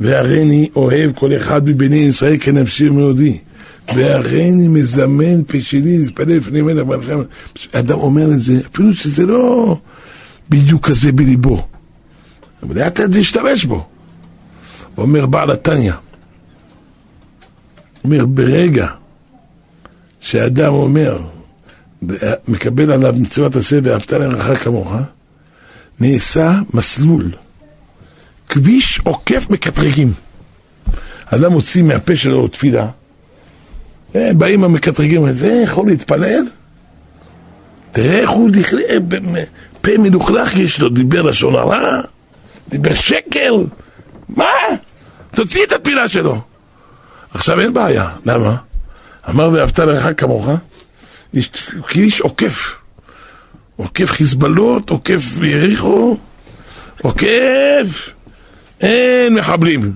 והריני 0.00 0.68
אוהב 0.76 1.12
כל 1.12 1.36
אחד 1.36 1.68
מבני 1.68 1.96
ישראל 1.96 2.36
כנפשי 2.40 2.88
ומאודי. 2.88 3.38
והריני 3.94 4.68
מזמן 4.68 5.42
פשעי 5.46 5.80
להתפלל 5.80 6.36
לפני 6.36 6.62
מלך 6.62 6.86
מלכם. 6.86 7.18
אדם 7.72 7.98
אומר 7.98 8.32
את 8.32 8.40
זה, 8.40 8.60
אפילו 8.72 8.94
שזה 8.94 9.26
לא 9.26 9.76
בדיוק 10.48 10.86
כזה 10.86 11.12
בליבו. 11.12 11.66
אבל 12.62 12.78
לאט 12.78 13.00
לאט 13.00 13.12
זה 13.12 13.20
ישתמש 13.20 13.64
בו. 13.64 13.86
אומר 14.98 15.26
בעל 15.26 15.50
התניא, 15.50 15.92
אומר, 18.04 18.26
ברגע 18.26 18.86
שאדם 20.20 20.72
אומר, 20.72 21.18
מקבל 22.48 22.92
עליו 22.92 23.14
מצוות 23.18 23.56
עשה 23.56 23.78
ואהבת 23.82 24.12
לרעך 24.12 24.64
כמוך, 24.64 24.92
נעשה 26.00 26.60
מסלול. 26.74 27.32
כביש 28.48 29.00
עוקף 29.04 29.46
מקטרגים. 29.50 30.12
אדם 31.26 31.52
מוציא 31.52 31.82
מהפה 31.82 32.16
שלו 32.16 32.48
תפילה, 32.48 32.86
אה, 34.16 34.30
באים 34.34 34.64
המקטרגים, 34.64 35.32
זה 35.32 35.62
יכול 35.64 35.86
להתפלל? 35.86 36.42
תראה 37.92 38.18
איך 38.18 38.30
הוא 38.30 38.50
נכלה, 38.50 38.80
אה, 38.90 38.96
פה 39.80 39.90
מלוכלך 39.98 40.56
יש 40.56 40.80
לו, 40.80 40.88
דיבר 40.88 41.22
לשון 41.22 41.54
הרע, 41.54 42.00
דיבר 42.68 42.94
שקר, 42.94 43.52
מה? 44.28 44.44
תוציא 45.34 45.64
את 45.64 45.72
התפילה 45.72 46.08
שלו. 46.08 46.40
עכשיו 47.34 47.60
אין 47.60 47.74
בעיה, 47.74 48.08
למה? 48.24 48.56
אמר 49.28 49.50
ואהבת 49.52 49.78
לך 49.78 50.08
כמוך, 50.16 50.48
יש 51.34 51.50
כביש 51.88 52.20
עוקף, 52.20 52.74
עוקף 53.76 54.10
חיזבאללות, 54.10 54.90
עוקף 54.90 55.22
יריחו, 55.42 56.16
עוקף 57.02 58.10
אין 58.80 59.34
מחבלים. 59.34 59.92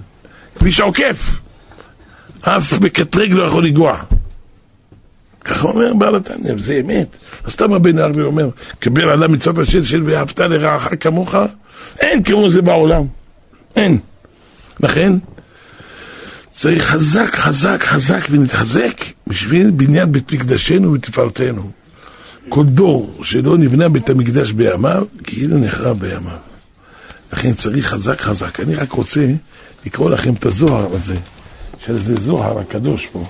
כביש 0.59 0.81
עוקף. 0.81 1.37
אף 2.41 2.73
מקטרג 2.81 3.33
לא 3.33 3.43
יכול 3.43 3.67
לגוע. 3.67 4.03
ככה 5.45 5.69
אומר 5.69 5.95
בעל 5.95 6.17
התניא, 6.17 6.53
זה 6.59 6.81
אמת. 6.81 7.17
אז 7.45 7.53
סתם 7.53 7.73
רבי 7.73 7.93
נהרבי 7.93 8.23
אומר, 8.23 8.49
קבל 8.79 9.09
עליו 9.09 9.29
מצוות 9.29 9.59
השם 9.59 9.85
של 9.85 10.03
ואהבת 10.07 10.41
לרעך 10.41 10.89
כמוך, 11.01 11.35
אין 12.01 12.23
כמו 12.23 12.51
זה 12.51 12.63
בעולם. 12.63 13.03
אין. 13.77 13.99
לכן, 14.81 15.13
צריך 16.51 16.85
חזק, 16.85 17.35
חזק, 17.35 17.83
חזק 17.83 18.21
ונתחזק 18.31 19.01
בשביל 19.27 19.71
בניין 19.71 20.13
בית 20.13 20.33
מקדשנו 20.33 20.93
ותפארתנו. 20.93 21.71
כל 22.49 22.65
דור 22.65 23.21
שלא 23.23 23.59
נבנה 23.59 23.89
בית 23.89 24.11
המקדש 24.11 24.53
בימיו, 24.53 25.05
כאילו 25.25 25.59
נחרב 25.59 25.99
בימיו. 25.99 26.52
לכן 27.33 27.55
צריך 27.55 27.87
חזק 27.87 28.21
חזק. 28.21 28.61
אני 28.61 28.75
רק 28.75 28.93
רוצה 28.93 29.27
לקרוא 29.87 30.11
לכם 30.11 30.35
את 30.35 30.47
הזוהר 30.47 30.87
הזה, 30.93 31.17
של 31.79 31.95
איזה 31.95 32.15
זוהר 32.21 32.59
הקדוש 32.59 33.07
פה. 33.07 33.25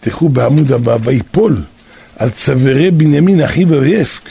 תלכו 0.00 0.28
בעמוד 0.28 0.72
הבא, 0.72 0.96
ויפול 1.02 1.62
על 2.16 2.30
צווארי 2.30 2.90
בנימין 2.90 3.40
אחיו 3.40 3.68
ויפק. 3.68 4.30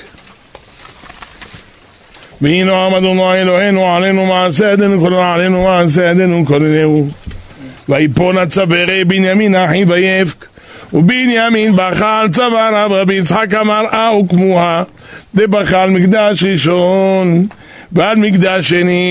והנה 2.42 2.86
עמד 2.86 2.98
אדוני 2.98 3.42
אלוהינו 3.42 3.96
עלינו 3.96 4.26
מעשה 4.26 4.72
ידינו 4.72 5.00
כולנו 5.00 5.24
עלינו 5.24 5.64
מעשה 5.64 6.12
ידינו 6.12 6.46
כולנו 6.46 7.10
ויפול 7.90 8.38
על 8.38 8.50
צווארי 8.50 9.04
בנימין 9.04 9.56
אחיו 9.56 9.88
ויפק 9.88 10.46
ובנימין 10.94 11.76
בכה 11.76 12.20
על 12.20 12.30
צוואריו 12.30 12.90
רבי 12.92 13.14
יצחק 13.14 13.54
אמר 13.54 13.86
אה 13.94 14.18
וכמוה 14.18 14.84
דבכה 15.36 15.88
מקדש 15.88 16.44
ראשון 16.44 17.48
ועל 17.92 18.16
מקדש 18.16 18.70
שני. 18.70 19.02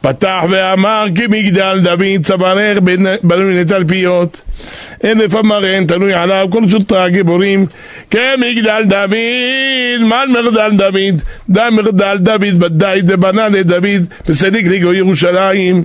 פתח 0.00 0.44
ואמר 0.50 1.06
כמגדל 1.14 1.80
דוד 1.82 2.24
צווארך 2.24 2.78
בנוי 3.22 3.60
לתלפיות 3.60 4.40
אלף 5.04 5.34
המרן 5.34 5.86
תלוי 5.86 6.14
עליו 6.14 6.46
כל 6.50 6.68
שוטרי 6.68 7.00
הגיבורים 7.02 7.66
כמגדל 8.10 8.82
דוד 8.86 10.00
מה 10.00 10.22
מגדל 10.28 10.70
דוד? 10.76 11.22
דה 11.50 11.70
מגדל 11.70 12.16
דוד 12.20 12.62
ודאי 12.62 13.00
דבנה 13.02 13.48
לדוד 13.48 13.84
וסדיק 14.28 14.66
לגו 14.66 14.92
ירושלים. 14.92 15.84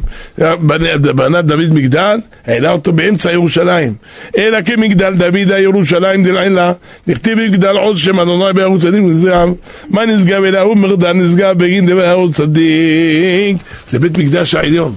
בנה 1.16 1.42
דוד 1.42 1.74
מגדל 1.74 2.18
העלה 2.48 2.72
אותו 2.72 2.94
באמצע 2.94 3.32
ירושלים. 3.32 3.94
אלא 4.38 4.62
כמגדל 4.62 5.14
דוד 5.16 5.52
הירושלים 5.52 6.24
דלעילה 6.24 6.74
נכתיב 7.08 7.40
מגדל 7.40 7.78
עוז 7.78 8.00
שם 8.00 8.20
אדוני 8.20 8.54
בערוץ 8.54 8.82
צדיק 8.82 9.04
וזרעם 9.04 9.54
מה 9.90 10.06
נשגב 10.06 10.44
אליהו 10.44 10.76
מגדל 10.76 11.14
נשגב 11.14 11.58
בגין 11.58 11.86
דבר 11.86 12.26
צדיק. 12.34 13.58
זה 13.88 14.00
בית 14.00 14.18
מקדש 14.18 14.56
העליון 14.56 14.94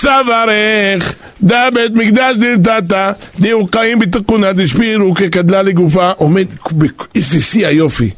צווארך 0.00 1.14
דה 1.42 1.68
בית 1.74 1.92
מקדש 1.92 2.36
דלתתא 2.36 3.12
דהו 3.38 3.68
חיים 3.74 3.98
בתקונה 3.98 4.52
דשפירו 4.52 5.14
כקדלה 5.14 5.62
לגופה 5.62 6.10
עומד 6.10 6.46
איזה 7.14 7.40
שיא 7.40 7.66
היופי. 7.66 8.10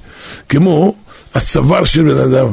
כמו 0.48 0.94
הצוואר 1.34 1.84
של 1.84 2.02
בן 2.02 2.18
אדם 2.18 2.52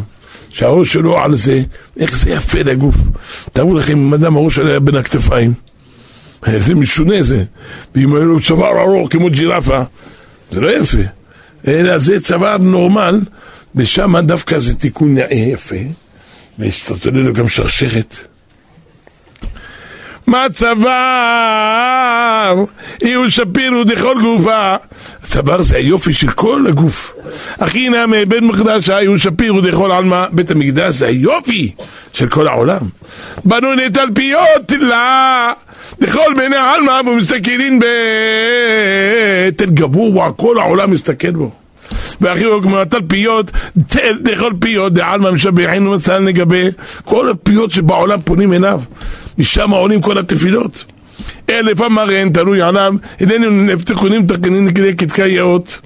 שהראש 0.50 0.94
שלו 0.94 1.20
על 1.20 1.36
זה 1.36 1.62
איך 2.00 2.18
זה 2.18 2.30
יפה 2.30 2.60
לגוף. 2.60 2.96
תארו 3.54 3.76
לכם 3.76 3.98
אם 3.98 4.14
אדם 4.14 4.38
הראש 4.38 4.56
שלו 4.56 4.70
היה 4.70 4.80
בין 4.80 4.96
הכתפיים. 4.96 5.54
איזה 6.48 6.76
משונה 6.76 7.24
זה. 7.24 7.44
ואם 7.96 8.16
היה 8.16 8.26
לו 8.26 8.40
צוואר 8.40 8.82
ארוך 8.82 9.08
כמו 9.12 9.30
ג'ירפה 9.30 9.82
זה 10.52 10.62
לא 10.62 10.72
יפה. 10.72 11.04
אלא 11.68 11.98
זה 11.98 12.20
צוואר 12.20 12.58
נורמל 12.58 13.20
ושם 13.76 14.16
דווקא 14.20 14.60
זה 14.60 14.76
תיקון 14.76 15.16
יפה 15.32 15.76
ויש 16.60 16.92
לו 17.06 17.34
גם 17.34 17.50
שרשרת 17.50 18.29
מצבר, 20.30 20.90
יהיו 23.02 23.32
שפירו 23.32 23.84
דכל 23.84 24.16
גופה. 24.22 24.76
הצוואר 25.24 25.62
זה 25.62 25.78
היופי 25.78 26.14
של 26.14 26.30
כל 26.30 26.66
הגוף. 26.68 27.14
אחי 27.60 27.90
נמי 27.90 28.26
בית 28.26 28.44
מקדש 28.44 28.90
היו 28.90 29.20
שפירו 29.20 29.62
דכל 29.62 29.92
עלמא, 29.92 30.26
בית 30.32 30.52
המקדש 30.52 30.96
זה 30.96 31.08
היופי 31.08 31.72
של 32.14 32.30
כל 32.30 32.48
העולם. 32.48 32.80
בנו 33.46 33.74
לתלפיות 33.74 34.42
תלה, 34.66 35.52
דכל 36.00 36.34
בני 36.38 36.56
עלמא 36.56 37.02
ומסתכלים 37.10 37.80
בתל 39.50 39.70
גבוה, 39.70 40.32
כל 40.32 40.60
העולם 40.60 40.92
מסתכל 40.92 41.32
בו. 41.32 41.52
ואחי 42.22 42.44
הוא 42.44 42.62
כמו 42.62 42.80
התלפיות, 42.80 43.52
דכל 44.22 44.52
פיות, 44.60 44.94
דעלמא 44.94 45.32
משבחנו 45.32 45.92
מצלן 45.92 46.26
לגבי 46.26 46.68
כל 47.06 47.30
הפיות 47.30 47.72
שבעולם 47.72 48.20
פונים 48.22 48.54
אליו. 48.54 48.82
משם 49.40 49.70
עולים 49.70 50.02
כל 50.02 50.18
התפילות. 50.18 50.84
אלף 51.50 51.82
המרן 51.82 52.30
תלוי 52.30 52.62
עליו, 52.62 52.94
הננו 53.20 53.50
נפתחונים 53.50 54.28
תקנין 54.28 54.74
כדי 54.74 54.96
כתקי 54.96 55.28
יאות. 55.28 55.80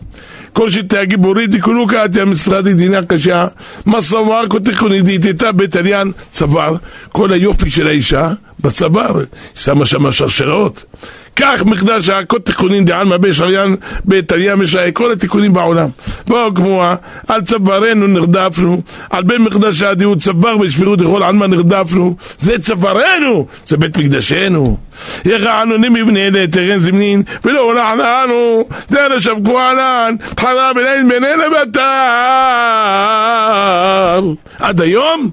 כל 0.53 0.69
שיטי 0.69 0.97
הגיבורית 0.97 1.49
דיקולו 1.49 1.87
קעתי 1.87 2.21
המשרד 2.21 2.67
דינה 2.67 3.03
קשה, 3.03 3.47
מסוואר 3.85 4.47
כותכוני 4.47 5.01
דיתתה 5.01 5.49
עליין 5.79 6.11
צוואר, 6.31 6.75
כל 7.09 7.33
היופי 7.33 7.69
של 7.69 7.87
האישה 7.87 8.31
בצוואר, 8.59 9.23
שמה 9.55 9.85
שם 9.85 10.11
שרשרות. 10.11 10.85
כך 11.35 11.65
מקדש 11.65 12.09
הכל 12.09 12.39
תיקונים 12.39 12.85
דעלמא 12.85 13.17
בשריין 13.17 13.75
בתליה 14.05 14.55
משעה 14.55 14.91
כל 14.91 15.11
התיקונים 15.11 15.53
בעולם. 15.53 15.89
בואו 16.27 16.53
כמוה, 16.53 16.95
על 17.27 17.41
צווארנו 17.41 18.07
נרדפנו, 18.07 18.81
על 19.09 19.23
בית 19.23 19.39
מקדש 19.39 19.81
הדיהו 19.81 20.15
צוואר 20.15 20.59
ושפירות 20.59 21.01
לכל 21.01 21.23
עלמא 21.23 21.45
נרדפנו, 21.45 22.15
זה 22.39 22.59
צווארנו, 22.59 23.47
זה 23.67 23.77
בית 23.77 23.97
מקדשנו. 23.97 24.77
ירענו 25.25 25.79
מבני 25.79 26.31
לתרן 26.31 26.79
זמנין, 26.79 27.23
ולא 27.45 27.59
הולכנו, 27.59 28.67
דרך 28.91 29.21
שבקו 29.21 29.59
עלן, 29.59 30.15
תחרה 30.35 30.73
בליין 30.73 31.09
בני 31.09 31.27
לבתר. 31.45 31.81
עד 34.59 34.81
היום 34.81 35.29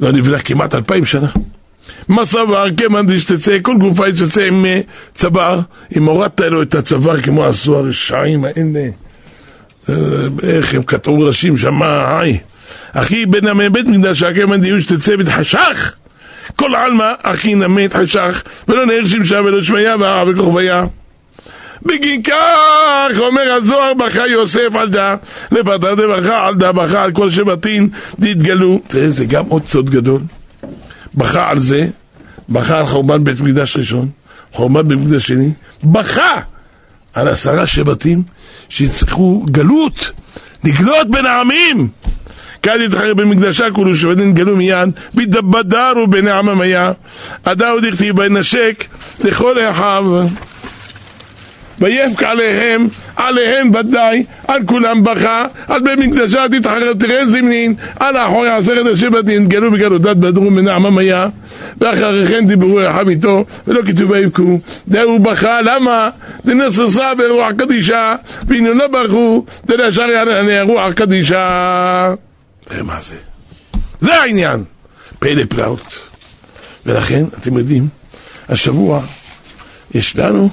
לא 0.00 0.12
נבנה 0.12 0.38
כמעט 0.38 0.74
אלפיים 0.74 1.04
שנה. 1.04 1.28
מה 2.08 2.26
סבר? 2.26 2.66
כמאן 2.76 3.06
דשתצא, 3.06 3.58
כל 3.62 3.76
גופה 3.78 4.08
יצא 4.08 4.42
עם 4.42 4.66
אה, 4.66 4.80
צוואר, 5.14 5.60
אם 5.96 6.04
הורדת 6.04 6.40
לו 6.40 6.62
את 6.62 6.74
הצוואר 6.74 7.20
כמו 7.20 7.44
עשו 7.44 7.76
הרשעים 7.76 8.44
האלה, 8.44 8.88
אה, 9.88 9.94
איך 10.42 10.74
הם 10.74 10.82
קטעו 10.82 11.20
ראשים 11.20 11.56
שם, 11.56 11.82
היי. 11.82 12.38
אחי 12.92 13.26
בן 13.26 13.48
עמי 13.48 13.68
בית 13.68 13.86
מקדש 13.86 14.22
הכמאן 14.22 14.60
דיו 14.60 14.80
שתצא 14.80 15.16
בתחשך, 15.16 15.94
כל 16.56 16.74
עלמא 16.74 17.12
אחי 17.22 17.54
נמי 17.54 17.88
תחשך, 17.88 18.42
ולא 18.68 18.86
נער 18.86 19.04
שמשה 19.04 19.40
ולא 19.44 19.62
שמיה 19.62 19.96
והרע 19.96 20.30
וכוכביה. 20.30 20.84
בגין 21.82 22.22
כך 22.22 23.18
אומר 23.18 23.52
הזוהר 23.52 23.94
בכה 23.94 24.26
יוסף 24.26 24.74
על 24.74 24.88
דה 24.88 25.16
לפתר 25.50 25.94
דבכה 25.94 26.46
על 26.46 26.54
דה 26.54 26.72
בכה 26.72 27.02
על 27.02 27.12
כל 27.12 27.30
שבטין 27.30 27.88
דתגלו 28.18 28.80
תראה 28.86 29.10
זה 29.10 29.24
גם 29.24 29.44
עוד 29.48 29.62
סוד 29.66 29.90
גדול 29.90 30.20
בכה 31.16 31.50
על 31.50 31.60
זה, 31.60 31.86
בכה 32.48 32.78
על 32.78 32.86
חורבן 32.86 33.24
בית 33.24 33.40
מקדש 33.40 33.76
ראשון, 33.76 34.08
חורבן 34.52 34.88
בית 34.88 34.98
מקדש 34.98 35.26
שני, 35.26 35.50
בכה 35.84 36.40
על 37.14 37.28
עשרה 37.28 37.66
שבטים 37.66 38.22
שיצטרכו 38.68 39.44
גלות, 39.50 40.10
לגלות 40.64 41.10
בין 41.10 41.26
העמים. 41.26 41.88
כאן 42.62 42.80
יתחרר 42.86 43.14
במקדשה 43.14 43.70
כולו 43.70 43.94
שבדין 43.94 44.34
גלו 44.34 44.56
מיד, 44.56 44.90
בדבדרו 45.14 46.06
בין 46.06 46.28
העמם 46.28 46.60
היה, 46.60 46.92
עדה 47.44 47.70
דכתיב 47.82 48.18
וינשק 48.18 48.84
לכל 49.24 49.68
אחיו. 49.70 50.26
ויפק 51.78 52.22
עליהם, 52.22 52.88
עליהם 53.16 53.70
ודאי, 53.74 54.24
על 54.48 54.62
כולם 54.66 55.04
בכה, 55.04 55.46
על 55.68 55.80
בית 55.80 55.98
מקדשה 55.98 56.44
תתחרר 56.50 56.94
תראה 56.94 57.26
זמנין, 57.26 57.74
על 58.00 58.16
אחורי 58.16 58.50
עשרת 58.50 58.86
השבטים, 58.86 59.48
גלו 59.48 59.70
בגלודת 59.70 60.16
בדרו 60.16 60.50
מנעמם 60.50 60.98
היה, 60.98 61.28
ואחרי 61.80 62.26
כן 62.26 62.46
דיברו 62.46 62.80
אחד 62.88 63.08
איתו, 63.08 63.44
ולא 63.66 63.80
כתוב 63.82 64.10
ויבכו, 64.10 64.58
דהו 64.88 65.18
בכה, 65.18 65.60
למה? 65.62 66.10
דנססה 66.44 67.14
ברוח 67.14 67.52
קדישה, 67.58 68.14
לא 68.50 68.86
ברכו, 68.86 69.44
דלשאר 69.66 70.10
יענה 70.10 70.62
רוח 70.62 70.92
קדישה. 70.92 72.14
תראה 72.64 72.82
מה 72.82 72.98
זה. 73.00 73.14
זה 74.00 74.14
העניין. 74.14 74.64
פלא 75.18 75.42
פלאות. 75.48 75.98
ולכן, 76.86 77.24
אתם 77.40 77.56
יודעים, 77.56 77.88
השבוע 78.48 79.00
יש 79.94 80.16
לנו 80.16 80.50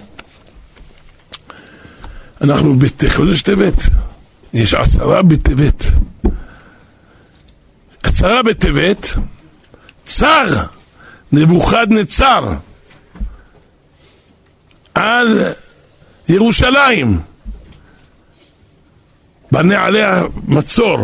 אנחנו 2.43 2.75
בחודש 2.75 3.41
טבת, 3.41 3.75
יש 4.53 4.73
עשרה 4.73 5.21
בטבת. 5.21 5.85
עשרה 8.03 8.43
בטבת, 8.43 9.07
צר, 10.05 10.65
נבוכדנצר, 11.31 12.53
על 14.93 15.43
ירושלים, 16.29 17.19
בנה 19.51 19.83
עליה 19.85 20.23
מצור. 20.47 20.97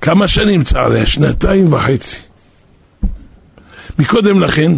כמה 0.00 0.28
שנים 0.28 0.64
צר 0.64 0.78
עליה? 0.78 1.06
שנתיים 1.06 1.72
וחצי. 1.72 2.16
מקודם 3.98 4.40
לכן, 4.40 4.72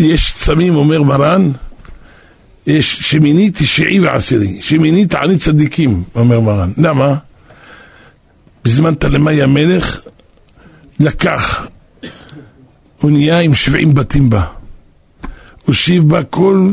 יש 0.00 0.34
צמים, 0.38 0.76
אומר 0.76 1.02
מרן, 1.02 1.50
שמיני, 2.80 3.50
תשעי 3.54 4.00
ועשירי. 4.00 4.58
שמיני 4.62 5.06
תענית 5.06 5.40
צדיקים, 5.40 6.02
אומר 6.14 6.40
מרן. 6.40 6.70
למה? 6.76 7.14
בזמן 8.64 8.94
תלמי 8.94 9.42
המלך 9.42 10.00
לקח 11.00 11.66
אונייה 13.02 13.40
עם 13.40 13.54
שבעים 13.54 13.94
בתים 13.94 14.30
בה. 14.30 14.44
הושיב 15.64 16.08
בה 16.08 16.24
כל, 16.24 16.72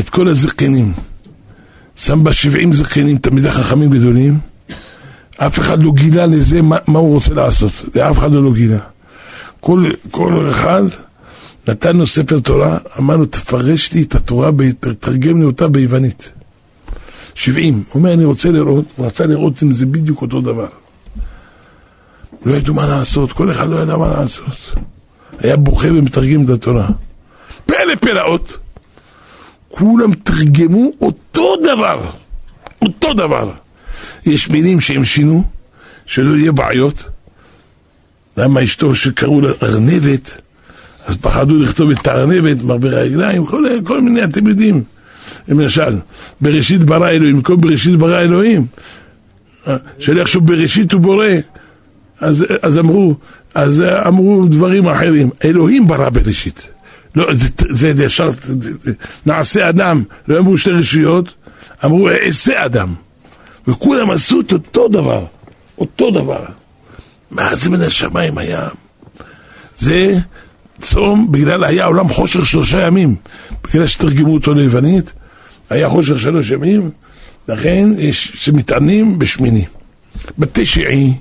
את 0.00 0.08
כל 0.08 0.28
הזקנים. 0.28 0.92
שם 1.96 2.24
בה 2.24 2.32
שבעים 2.32 2.72
זקנים, 2.72 3.18
תלמידי 3.18 3.50
חכמים 3.50 3.90
גדולים. 3.90 4.38
אף 5.36 5.58
אחד 5.58 5.82
לא 5.82 5.92
גילה 5.92 6.26
לזה 6.26 6.62
מה, 6.62 6.76
מה 6.86 6.98
הוא 6.98 7.14
רוצה 7.14 7.34
לעשות. 7.34 7.72
לאף 7.94 8.18
אחד 8.18 8.32
לא 8.32 8.52
גילה. 8.54 8.78
כל, 9.60 9.90
כל 10.10 10.50
אחד 10.50 10.82
נתנו 11.68 12.06
ספר 12.06 12.40
תורה, 12.40 12.78
אמרנו, 12.98 13.26
תפרש 13.26 13.92
לי 13.92 14.02
את 14.02 14.14
התורה, 14.14 14.50
תתרגם 14.80 15.38
לי 15.38 15.44
אותה 15.44 15.68
ביוונית. 15.68 16.32
70. 17.34 17.74
הוא 17.74 17.82
אומר, 17.94 18.12
אני 18.12 18.24
רוצה 18.24 18.50
לראות, 18.50 18.84
הוא 18.96 19.06
רצה 19.06 19.26
לראות 19.26 19.62
אם 19.62 19.72
זה 19.72 19.86
בדיוק 19.86 20.22
אותו 20.22 20.40
דבר. 20.40 20.68
לא 22.44 22.54
ידעו 22.54 22.74
מה 22.74 22.86
לעשות, 22.86 23.32
כל 23.32 23.50
אחד 23.50 23.68
לא 23.68 23.76
ידע 23.76 23.96
מה 23.96 24.20
לעשות. 24.20 24.74
היה 25.38 25.56
בוכה 25.56 25.88
ומתרגם 25.88 26.44
את 26.44 26.48
התורה. 26.48 26.88
פלא 27.66 27.94
פלאות. 28.00 28.58
כולם 29.68 30.14
תרגמו 30.14 30.90
אותו 31.00 31.56
דבר. 31.56 32.00
אותו 32.82 33.14
דבר. 33.14 33.50
יש 34.26 34.50
מילים 34.50 34.80
שהם 34.80 35.04
שינו, 35.04 35.44
שלא 36.06 36.36
יהיה 36.36 36.52
בעיות. 36.52 37.04
למה 38.36 38.64
אשתו 38.64 38.94
שקראו 38.94 39.40
לה 39.40 39.52
ארנבת, 39.62 40.40
אז 41.06 41.16
פחדו 41.16 41.56
לכתוב 41.62 41.90
את 41.90 42.06
הארנבת, 42.06 42.62
מרבה 42.62 42.88
רגליים, 42.88 43.46
כל, 43.46 43.64
כל 43.84 44.00
מיני, 44.00 44.24
אתם 44.24 44.46
יודעים. 44.46 44.82
למשל, 45.48 45.96
בראשית 46.40 46.82
ברא 46.82 47.08
אלוהים, 47.08 47.42
כל 47.42 47.56
בראשית 47.56 47.96
ברא 47.96 48.20
אלוהים. 48.20 48.66
שלא 49.98 50.20
יחשוב 50.20 50.46
בראשית 50.46 50.92
הוא 50.92 51.00
בורא. 51.00 51.26
אז, 52.20 52.44
אז 52.62 52.78
אמרו, 52.78 53.14
אז 53.54 53.82
אמרו 54.06 54.44
דברים 54.46 54.88
אחרים. 54.88 55.30
אלוהים 55.44 55.88
ברא 55.88 56.08
בראשית. 56.08 56.68
לא, 57.16 57.26
זה 57.70 58.04
ישר, 58.04 58.30
נעשה 59.26 59.68
אדם. 59.68 60.02
לא 60.28 60.38
אמרו 60.38 60.58
שתי 60.58 60.70
רשויות, 60.70 61.34
אמרו 61.84 62.08
אעשה 62.08 62.64
אדם. 62.64 62.94
וכולם 63.68 64.10
עשו 64.10 64.40
את 64.40 64.52
אותו 64.52 64.88
דבר. 64.88 65.24
אותו 65.78 66.10
דבר. 66.10 66.44
מה 67.30 67.54
זה 67.54 67.70
מן 67.70 67.80
השמיים 67.80 68.38
היה? 68.38 68.68
זה 69.78 70.18
צום 70.80 71.32
בגלל 71.32 71.64
היה 71.64 71.84
עולם 71.84 72.08
חושר 72.08 72.44
שלושה 72.44 72.86
ימים. 72.86 73.14
בגלל 73.64 73.86
שתרגמו 73.86 74.34
אותו 74.34 74.54
ליוונית, 74.54 75.12
היה 75.70 75.88
חושר 75.88 76.16
שלוש 76.16 76.50
ימים, 76.50 76.90
לכן 77.48 77.88
יש 77.98 78.32
שמטענים 78.34 79.18
בשמיני. 79.18 79.64
בתשעי, 80.38 81.12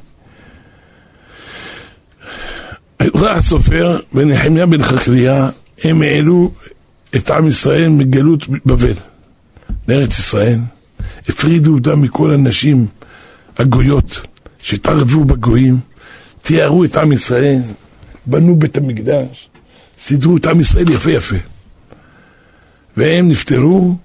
רע 3.16 3.32
הסופר 3.32 4.00
ונחמיה 4.14 4.66
בן 4.66 4.84
חקריה, 4.84 5.50
הם 5.84 6.02
העלו 6.02 6.52
את 7.16 7.32
עם 7.32 7.48
ישראל 7.48 7.90
מגלות 7.90 8.48
בבל 8.66 8.94
לארץ 9.88 10.20
ישראל, 10.20 10.60
הפרידו 11.30 11.74
אותם 11.74 12.02
מכל 12.02 12.32
הנשים 12.32 12.86
הגויות 13.58 14.22
שהתערבו 14.64 15.26
בגויים, 15.26 15.80
תיארו 16.42 16.84
את 16.84 16.98
עם 16.98 17.12
ישראל, 17.12 17.62
בנו 18.26 18.56
בית 18.56 18.78
המקדש, 18.78 19.50
סידרו 20.00 20.38
את 20.38 20.46
עם 20.46 20.60
ישראל 20.60 20.90
יפה 20.90 21.12
יפה. 21.12 21.36
והם 22.98 23.28
נפטרו 23.28 23.96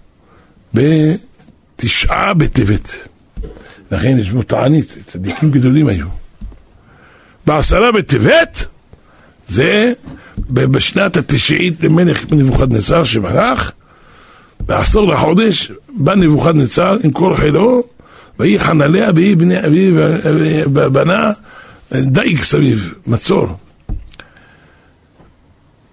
בתשעה 0.74 2.34
בטבת. 2.34 2.94
לכן 3.90 4.18
יש 4.18 4.30
בו 4.30 4.42
תענית, 4.42 4.94
צדיקים 5.06 5.50
גדולים 5.50 5.86
היו. 5.88 6.06
בעשרה 7.46 7.92
בטבת 7.92 8.66
זה 9.48 9.92
בשנת 10.48 11.16
התשעית 11.16 11.84
למלך 11.84 12.32
נבוכדנצר 12.32 13.04
שמלך, 13.04 13.70
בעשור 14.60 15.12
לחודש 15.12 15.72
בא 15.88 16.14
נבוכדנצר 16.14 16.96
עם 17.04 17.10
כל 17.10 17.36
חילו, 17.36 17.82
ויהי 18.38 18.58
חנליה 18.58 19.10
ויהי 19.14 19.36
ובנה 20.66 21.32
דייג 21.94 22.42
סביב, 22.42 22.94
מצור. 23.06 23.46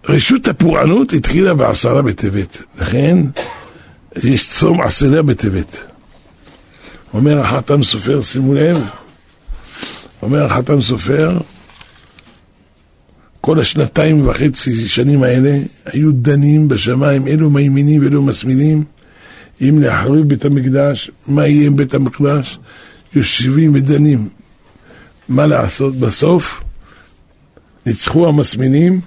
רשות 0.10 0.48
הפורענות 0.48 1.14
התחילה 1.14 1.54
בעשרה 1.54 2.02
בטבת, 2.02 2.62
לכן 2.80 3.18
יש 4.24 4.50
צום 4.50 4.82
עשרה 4.82 5.22
בטבת. 5.22 5.78
אומר 7.14 7.40
החתם 7.40 7.84
סופר, 7.84 8.22
שימו 8.22 8.54
לב, 8.54 8.84
אומר 10.22 10.46
החתם 10.46 10.82
סופר, 10.82 11.38
כל 13.42 13.60
השנתיים 13.60 14.28
וחצי 14.28 14.88
שנים 14.88 15.24
האלה 15.24 15.60
היו 15.86 16.12
דנים 16.12 16.68
בשמיים, 16.68 17.28
אלו 17.28 17.50
מימינים 17.50 18.04
ואלו 18.04 18.22
מסמינים, 18.22 18.84
אם 19.62 19.80
להחריב 19.82 20.26
בית 20.26 20.46
המקדש, 20.46 21.12
מה 21.28 21.48
יהיה 21.48 21.68
עם 21.68 21.76
בית 21.76 21.94
המקדש, 21.94 22.60
יושבים 23.16 23.76
ודנים. 23.76 24.30
מה 25.30 25.46
לעשות? 25.46 25.96
בסוף 25.96 26.62
ניצחו 27.86 28.28
המסמינים, 28.28 29.02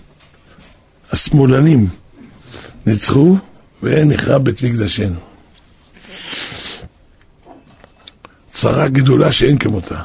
השמאלנים 1.12 1.86
ניצחו, 2.86 3.36
ונחרב 3.82 4.44
בית 4.44 4.62
מקדשנו. 4.62 5.20
צרה 8.52 8.88
גדולה 8.88 9.32
שאין 9.32 9.58
כמותה. 9.58 10.02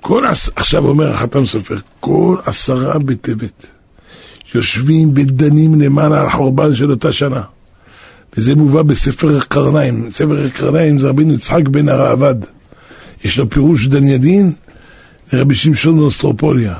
כל, 0.00 0.24
עכשיו 0.56 0.86
אומר 0.86 1.10
החתם 1.10 1.46
סופר, 1.46 1.76
כל 2.00 2.36
עשרה 2.44 2.98
בטבת 2.98 3.66
יושבים 4.54 5.12
ודנים 5.14 5.80
למעלה 5.80 6.20
על 6.20 6.30
חורבן 6.30 6.74
של 6.74 6.90
אותה 6.90 7.12
שנה. 7.12 7.42
וזה 8.36 8.54
מובא 8.54 8.82
בספר 8.82 9.40
קרניים. 9.40 10.10
ספר 10.12 10.48
קרניים 10.48 10.98
זה 10.98 11.08
רבינו 11.08 11.34
יצחק 11.34 11.68
בן 11.68 11.88
הרעבד. 11.88 12.34
יש 13.24 13.38
לו 13.38 13.50
פירוש 13.50 13.86
דן 13.86 14.08
ידין 14.08 14.52
לרבי 15.32 15.54
שמשון 15.54 15.96
נוסטרופוליה. 15.96 16.74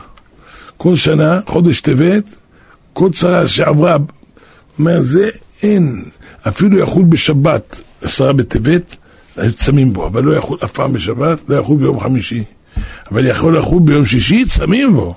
כל 0.77 0.97
שנה, 0.97 1.41
חודש 1.47 1.81
טבת, 1.81 2.25
כל 2.99 3.11
צרה 3.11 3.49
שעברה, 3.49 3.97
אומר, 4.79 5.03
זה 5.03 5.31
אין, 5.63 6.05
אפילו 6.49 6.79
יחול 6.79 7.05
בשבת, 7.05 7.81
עשרה 8.03 8.33
בטבת, 8.33 8.97
צמים 9.57 9.93
בו, 9.93 10.07
אבל 10.07 10.25
לא 10.25 10.37
יחול 10.37 10.59
אף 10.65 10.73
פעם 10.73 10.93
בשבת, 10.93 11.39
לא 11.49 11.57
יחול 11.57 11.79
ביום 11.79 12.01
חמישי. 12.01 12.45
אבל 13.11 13.27
יכול 13.27 13.59
לחול 13.59 13.83
ביום 13.85 14.05
שישי, 14.05 14.45
צמים 14.45 14.93
בו. 14.93 15.15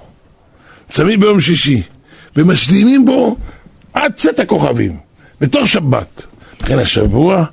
צמים 0.89 1.19
ביום 1.19 1.39
שישי. 1.39 1.81
ומשלימים 2.35 3.05
בו 3.05 3.35
עד 3.93 4.13
צאת 4.15 4.39
הכוכבים, 4.39 4.97
בתוך 5.41 5.67
שבת. 5.67 6.23
לכן 6.61 6.79
השבוע, 6.79 7.45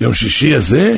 יום 0.00 0.14
שישי 0.14 0.54
הזה, 0.54 0.96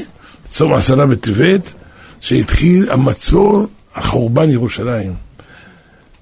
צום 0.50 0.72
עשרה 0.74 1.06
בטבת, 1.06 1.72
שהתחיל 2.20 2.90
המצור 2.90 3.66
על 3.94 4.02
חורבן 4.02 4.50
ירושלים. 4.50 5.14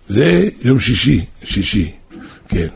זה 0.08 0.48
יום 0.62 0.80
שישי, 0.80 1.24
שישי, 1.44 1.92
כן. 2.48 2.66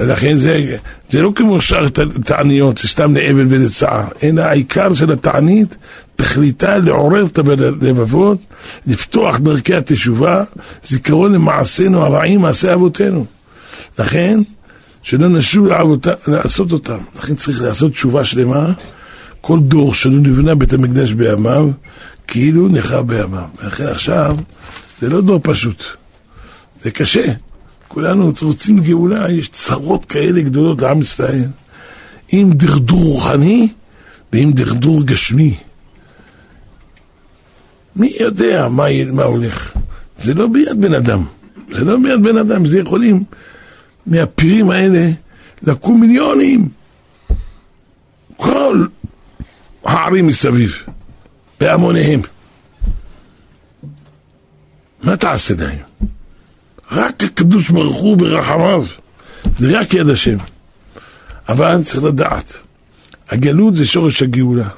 ולכן 0.00 0.38
זה, 0.38 0.76
זה 1.08 1.22
לא 1.22 1.32
כמו 1.34 1.60
שאר 1.60 1.88
תעניות, 2.24 2.78
סתם 2.78 3.14
לאבל 3.14 3.46
ולצער, 3.48 4.04
אלא 4.22 4.42
העיקר 4.42 4.94
של 4.94 5.12
התענית, 5.12 5.76
תכליתה 6.16 6.78
לעורר 6.78 7.26
את 7.26 7.38
הלבבות, 7.38 8.38
לפתוח 8.86 9.38
דרכי 9.38 9.74
התשובה, 9.74 10.44
זיכרון 10.88 11.32
למעשינו 11.32 12.02
הרעים, 12.02 12.40
מעשי 12.40 12.74
אבותינו. 12.74 13.26
לכן, 13.98 14.40
שלא 15.02 15.28
נשוב 15.28 15.66
לעשות 16.26 16.72
אותם. 16.72 16.98
לכן 17.18 17.34
צריך 17.34 17.62
לעשות 17.62 17.92
תשובה 17.92 18.24
שלמה. 18.24 18.72
כל 19.40 19.58
דור 19.60 19.94
שלא 19.94 20.12
נבנה 20.12 20.54
בית 20.54 20.72
המקדש 20.72 21.12
בימיו, 21.12 21.70
כאילו 22.26 22.68
נחרב 22.68 23.08
בימיו. 23.08 23.44
ולכן 23.62 23.86
עכשיו, 23.86 24.36
זה 25.00 25.08
לא 25.08 25.20
דור 25.20 25.40
פשוט. 25.42 25.84
זה 26.82 26.90
קשה. 26.90 27.32
כולנו 27.92 28.32
רוצים 28.42 28.80
גאולה, 28.80 29.30
יש 29.30 29.48
צרות 29.48 30.04
כאלה 30.04 30.40
גדולות 30.42 30.82
לעם 30.82 31.00
ישראל. 31.00 31.48
עם 32.28 32.52
דרדור 32.52 33.02
רוחני 33.02 33.68
ועם 34.32 34.52
דרדור 34.52 35.02
גשמי. 35.02 35.54
מי 37.96 38.12
יודע 38.20 38.68
מה, 38.68 38.84
מה 39.12 39.22
הולך? 39.22 39.76
זה 40.18 40.34
לא 40.34 40.46
ביד 40.46 40.80
בן 40.80 40.94
אדם. 40.94 41.24
זה 41.70 41.84
לא 41.84 41.96
ביד 41.96 42.22
בן 42.22 42.36
אדם, 42.36 42.66
זה 42.66 42.78
יכולים 42.78 43.24
מהפירים 44.06 44.70
האלה 44.70 45.10
לקום 45.62 46.00
מיליונים. 46.00 46.68
כל 48.36 48.86
הערים 49.84 50.26
מסביב, 50.26 50.72
בהמוניהם. 51.60 52.20
מה 55.02 55.16
תעשה 55.16 55.54
להם? 55.58 55.78
רק 56.92 57.24
הקדוש 57.24 57.70
ברוך 57.70 57.96
הוא 57.96 58.16
ברחמיו, 58.16 58.84
זה 59.58 59.78
רק 59.78 59.94
יד 59.94 60.08
השם. 60.08 60.36
אבל 61.48 61.82
צריך 61.84 62.04
לדעת, 62.04 62.52
הגלות 63.30 63.76
זה 63.76 63.86
שורש 63.86 64.22
הגאולה. 64.22 64.68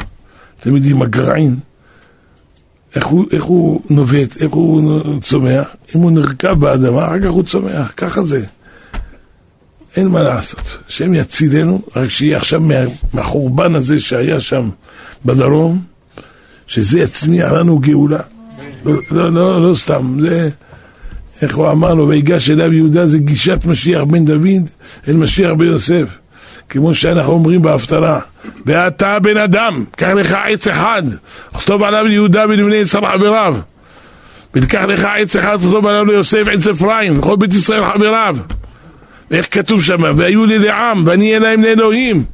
אתם 0.61 0.77
יודעים, 0.77 1.03
הגרעין, 1.03 1.57
איך 2.95 3.07
הוא, 3.07 3.27
איך 3.33 3.45
הוא 3.45 3.81
נובט, 3.91 4.43
איך 4.43 4.53
הוא 4.53 5.21
צומח, 5.21 5.67
אם 5.95 6.01
הוא 6.01 6.11
נרקב 6.11 6.53
באדמה, 6.53 7.07
אחר 7.07 7.21
כך 7.21 7.31
הוא 7.31 7.43
צומח, 7.43 7.93
ככה 7.97 8.25
זה. 8.25 8.45
אין 9.97 10.09
מה 10.09 10.23
לעשות. 10.23 10.79
השם 10.89 11.15
יצילנו, 11.15 11.83
רק 11.97 12.09
שיהיה 12.09 12.37
עכשיו 12.37 12.61
מה, 12.61 12.75
מהחורבן 13.15 13.75
הזה 13.75 14.01
שהיה 14.01 14.41
שם 14.41 14.71
בדרום, 15.25 15.83
שזה 16.67 16.99
יצמיע 16.99 17.53
לנו 17.53 17.79
גאולה. 17.79 18.21
לא, 18.85 18.95
לא, 19.11 19.33
לא, 19.33 19.71
לא 19.71 19.75
סתם, 19.75 20.17
זה... 20.21 20.51
איך 21.45 21.57
הוא 21.57 21.71
אמר 21.71 21.95
לו, 21.95 22.09
ויגש 22.09 22.51
אליו 22.51 22.73
יהודה 22.73 23.07
זה 23.07 23.19
גישת 23.19 23.65
משיח 23.65 24.03
בן 24.03 24.25
דוד 24.25 24.69
אל 25.09 25.17
משיח 25.17 25.53
בן 25.53 25.67
יוסף. 25.67 26.05
כמו 26.69 26.95
שאנחנו 26.95 27.33
אומרים 27.33 27.63
בהפטרה, 27.63 28.21
ואתה 28.67 29.19
בן 29.19 29.37
אדם, 29.37 29.85
קח 29.97 30.09
לך 30.09 30.37
עץ 30.45 30.69
אחד, 30.69 31.03
כתוב 31.55 31.83
עליו 31.83 32.05
ליהודה 32.05 32.45
ולבני 32.49 32.77
ישראל 32.77 33.07
חבריו. 33.07 33.57
ותיקח 34.55 34.83
לך 34.89 35.09
עץ 35.17 35.37
אחד, 35.37 35.59
כתוב 35.61 35.87
עליו 35.87 36.05
ליוסף 36.05 36.43
עץ 36.53 36.67
אפרים, 36.67 37.19
לכל 37.19 37.37
בית 37.37 37.55
ישראל 37.55 37.85
חבריו. 37.85 38.37
ואיך 39.31 39.49
כתוב 39.51 39.83
שם, 39.83 40.03
והיו 40.17 40.47
לי 40.47 40.59
לעם, 40.59 41.03
ואני 41.07 41.29
אהיה 41.29 41.39
להם 41.39 41.63
לאלוהים. 41.63 42.25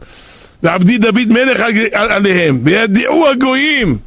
ועבדי 0.62 0.98
דוד 0.98 1.28
מלך 1.28 1.60
עליהם, 1.92 2.60
וידעו 2.64 3.28
הגויים, 3.28 3.98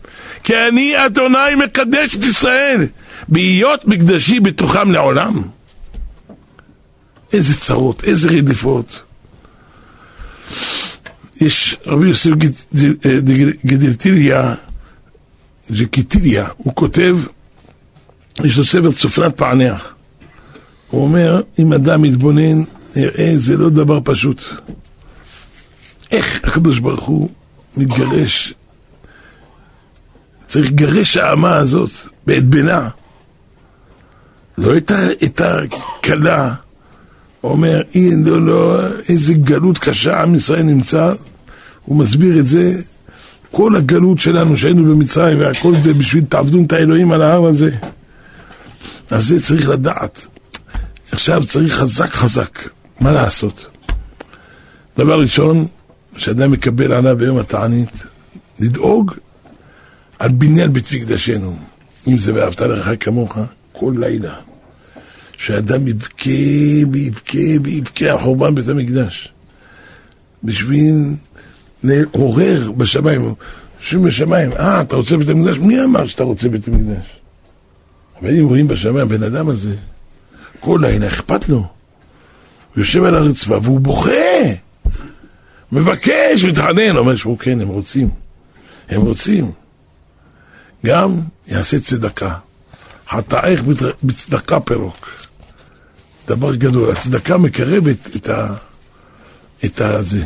כי 0.44 0.54
אני 0.58 1.06
אדוני 1.06 1.56
מקדש 1.58 2.16
את 2.16 2.24
ישראל, 2.24 2.86
בהיות 3.28 3.86
מקדשי 3.86 4.40
בתוכם 4.40 4.92
לעולם. 4.92 5.42
איזה 7.34 7.60
צרות, 7.60 8.04
איזה 8.04 8.30
רדיפות. 8.30 9.02
יש 11.42 11.78
רבי 11.86 12.08
יוסף 12.08 12.30
גדלטיליה, 13.66 14.56
ג'קיטיליה, 15.72 16.48
הוא 16.58 16.76
כותב, 16.76 17.18
יש 18.44 18.58
לו 18.58 18.64
ספר 18.64 18.92
צופנת 18.92 19.38
פענח. 19.38 19.94
הוא 20.90 21.04
אומר, 21.04 21.42
אם 21.60 21.74
אדם 21.74 22.02
מתבונן, 22.02 22.64
נראה, 22.96 23.34
זה 23.38 23.58
לא 23.58 23.70
דבר 23.70 24.00
פשוט. 24.04 24.44
איך 26.12 26.40
הקדוש 26.44 26.80
ברוך 26.80 27.04
הוא 27.04 27.30
מתגרש, 27.78 28.54
צריך 30.48 30.72
לגרש 30.72 31.18
האמה 31.18 31.56
הזאת 31.56 31.92
בעת 32.26 32.44
בינה. 32.44 32.90
לא 34.58 34.78
את 35.24 35.42
הכלה, 35.42 36.54
אומר, 37.44 37.82
אין, 37.96 38.24
לא, 38.24 38.42
לא, 38.42 38.80
איזה 39.10 39.34
גלות 39.34 39.78
קשה 39.78 40.22
עם 40.22 40.36
ישראל 40.36 40.64
נמצא, 40.64 41.14
הוא 41.86 41.98
מסביר 41.98 42.40
את 42.40 42.48
זה, 42.48 42.82
כל 43.52 43.76
הגלות 43.76 44.20
שלנו 44.20 44.58
שהיינו 44.58 44.84
במצרים 44.84 45.40
והכל 45.40 45.76
זה 45.76 45.94
בשביל 45.94 46.24
תעבדו 46.30 46.64
את 46.66 46.74
האלוהים 46.74 47.12
על 47.12 47.22
ההר 47.22 47.46
הזה. 47.46 47.72
אז 49.12 49.28
זה 49.28 49.44
צריך 49.44 49.70
לדעת. 49.70 50.28
עכשיו 51.12 51.46
צריך 51.46 51.74
חזק 51.74 52.10
חזק, 52.10 52.60
מה 53.00 53.12
לעשות? 53.12 53.68
דבר 54.98 55.20
ראשון, 55.20 55.68
שאדם 56.18 56.52
מקבל 56.52 56.94
עליו 56.94 57.18
ביום 57.18 57.38
התענית, 57.38 58.04
לדאוג 58.60 59.14
על 60.20 60.32
בניין 60.32 60.74
בית 60.74 60.92
מקדשנו, 60.92 61.56
אם 62.08 62.18
זה 62.18 62.34
ואהבת 62.34 62.62
לרעך 62.62 62.90
כמוך, 63.00 63.38
כל 63.84 63.94
לילה. 64.00 64.36
שאדם 65.38 65.88
יבכה 65.88 66.30
ויבכה 66.92 67.38
ויבכה 67.64 68.06
על 68.06 68.20
חורבן 68.20 68.56
בית 68.56 68.68
המקדש. 68.68 69.34
בשביל 70.44 70.96
לעורר 71.84 72.72
בשמיים, 72.78 73.34
יושבים 73.80 74.04
בשמיים, 74.04 74.52
אה, 74.52 74.82
אתה 74.82 74.96
רוצה 74.96 75.18
בית 75.18 75.30
המקדש? 75.30 75.58
מי 75.58 75.84
אמר 75.84 76.08
שאתה 76.08 76.24
רוצה 76.24 76.50
בית 76.50 76.68
המקדש? 76.68 77.06
אבל 78.22 78.40
אם 78.40 78.48
רואים 78.48 78.68
בשמיים, 78.68 78.98
הבן 78.98 79.24
אדם 79.24 79.50
הזה, 79.50 79.76
כל 80.60 80.80
לילה 80.82 81.08
אכפת 81.08 81.50
לו. 81.50 81.58
הוא 81.58 81.68
יושב 82.78 83.04
על 83.04 83.16
הרצפה 83.16 83.60
והוא 83.64 83.80
בוכה, 83.80 84.12
מבקש, 85.72 86.44
מתחנן, 86.44 86.98
אומר 86.98 87.16
שהוא 87.16 87.38
כן, 87.38 87.62
הם 87.62 87.68
רוצים. 87.68 88.10
הם 88.90 89.02
רוצים. 89.02 89.52
גם 90.86 91.20
יעשה 91.48 91.80
צדקה. 91.80 92.34
חטאיך 93.10 93.64
בצדקה 94.04 94.60
פירוק. 94.60 95.10
דבר 96.28 96.56
גדול. 96.56 96.92
הצדקה 96.92 97.38
מקרבת 97.38 98.16
את 98.16 98.30
ה... 98.30 98.54
את 99.66 99.82
הזה. 99.82 100.24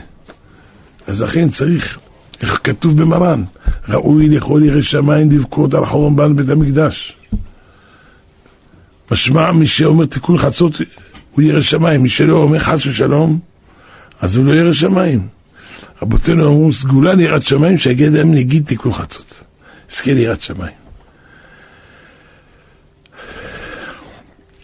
אז 1.07 1.21
לכן 1.21 1.49
צריך, 1.49 1.99
איך 2.41 2.59
כתוב 2.63 3.01
במרן, 3.01 3.43
ראוי 3.89 4.30
לכל 4.30 4.61
ירא 4.65 4.82
שמיים 4.82 5.32
לבכות 5.32 5.73
על 5.73 5.86
חורבן 5.86 6.36
בית 6.36 6.49
המקדש. 6.49 7.17
משמע 9.11 9.51
מי 9.51 9.67
שאומר 9.67 10.05
תיקון 10.05 10.38
חצות 10.38 10.73
הוא 11.32 11.41
ירא 11.41 11.61
שמיים, 11.61 12.03
מי 12.03 12.09
שלא 12.09 12.38
אומר 12.38 12.59
חס 12.59 12.86
ושלום, 12.86 13.39
אז 14.21 14.38
הוא 14.38 14.45
לא 14.45 14.51
ירא 14.51 14.73
שמיים. 14.73 15.28
רבותינו 16.01 16.47
אמרו, 16.47 16.73
סגולה 16.73 17.13
ליראת 17.13 17.45
שמיים, 17.45 17.78
שיגיד 17.78 18.13
להם 18.13 18.32
נגיד 18.32 18.65
תיקון 18.65 18.93
חצות. 18.93 19.43
זכה 19.89 20.13
ליראת 20.13 20.41
שמיים. 20.41 20.86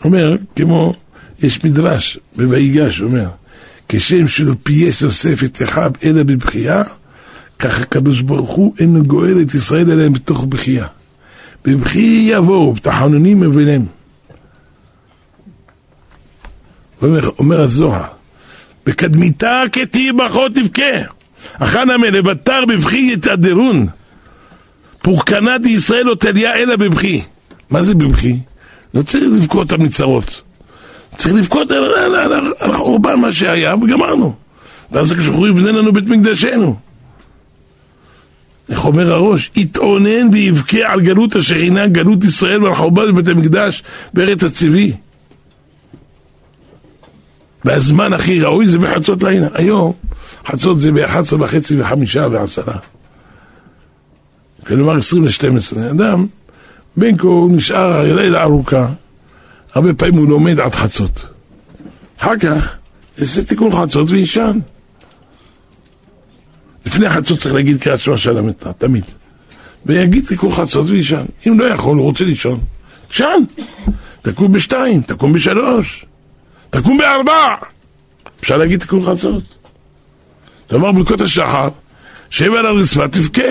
אומר, 0.04 0.36
כמו, 0.56 0.94
יש 1.40 1.64
מדרש 1.64 2.18
בויגש, 2.36 3.02
אומר, 3.02 3.28
כשם 3.90 4.28
שלא 4.28 4.54
פייס 4.64 5.02
יוסף 5.02 5.44
את 5.44 5.62
אחיו 5.64 5.92
אלא 6.04 6.24
בבכייה, 6.24 6.84
כך 7.60 7.82
הקדוש 7.82 8.22
ברוך 8.22 8.50
הוא 8.50 8.74
אינו 8.80 9.04
גואל 9.04 9.42
את 9.42 9.54
ישראל 9.54 9.92
אלא 9.92 10.10
בתוך 10.10 10.44
בכייה. 10.44 10.88
בבכי 11.66 12.28
יבואו, 12.32 12.74
בתחנונים 12.74 13.40
מביניהם. 13.40 13.86
אומר, 17.02 17.30
אומר 17.40 17.62
הזוהר, 17.62 18.04
בקדמיתה 18.86 19.64
כתהי 19.72 20.12
ברכות 20.12 20.52
תבכה. 20.52 21.14
הכן 21.54 21.90
המלך 21.90 22.26
בתר 22.26 22.66
בבכי 22.66 23.10
יתהדרון. 23.14 23.88
פורקנה 25.02 25.58
דישראל 25.58 26.06
לא 26.06 26.16
תליה 26.16 26.56
אלא 26.56 26.76
בבכי. 26.76 27.22
מה 27.70 27.82
זה 27.82 27.94
בבכי? 27.94 28.40
לא 28.94 29.02
צריך 29.02 29.24
לבכות 29.24 29.74
על 29.74 29.80
מצרות. 29.80 30.42
צריך 31.16 31.34
לבכות 31.36 31.72
על, 31.72 32.54
החורבן 32.60 33.20
מה 33.20 33.32
שהיה 33.32 33.76
וגמרנו. 33.76 34.36
ואז 34.92 35.12
הוא 35.28 35.48
יבנה 35.48 35.72
לנו 35.72 35.94
בית 35.94 36.08
מקדשנו. 36.08 36.76
איך 38.70 38.86
אומר 38.86 39.14
הראש? 39.14 39.52
יתאונן 39.56 40.30
ויבכה 40.32 40.78
על 40.88 41.02
גלות 41.02 41.36
השכינה, 41.36 41.88
גלות 41.88 42.24
ישראל 42.24 42.64
ועל 42.64 42.76
חורבן 42.76 43.12
בבית 43.12 43.28
המקדש 43.28 43.84
בארץ 44.14 44.44
הצבי. 44.44 44.94
והזמן 47.66 48.14
הכי 48.14 48.42
ראוי 48.42 48.68
זה 48.68 48.80
בחצות 48.80 49.24
לילה. 49.24 49.48
היום, 49.54 49.94
חצות 50.46 50.80
זה 50.80 50.92
ב-11 50.92 51.36
וחצי 51.40 51.82
וחמישה 51.82 52.28
ועשרה. 52.32 52.78
כלומר 54.68 54.98
20 54.98 55.24
ל-12. 55.24 55.92
אדם, 55.92 56.26
בין 56.98 57.18
כה 57.18 57.28
הוא 57.28 57.52
נשאר 57.52 58.14
לילה 58.16 58.44
ארוכה, 58.44 58.88
הרבה 59.74 59.94
פעמים 59.94 60.18
הוא 60.18 60.28
לומד 60.28 60.60
עד 60.60 60.76
חצות. 60.76 61.26
אחר 62.18 62.38
כך, 62.38 62.76
יעשה 63.18 63.44
תיקון 63.44 63.72
חצות 63.72 64.10
ויישן. 64.10 64.60
לפני 66.86 67.06
החצות 67.06 67.40
צריך 67.40 67.56
להגיד 67.56 67.82
קריאת 67.82 68.00
שמע 68.00 68.18
של 68.18 68.38
המתה, 68.38 68.74
תמיד. 68.74 69.04
ויגיד 69.86 70.26
תיקון 70.28 70.52
חצות 70.52 70.90
ויישן. 70.90 71.24
אם 71.48 71.60
לא 71.60 71.66
יכול, 71.66 71.98
הוא 71.98 72.06
רוצה 72.06 72.24
לישון, 72.24 72.60
תשן. 73.08 73.44
תקום 74.22 74.52
בשתיים, 74.52 75.02
תקום 75.02 75.34
בשלוש. 75.34 76.06
תקום 76.70 76.98
בארבע! 76.98 77.56
אפשר 78.42 78.58
להגיד 78.58 78.80
תיקון 78.80 79.06
חצות. 79.06 79.44
תאמר 80.68 80.92
ברכות 80.92 81.22
השחר, 81.22 81.70
שב 82.30 82.54
על 82.54 82.66
הרצפה, 82.66 83.08
תבכה. 83.08 83.42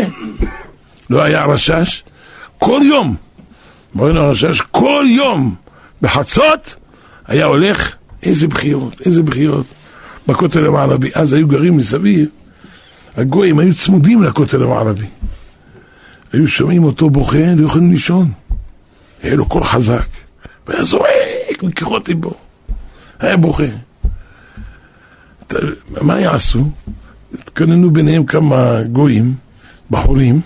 לא 1.11 1.22
היה 1.22 1.45
רשש? 1.45 2.03
כל 2.59 2.80
יום, 2.84 3.16
מורנו 3.95 4.20
הרשש, 4.20 4.61
כל 4.61 5.05
יום, 5.09 5.55
בחצות, 6.03 6.74
היה 7.26 7.45
הולך, 7.45 7.97
איזה 8.22 8.49
בחיות, 8.49 9.01
איזה 9.07 9.22
בחיות, 9.22 9.66
בכותל 10.26 10.66
המערבי. 10.66 11.11
אז 11.14 11.32
היו 11.32 11.49
גרים 11.49 11.76
מסביב, 11.76 12.28
הגויים 13.16 13.59
היו 13.59 13.74
צמודים 13.74 14.22
לכותל 14.22 14.62
המערבי. 14.62 15.07
היו 16.32 16.49
שומעים 16.49 16.84
אותו 16.84 17.11
בוכה, 17.11 17.55
לא 17.57 17.66
יכולים 17.66 17.90
לישון. 17.90 18.32
היה 19.22 19.34
לו 19.34 19.47
קול 19.47 19.64
חזק, 19.64 20.07
והיה 20.66 20.84
זועק 20.84 21.62
מקירות 21.62 22.09
ליבו. 22.09 22.34
היה 23.20 23.36
בוכה. 23.36 23.64
מה 26.01 26.20
יעשו? 26.20 26.64
התכוננו 27.34 27.90
ביניהם 27.90 28.24
כמה 28.24 28.82
גויים, 28.82 29.34
בחורים, 29.90 30.40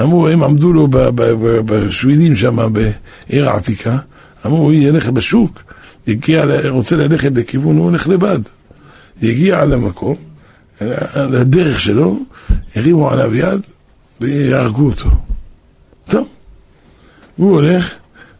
אמרו, 0.00 0.28
הם 0.28 0.42
עמדו 0.42 0.72
לו 0.72 0.88
בשבילים 1.64 2.36
שם 2.36 2.72
בעיר 2.72 3.50
העתיקה, 3.50 3.98
אמרו, 4.46 4.56
הוא 4.56 4.72
ילך 4.72 5.08
בשוק, 5.08 5.62
יגיע, 6.06 6.44
רוצה 6.68 6.96
ללכת 6.96 7.32
לכיוון, 7.34 7.76
הוא 7.76 7.84
הולך 7.84 8.08
לבד. 8.08 8.38
יגיע 9.22 9.64
למקום, 9.64 10.16
לדרך 11.16 11.80
שלו, 11.80 12.18
הרימו 12.76 13.10
עליו 13.10 13.34
יד 13.34 13.60
ויהרגו 14.20 14.86
אותו. 14.86 15.10
טוב, 16.08 16.28
הוא 17.36 17.50
הולך, 17.50 17.94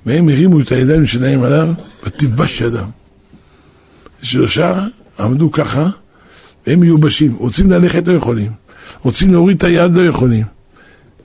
והם 0.07 0.29
הרימו 0.29 0.61
את 0.61 0.73
הידיים 0.73 1.07
שלהם 1.07 1.43
עליו, 1.43 1.69
ותיבש 2.05 2.61
ידם. 2.61 2.89
שלושה 4.23 4.87
עמדו 5.19 5.53
ככה, 5.53 5.89
והם 6.67 6.81
מיובשים. 6.81 7.35
רוצים 7.35 7.71
ללכת 7.71 8.09
לא 8.09 8.13
יכולים. 8.13 8.53
רוצים 9.03 9.33
להוריד 9.33 9.57
את 9.57 9.65
היד 9.65 9.95
לא 9.95 10.01
יכולים. 10.01 10.45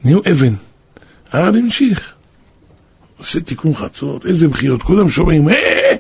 נהיו 0.06 0.20
אבן. 0.32 0.54
הרב 1.32 1.56
המשיך. 1.56 2.14
עושה 3.18 3.40
תיקון 3.40 3.76
חצות, 3.76 4.26
איזה 4.26 4.48
בחיות, 4.48 4.84
כולם 4.84 5.10
שומעים, 5.10 5.50
אה, 5.50 5.96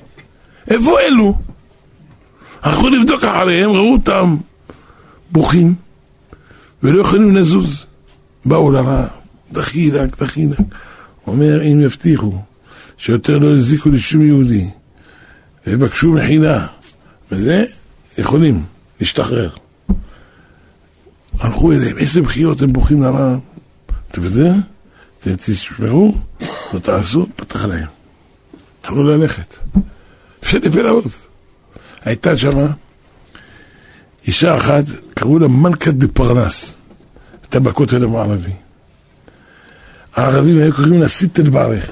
איפה 0.67 0.99
אלו? 0.99 1.37
הלכו 2.61 2.89
לבדוק 2.89 3.23
אחריהם, 3.23 3.71
ראו 3.71 3.93
אותם 3.93 4.35
בוכים, 5.31 5.75
ולא 6.83 7.01
יכולים 7.01 7.35
לזוז. 7.35 7.85
באו 8.45 8.71
לרע, 8.71 9.07
דחילק, 9.51 10.23
דחילק. 10.23 10.59
אומר, 11.27 11.61
אם 11.61 11.81
יבטיחו 11.81 12.41
שיותר 12.97 13.37
לא 13.37 13.47
יזיקו 13.57 13.89
לשום 13.89 14.21
יהודי, 14.21 14.69
ויבקשו 15.67 16.11
מחילה, 16.11 16.67
וזה, 17.31 17.65
יכולים 18.17 18.63
להשתחרר. 18.99 19.49
הלכו 21.39 21.71
אליהם, 21.71 21.97
איזה 21.97 22.21
בחיות 22.21 22.61
הם 22.61 22.73
בוכים 22.73 23.03
לרע. 23.03 23.37
יודעים? 24.23 24.61
אתם 25.19 25.35
תשמעו, 25.35 26.17
לא 26.73 26.79
תעשו, 26.79 27.27
פתח 27.35 27.65
להם. 27.65 27.87
יכלו 28.83 29.03
ללכת. 29.03 29.57
שני 30.41 30.71
פלאות. 30.71 31.27
הייתה 32.01 32.37
שמה 32.37 32.67
אישה 34.27 34.57
אחת, 34.57 34.83
קראו 35.13 35.39
לה 35.39 35.47
מלכת 35.47 35.93
דה 35.93 36.07
פרנס. 36.07 36.73
הייתה 37.41 37.59
בכותל 37.59 38.03
המערבי. 38.03 38.53
הערבים 40.15 40.57
היו 40.57 40.73
קוראים 40.73 41.01
לה 41.01 41.07
סיטל 41.07 41.49
ברך. 41.49 41.91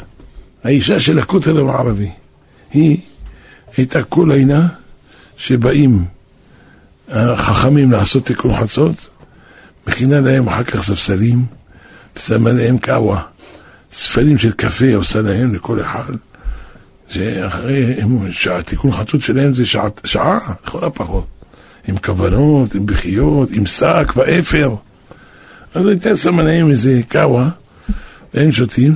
האישה 0.64 1.00
של 1.00 1.20
הכותל 1.20 1.60
המערבי. 1.60 2.12
היא 2.72 2.98
הייתה 3.78 4.04
כל 4.04 4.32
עינה 4.32 4.68
שבאים 5.38 6.06
החכמים 7.08 7.92
לעשות 7.92 8.26
תיקון 8.26 8.58
חצות, 8.58 9.08
מכינה 9.88 10.20
להם 10.20 10.48
אחר 10.48 10.64
כך 10.64 10.84
ספסלים, 10.84 11.46
ושמה 12.16 12.52
להם 12.52 12.78
קאווה, 12.78 13.22
ספלים 13.92 14.38
של 14.38 14.52
קפה 14.52 14.96
עושה 14.96 15.22
להם 15.22 15.56
לכל 15.56 15.82
אחד, 15.82 16.14
שאחרי 17.10 17.96
תיקון 18.66 18.92
חצות 18.92 19.22
שלהם 19.22 19.56
זה 19.56 19.66
שעה, 19.66 19.88
שעה, 20.04 20.40
לכל 20.68 20.86
הפחות, 20.86 21.26
עם 21.88 21.98
כוונות, 21.98 22.76
עם 22.76 22.86
בחיות, 22.86 23.52
עם 23.52 23.66
שק 23.66 24.14
ואפר. 24.16 24.76
אז 25.74 25.88
הייתה 25.88 26.18
שמה 26.18 26.44
להם 26.44 26.70
איזה 26.70 27.02
קאווה, 27.08 27.50
והם 28.34 28.52
שותים. 28.52 28.96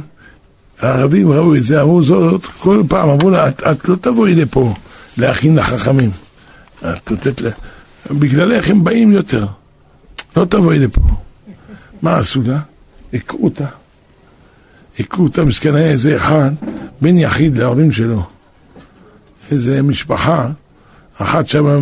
הערבים 0.79 1.31
ראו 1.31 1.55
את 1.55 1.63
זה, 1.63 1.81
אמרו 1.81 2.03
זאת, 2.03 2.45
כל 2.45 2.83
פעם 2.89 3.09
אמרו 3.09 3.29
לה, 3.29 3.47
את, 3.47 3.63
את 3.63 3.89
לא 3.89 3.95
תבואי 3.95 4.35
לפה 4.35 4.73
להכין 5.17 5.55
לחכמים. 5.55 6.11
את 6.79 7.11
נותנת 7.11 7.41
לה, 7.41 7.51
בגללך 8.11 8.69
הם 8.69 8.83
באים 8.83 9.11
יותר. 9.11 9.45
לא 10.37 10.45
תבואי 10.45 10.79
לפה. 10.79 11.01
מה 12.01 12.17
עשו 12.17 12.41
לה? 12.45 12.59
הכו 13.13 13.37
אותה. 13.43 13.65
הכו 14.99 15.23
אותה, 15.23 15.45
מסכן 15.45 15.75
היה 15.75 15.91
איזה 15.91 16.15
אחד, 16.15 16.51
בן 17.01 17.17
יחיד 17.17 17.57
להורים 17.57 17.91
שלו. 17.91 18.25
איזה 19.51 19.81
משפחה, 19.81 20.49
אחת 21.17 21.47
שמה, 21.47 21.77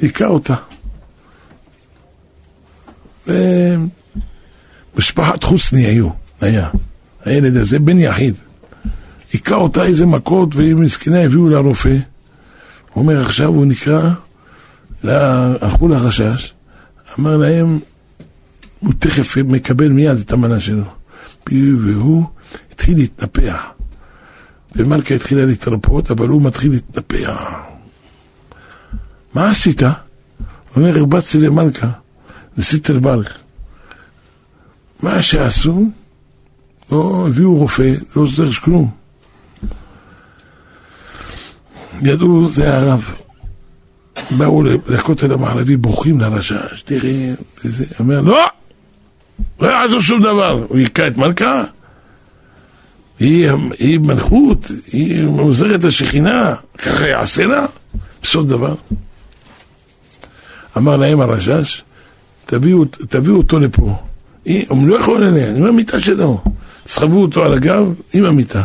היכה 0.00 0.26
אותה. 0.26 0.54
ומשפחת 4.96 5.44
חוסני 5.44 5.86
היו, 5.86 6.08
היה. 6.40 6.68
הילד 7.24 7.56
הזה, 7.56 7.78
בן 7.78 7.98
יחיד. 7.98 8.34
היכה 9.32 9.54
אותה 9.54 9.84
איזה 9.84 10.06
מכות, 10.06 10.54
והיא 10.54 10.74
מסכנה 10.74 11.20
הביאו 11.20 11.48
לרופא. 11.48 11.96
הוא 12.92 13.02
אומר, 13.02 13.20
עכשיו 13.20 13.48
הוא 13.48 13.66
נקרא, 13.66 14.10
הלכו 15.04 15.88
לחשש, 15.88 16.52
אמר 17.18 17.36
להם, 17.36 17.78
הוא 18.82 18.92
תכף 18.98 19.36
מקבל 19.36 19.88
מיד 19.88 20.18
את 20.18 20.32
המנה 20.32 20.60
שלו. 20.60 20.84
והוא 21.52 22.24
התחיל 22.72 22.96
להתנפח. 22.96 23.62
ומלכה 24.76 25.14
התחילה 25.14 25.46
להתרפות, 25.46 26.10
אבל 26.10 26.28
הוא 26.28 26.42
מתחיל 26.42 26.72
להתנפח. 26.72 27.40
מה 29.34 29.50
עשית? 29.50 29.82
הוא 29.82 29.90
אומר, 30.76 30.98
הרבצתי 30.98 31.38
למלכה, 31.38 31.88
לסיטר 32.56 32.98
ברך. 33.00 33.38
מה 35.02 35.22
שעשו, 35.22 35.84
לא 36.92 37.26
הביאו 37.28 37.56
רופא, 37.56 37.94
לא 38.16 38.22
עוזר 38.22 38.52
כלום. 38.52 38.90
ידעו, 42.02 42.48
זה 42.48 42.76
הרב. 42.76 43.14
באו 44.30 44.62
לכותל 44.62 45.32
המערבי, 45.32 45.76
בוכים 45.76 46.20
לרשש, 46.20 46.82
תראה, 46.84 47.32
וזה, 47.64 47.84
אומר, 47.98 48.20
לא! 48.20 48.46
לא 49.62 49.68
יעזור 49.68 50.00
שום 50.00 50.22
דבר. 50.22 50.64
הוא 50.68 50.78
היכה 50.78 51.06
את 51.06 51.18
מלכה, 51.18 51.64
היא, 53.18 53.50
היא 53.78 53.98
מלכות, 54.00 54.70
היא 54.86 55.26
עוזרת 55.38 55.84
לשכינה, 55.84 56.54
ככה 56.78 57.08
יעשה 57.08 57.44
לה? 57.44 57.66
בסוף 58.22 58.46
דבר. 58.46 58.74
אמר 60.76 60.96
להם 60.96 61.20
הרשש, 61.20 61.82
תביאו, 62.46 62.84
תביאו 62.84 63.36
אותו 63.36 63.58
לפה. 63.60 63.96
הם 64.46 64.88
לא 64.88 64.96
יכולים 65.00 65.34
אליה, 65.34 65.50
עם 65.50 65.64
המיטה 65.64 66.00
שלו. 66.00 66.40
סחבו 66.86 67.22
אותו 67.22 67.44
על 67.44 67.52
הגב 67.52 67.94
עם 68.12 68.24
המיטה. 68.24 68.62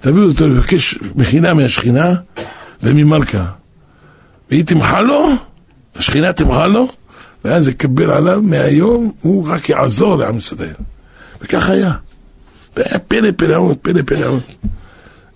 תביאו 0.00 0.24
אותו 0.24 0.48
לבקש 0.48 0.98
מחילה 1.14 1.54
מהשכינה 1.54 2.14
וממלכה. 2.82 3.46
והיא 4.50 4.64
תמחה 4.64 5.00
לו, 5.00 5.28
השכינה 5.96 6.32
תמחה 6.32 6.66
לו, 6.66 6.88
ואז 7.44 7.68
יקבל 7.68 8.10
עליו 8.10 8.42
מהיום, 8.42 9.12
הוא 9.20 9.48
רק 9.48 9.68
יעזור 9.68 10.16
לעם 10.16 10.38
ישראל. 10.38 10.74
וכך 11.40 11.70
היה. 11.70 11.92
והיה 12.76 12.98
פלא 12.98 13.28
פלאות, 13.36 13.78
פלא 13.82 14.02
פלאות. 14.02 14.42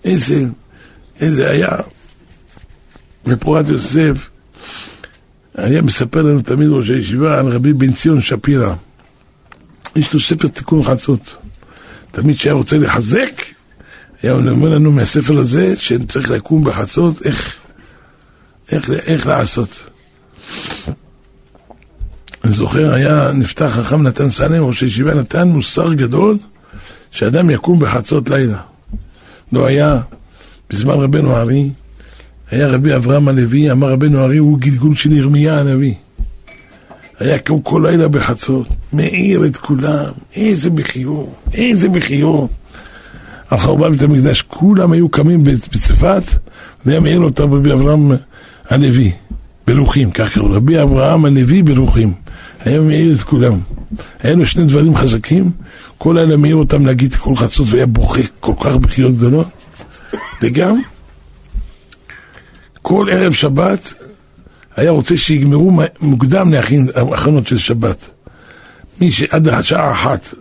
איזה, 0.03 0.43
איזה 1.19 1.49
היה. 1.49 1.69
ופורת 3.25 3.67
יוסף 3.67 4.29
היה 5.55 5.81
מספר 5.81 6.21
לנו 6.21 6.41
תמיד 6.41 6.67
ראש 6.69 6.89
הישיבה 6.89 7.39
על 7.39 7.47
רבי 7.47 7.73
בן 7.73 7.93
ציון 7.93 8.21
שפירא. 8.21 8.73
יש 9.95 10.13
לו 10.13 10.19
ספר 10.19 10.47
תיקון 10.47 10.83
חצות. 10.83 11.35
תמיד 12.11 12.37
כשהיה 12.37 12.53
רוצה 12.53 12.77
לחזק, 12.77 13.41
היה 14.21 14.33
אומר 14.33 14.69
לנו 14.69 14.91
מהספר 14.91 15.37
הזה 15.37 15.77
שצריך 15.77 16.31
לקום 16.31 16.63
בחצות, 16.63 17.25
איך, 17.25 17.55
איך, 18.71 18.89
איך 18.89 19.27
לעשות. 19.27 19.89
אני 22.43 22.53
זוכר, 22.53 22.93
היה 22.93 23.31
נפתח 23.33 23.65
חכם 23.65 24.03
נתן 24.03 24.31
סלם, 24.31 24.63
ראש 24.63 24.81
הישיבה 24.81 25.13
נתן 25.13 25.47
מוסר 25.47 25.93
גדול 25.93 26.37
שאדם 27.11 27.49
יקום 27.49 27.79
בחצות 27.79 28.29
לילה. 28.29 28.57
לא 29.51 29.65
היה, 29.65 29.99
בזמן 30.69 30.93
רבנו 30.93 31.35
ארי, 31.35 31.69
היה 32.51 32.67
רבי 32.67 32.95
אברהם 32.95 33.27
הלוי, 33.27 33.71
אמר 33.71 33.91
רבנו 33.91 34.23
ארי, 34.23 34.37
הוא 34.37 34.59
גלגול 34.59 34.95
של 34.95 35.11
ירמיה 35.11 35.59
הנביא. 35.59 35.93
היה 37.19 37.39
קם 37.39 37.59
כל 37.61 37.85
לילה 37.85 38.07
בחצות, 38.07 38.67
מאיר 38.93 39.45
את 39.45 39.57
כולם, 39.57 40.11
איזה 40.35 40.69
בחיור, 40.69 41.35
איזה 41.53 41.89
בחיור. 41.89 42.49
על 43.49 43.57
חורבן 43.57 43.91
בית 43.91 44.01
המקדש, 44.01 44.41
כולם 44.41 44.91
היו 44.91 45.09
קמים 45.09 45.43
בצפת, 45.43 46.23
והיה 46.85 46.99
מאיר 46.99 47.19
אותם 47.19 47.53
רבי 47.53 47.71
אברהם 47.71 48.11
הלוי, 48.69 49.11
ברוחים, 49.67 50.11
כך 50.11 50.33
קראו, 50.33 50.51
רבי 50.51 50.81
אברהם 50.81 51.25
הלוי 51.25 51.63
ברוחים. 51.63 52.13
היה 52.65 52.81
מעיר 52.81 53.15
את 53.15 53.21
כולם. 53.21 53.59
היה 54.19 54.35
לו 54.35 54.45
שני 54.45 54.65
דברים 54.65 54.95
חזקים, 54.95 55.51
כל 55.97 56.15
לילה 56.19 56.37
מעיר 56.37 56.55
אותם 56.55 56.85
להגיד 56.85 57.15
כל 57.15 57.35
חצות 57.35 57.67
והיה 57.69 57.85
בוכה 57.85 58.21
כל 58.39 58.53
כך 58.61 58.75
בחיות 58.75 59.17
גדולות, 59.17 59.47
וגם 60.41 60.81
כל 62.81 63.07
ערב 63.11 63.33
שבת 63.33 63.93
היה 64.75 64.91
רוצה 64.91 65.17
שיגמרו 65.17 65.71
מוקדם 66.01 66.51
להכין 66.51 66.87
הכנות 67.13 67.47
של 67.47 67.57
שבת. 67.57 68.09
מי 69.01 69.11
שעד 69.11 69.47
השעה 69.47 69.91
אחת 69.91 70.33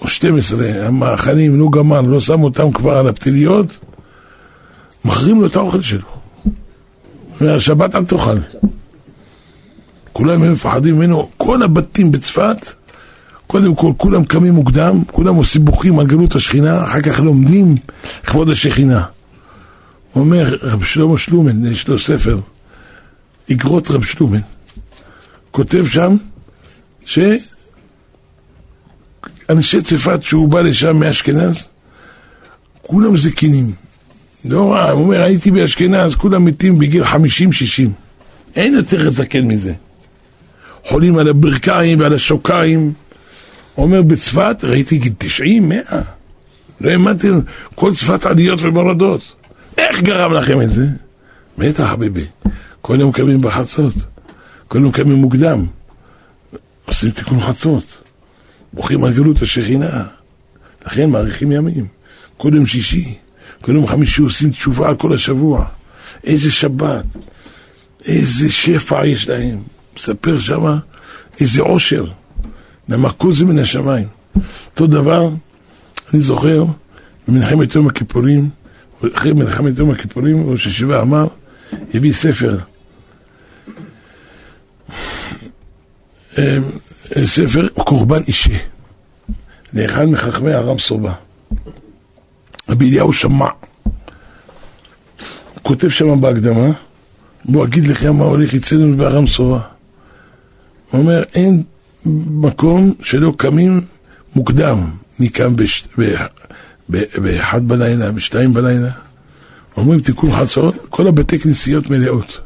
או 0.00 0.08
שתים 0.08 0.36
עשרה 0.36 0.86
המאכלים 0.86 1.60
לא 1.60 1.68
גמר, 1.72 2.00
לא 2.00 2.20
שם 2.20 2.42
אותם 2.42 2.72
כבר 2.72 2.96
על 2.96 3.08
הפתיליות, 3.08 3.78
מחרים 5.04 5.40
לו 5.40 5.46
את 5.46 5.56
האוכל 5.56 5.82
שלו. 5.82 6.13
והשבת 7.40 7.94
אל 7.94 8.04
תאכל. 8.04 8.38
כולם 10.12 10.42
היו 10.42 10.52
מפחדים 10.52 10.96
ממנו, 10.96 11.30
כל 11.36 11.62
הבתים 11.62 12.10
בצפת, 12.10 12.72
קודם 13.46 13.74
כל 13.74 13.92
כולם 13.96 14.24
קמים 14.24 14.54
מוקדם, 14.54 15.02
כולם 15.12 15.34
עושים 15.34 15.64
בוכים 15.64 15.98
על 15.98 16.06
גלות 16.06 16.34
השכינה, 16.34 16.84
אחר 16.84 17.00
כך 17.00 17.20
לומדים 17.20 17.76
לכבוד 18.24 18.50
השכינה. 18.50 19.04
הוא 20.12 20.20
אומר, 20.20 20.56
רב 20.62 20.84
שלמה 20.84 21.18
שלומן, 21.18 21.66
יש 21.66 21.88
לו 21.88 21.98
ספר, 21.98 22.40
אגרות 23.52 23.90
רב 23.90 24.04
שלומן, 24.04 24.40
כותב 25.50 25.84
שם 25.88 26.16
שאנשי 27.06 27.38
צפת, 29.82 30.22
שהוא 30.22 30.48
בא 30.48 30.60
לשם 30.60 30.96
מאשכנז, 30.96 31.68
כולם 32.82 33.16
זקנים. 33.16 33.83
לא 34.44 34.72
רע, 34.72 34.90
הוא 34.90 35.02
אומר, 35.02 35.22
הייתי 35.22 35.50
באשכנז, 35.50 36.14
כולם 36.14 36.44
מתים 36.44 36.78
בגיל 36.78 37.02
50-60. 37.02 37.06
אין 38.56 38.74
יותר 38.74 39.10
זקן 39.10 39.46
מזה. 39.46 39.72
חולים 40.84 41.18
על 41.18 41.28
הברכיים 41.28 42.00
ועל 42.00 42.14
השוקיים. 42.14 42.92
אומר 43.76 44.02
בצפת, 44.02 44.56
ראיתי 44.62 44.98
גיל 44.98 45.12
90, 45.18 45.68
100. 45.68 45.80
לא 46.80 46.90
האמנתם 46.90 47.40
כל 47.74 47.94
שפת 47.94 48.26
עליות 48.26 48.58
ומורדות. 48.62 49.32
איך 49.78 50.02
גרם 50.02 50.34
לכם 50.34 50.60
את 50.60 50.72
זה? 50.72 50.86
בטח, 51.58 51.84
חביבי. 51.90 52.24
כל 52.80 52.96
יום 53.00 53.12
קמים 53.12 53.40
בחצות, 53.40 53.94
כל 54.68 54.78
יום 54.78 54.92
קמים 54.92 55.16
מוקדם, 55.16 55.66
עושים 56.84 57.10
תיקון 57.10 57.40
חצות, 57.40 57.98
בוכים 58.72 59.04
על 59.04 59.12
גלות 59.12 59.42
השכינה, 59.42 60.04
לכן 60.86 61.10
מאריכים 61.10 61.52
ימים. 61.52 61.86
כל 62.36 62.50
יום 62.54 62.66
שישי, 62.66 63.14
כל 63.64 63.72
יום 63.72 63.86
חמישי 63.86 64.22
עושים 64.22 64.50
תשובה 64.50 64.88
על 64.88 64.96
כל 64.96 65.14
השבוע. 65.14 65.64
איזה 66.24 66.52
שבת, 66.52 67.04
איזה 68.04 68.52
שפע 68.52 69.06
יש 69.06 69.28
להם. 69.28 69.62
מספר 69.96 70.38
שמה 70.38 70.78
איזה 71.40 71.62
עושר. 71.62 72.06
נמקו 72.88 73.32
זה 73.32 73.44
מן 73.44 73.58
השמיים. 73.58 74.08
אותו 74.70 74.86
דבר, 74.86 75.28
אני 76.14 76.20
זוכר, 76.20 76.64
במלחמת 77.28 77.74
יום 77.74 77.86
הכיפורים, 77.88 78.50
אחרי 79.14 79.32
מלחמת 79.32 79.78
יום 79.78 79.90
הכיפורים, 79.90 80.50
ראש 80.50 80.66
הישיבה 80.66 81.02
אמר, 81.02 81.26
הביא 81.94 82.12
ספר. 82.12 82.58
אה, 86.38 86.58
ספר 87.24 87.68
קורבן 87.68 88.22
אישי, 88.22 88.58
לאחד 89.72 90.04
מחכמי 90.04 90.52
הרם 90.52 90.78
סובה. 90.78 91.14
רבי 92.68 92.90
אליהו 92.90 93.12
שמע. 93.12 93.48
הוא 95.54 95.62
כותב 95.62 95.88
שם 95.88 96.20
בהקדמה, 96.20 96.70
בוא 97.44 97.64
אגיד 97.66 97.86
לכם 97.86 98.16
מה 98.16 98.24
הולך 98.24 98.54
אצלנו 98.54 98.96
בארם 98.96 99.26
סובה. 99.26 99.60
הוא 100.90 101.00
אומר, 101.00 101.22
אין 101.34 101.62
מקום 102.30 102.94
שלא 103.02 103.32
קמים 103.36 103.80
מוקדם. 104.36 104.90
מי 105.18 105.28
קם 105.28 105.54
באחד 106.88 107.68
בלילה, 107.68 108.12
בשתיים 108.12 108.52
בלילה. 108.52 108.90
אומרים 109.76 110.00
תיקון 110.00 110.32
חצות, 110.32 110.74
כל 110.90 111.06
הבתי 111.06 111.38
כנסיות 111.38 111.90
מלאות. 111.90 112.40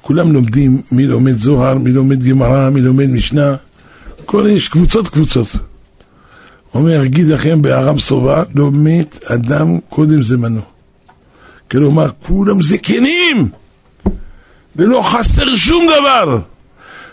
כולם 0.00 0.32
לומדים, 0.32 0.82
מי 0.92 1.06
לומד 1.06 1.36
זוהר, 1.36 1.78
מי 1.78 1.92
לומד 1.92 2.22
גמרא, 2.22 2.70
מי 2.70 2.80
לומד 2.80 3.10
משנה. 3.10 3.56
כל 4.24 4.46
יש 4.50 4.68
קבוצות 4.68 5.08
קבוצות. 5.08 5.56
אומר, 6.74 7.04
אגיד 7.04 7.26
לכם 7.26 7.62
בארם 7.62 7.98
סובה, 7.98 8.42
לא 8.54 8.70
מת 8.72 9.24
אדם 9.24 9.78
קודם 9.88 10.22
זמנו. 10.22 10.60
כלומר, 11.70 12.10
כולם 12.26 12.62
זקנים, 12.62 13.48
ולא 14.76 15.02
חסר 15.02 15.56
שום 15.56 15.86
דבר, 15.86 16.40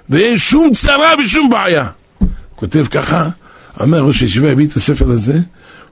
ואין 0.10 0.38
שום 0.38 0.72
צרה 0.74 1.14
ושום 1.24 1.50
בעיה. 1.50 1.88
כותב 2.56 2.86
ככה, 2.92 3.30
אומר 3.80 4.00
ראש 4.00 4.22
הישיבה, 4.22 4.52
הביא 4.52 4.68
את 4.68 4.76
הספר 4.76 5.12
הזה, 5.12 5.40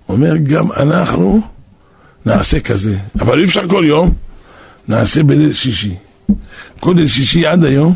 אומר, 0.10 0.38
גם 0.38 0.72
אנחנו 0.72 1.42
נעשה 2.26 2.60
כזה, 2.60 2.98
אבל 3.20 3.40
אי 3.40 3.46
אפשר 3.46 3.68
כל 3.68 3.84
יום, 3.88 4.14
נעשה 4.88 5.24
בליל 5.24 5.54
שישי. 5.54 5.96
כל 6.80 6.94
ליל 6.96 7.08
שישי 7.08 7.46
עד 7.46 7.64
היום, 7.64 7.94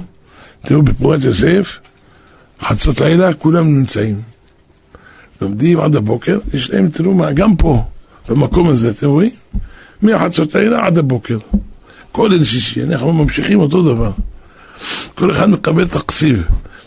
תראו 0.62 0.82
בפרועת 0.82 1.24
יוסף, 1.24 1.78
חצות 2.62 3.02
לילה, 3.02 3.34
כולם 3.34 3.78
נמצאים. 3.78 4.22
לומדים 5.42 5.80
עד 5.80 5.96
הבוקר, 5.96 6.40
יש 6.54 6.70
להם 6.70 6.90
תרומה, 6.90 7.32
גם 7.32 7.56
פה, 7.56 7.84
במקום 8.30 8.68
הזה, 8.68 8.90
אתם 8.90 9.08
רואים? 9.08 9.32
מהחצות 10.02 10.56
לילה 10.56 10.86
עד 10.86 10.98
הבוקר. 10.98 11.38
כל 12.12 12.28
ליל 12.32 12.44
שישי, 12.44 12.84
אנחנו 12.84 13.14
ממשיכים 13.14 13.60
אותו 13.60 13.84
דבר. 13.84 14.12
כל 15.16 15.32
אחד 15.32 15.50
מקבל 15.50 15.88
תקציב. 15.88 16.46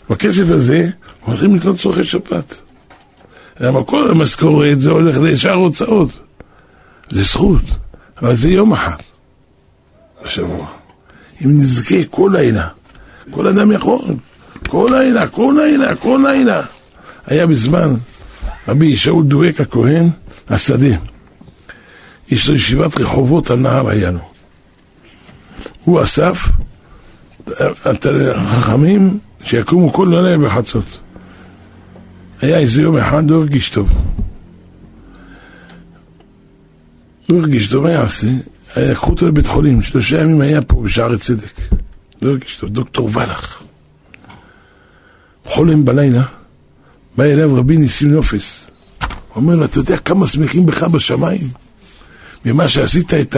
בכסף 0.09 0.43
הזה 0.49 0.89
הולכים 1.25 1.55
לקנות 1.55 1.77
צורכי 1.77 2.03
שבת. 2.03 2.61
למה 3.59 3.83
כל 3.83 4.11
המשכורת 4.11 4.81
זה 4.81 4.91
הולך 4.91 5.17
לשאר 5.17 5.53
הוצאות. 5.53 6.19
זה 7.11 7.23
זכות, 7.23 7.61
אבל 8.21 8.35
זה 8.35 8.49
יום 8.49 8.73
אחד 8.73 8.95
בשבוע. 10.25 10.67
אם 11.45 11.57
נזכה 11.57 11.95
כל 12.09 12.31
לילה, 12.33 12.67
כל 13.31 13.47
אדם 13.47 13.71
יכול, 13.71 14.01
כל 14.69 14.89
לילה, 14.91 15.27
כל 15.27 15.55
לילה, 15.57 15.95
כל 15.95 16.25
לילה. 16.27 16.61
היה 17.27 17.47
בזמן 17.47 17.93
רבי 18.67 18.95
שאול 18.95 19.23
דואק 19.23 19.61
הכהן, 19.61 20.09
השדה. 20.49 20.95
יש 22.29 22.49
לו 22.49 22.55
ישיבת 22.55 22.97
רחובות 22.97 23.51
על 23.51 23.59
נהר 23.59 23.89
היה. 23.89 24.11
הוא 25.83 26.03
אסף 26.03 26.49
את 27.91 28.05
החכמים 28.35 29.19
שיקומו 29.43 29.93
כל 29.93 30.07
לילה 30.11 30.37
בחצות. 30.37 30.99
היה 32.41 32.57
איזה 32.57 32.81
יום 32.81 32.97
אחד, 32.97 33.29
לא 33.29 33.35
הרגיש 33.35 33.69
טוב. 33.69 33.89
לא 37.29 37.37
הרגיש 37.37 37.67
טוב, 37.67 37.83
מה 37.83 37.91
יעשה? 37.91 38.27
לקחו 38.77 39.11
אותו 39.11 39.27
לבית 39.27 39.47
חולים, 39.47 39.81
שלושה 39.81 40.21
ימים 40.21 40.41
היה 40.41 40.61
פה 40.61 40.81
בשערי 40.81 41.17
צדק. 41.17 41.61
לא 42.21 42.29
הרגיש 42.29 42.55
טוב, 42.55 42.69
דוקטור 42.69 43.09
ולח. 43.13 43.63
חולם 45.45 45.85
בלילה, 45.85 46.23
בא 47.17 47.23
אליו 47.23 47.55
רבי 47.55 47.77
ניסים 47.77 48.11
נופס. 48.11 48.69
אומר 49.35 49.55
לו, 49.55 49.65
אתה 49.65 49.79
יודע 49.79 49.97
כמה 49.97 50.27
שמחים 50.27 50.65
בך 50.65 50.83
בשמיים? 50.83 51.47
ממה 52.45 52.67
שעשית 52.67 53.13
את 53.13 53.35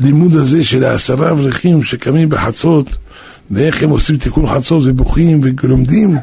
הלימוד 0.00 0.36
הזה 0.36 0.64
של 0.64 0.84
העשרה 0.84 1.30
אברכים 1.30 1.84
שקמים 1.84 2.28
בחצות, 2.28 2.96
ואיך 3.50 3.82
הם 3.82 3.90
עושים 3.90 4.16
תיקון 4.16 4.46
חצות 4.46 4.82
ובוכים 4.86 5.40
ולומדים, 5.62 6.16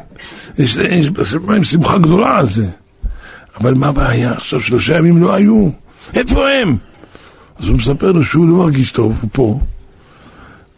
יש, 0.58 0.76
יש 0.76 1.10
בשמיים 1.10 1.64
שמחה 1.64 1.98
גדולה 1.98 2.38
על 2.38 2.48
זה. 2.48 2.66
אבל 3.60 3.74
מה 3.74 3.86
הבעיה? 3.86 4.32
עכשיו 4.32 4.60
שלושה 4.60 4.98
ימים 4.98 5.18
לא 5.18 5.34
היו. 5.34 5.68
איפה 6.14 6.50
הם? 6.50 6.76
אז 7.58 7.68
הוא 7.68 7.76
מספר 7.76 8.12
לו 8.12 8.24
שהוא 8.24 8.48
לא 8.48 8.54
מרגיש 8.54 8.92
טוב, 8.92 9.12
הוא 9.20 9.30
פה, 9.32 9.60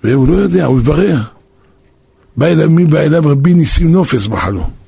והוא 0.05 0.29
לא 0.29 0.35
יודע, 0.35 0.65
הוא 0.65 0.81
יברר. 0.81 1.19
בא 2.37 2.47
אליו, 2.47 2.71
מי 2.71 2.85
בא 2.85 3.01
אליו? 3.01 3.23
רבי 3.27 3.55
ניסים 3.55 3.93
נופס 3.93 4.27
בחלום. 4.27 4.86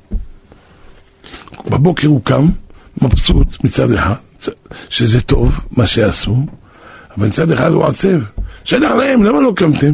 בבוקר 1.67 2.09
הוא 2.09 2.21
קם, 2.25 2.49
מבסוט 3.03 3.65
מצד 3.65 3.93
אחד, 3.93 4.15
שזה 4.89 5.21
טוב, 5.21 5.61
מה 5.71 5.87
שעשו, 5.87 6.37
אבל 7.17 7.27
מצד 7.27 7.51
אחד 7.51 7.73
הוא 7.73 7.85
עצב. 7.85 8.21
שלח 8.65 8.93
להם, 8.93 9.23
למה 9.25 9.41
לא 9.41 9.53
קמתם? 9.57 9.93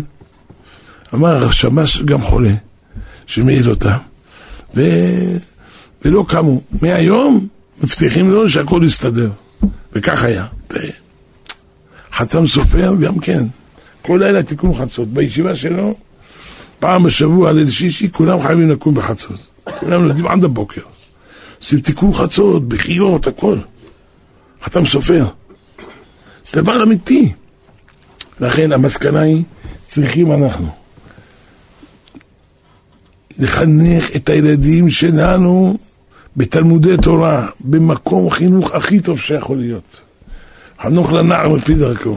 אמר, 1.14 1.48
השמש 1.48 2.02
גם 2.02 2.22
חולה, 2.22 2.54
שמעיד 3.26 3.66
אותם, 3.66 3.96
ו... 4.76 4.82
ולא 6.04 6.24
קמו. 6.28 6.60
מהיום 6.82 7.46
מבטיחים 7.82 8.30
לו 8.30 8.48
שהכל 8.48 8.82
יסתדר. 8.86 9.30
וכך 9.92 10.24
היה. 10.24 10.46
חתם 12.12 12.46
סופר 12.46 12.94
גם 13.00 13.18
כן. 13.18 13.46
כל 14.02 14.20
לילה 14.22 14.42
תיקון 14.42 14.74
חצות. 14.74 15.08
בישיבה 15.08 15.56
שלו, 15.56 15.94
פעם 16.78 17.02
בשבוע, 17.02 17.52
ליל 17.52 17.70
שישי, 17.70 18.12
כולם 18.12 18.42
חייבים 18.42 18.70
לקום 18.70 18.94
בחצות. 18.94 19.50
כולם 19.64 20.04
יודעים 20.04 20.26
עד 20.26 20.44
הבוקר. 20.44 20.80
עושים 21.64 21.80
תיקון 21.80 22.12
חצות, 22.12 22.68
בחיות, 22.68 23.26
הכל. 23.26 23.58
חתם 24.62 24.86
סופר. 24.86 25.26
זה 26.46 26.62
דבר 26.62 26.82
אמיתי. 26.82 27.32
לכן 28.40 28.72
המסקנה 28.72 29.20
היא, 29.20 29.42
צריכים 29.88 30.32
אנחנו 30.32 30.68
לחנך 33.38 34.16
את 34.16 34.28
הילדים 34.28 34.90
שלנו 34.90 35.78
בתלמודי 36.36 36.96
תורה, 37.02 37.48
במקום 37.60 38.30
חינוך 38.30 38.74
הכי 38.74 39.00
טוב 39.00 39.20
שיכול 39.20 39.58
להיות. 39.58 40.00
חנוך 40.82 41.12
לנער 41.12 41.48
מפי 41.48 41.74
דרכו. 41.74 42.16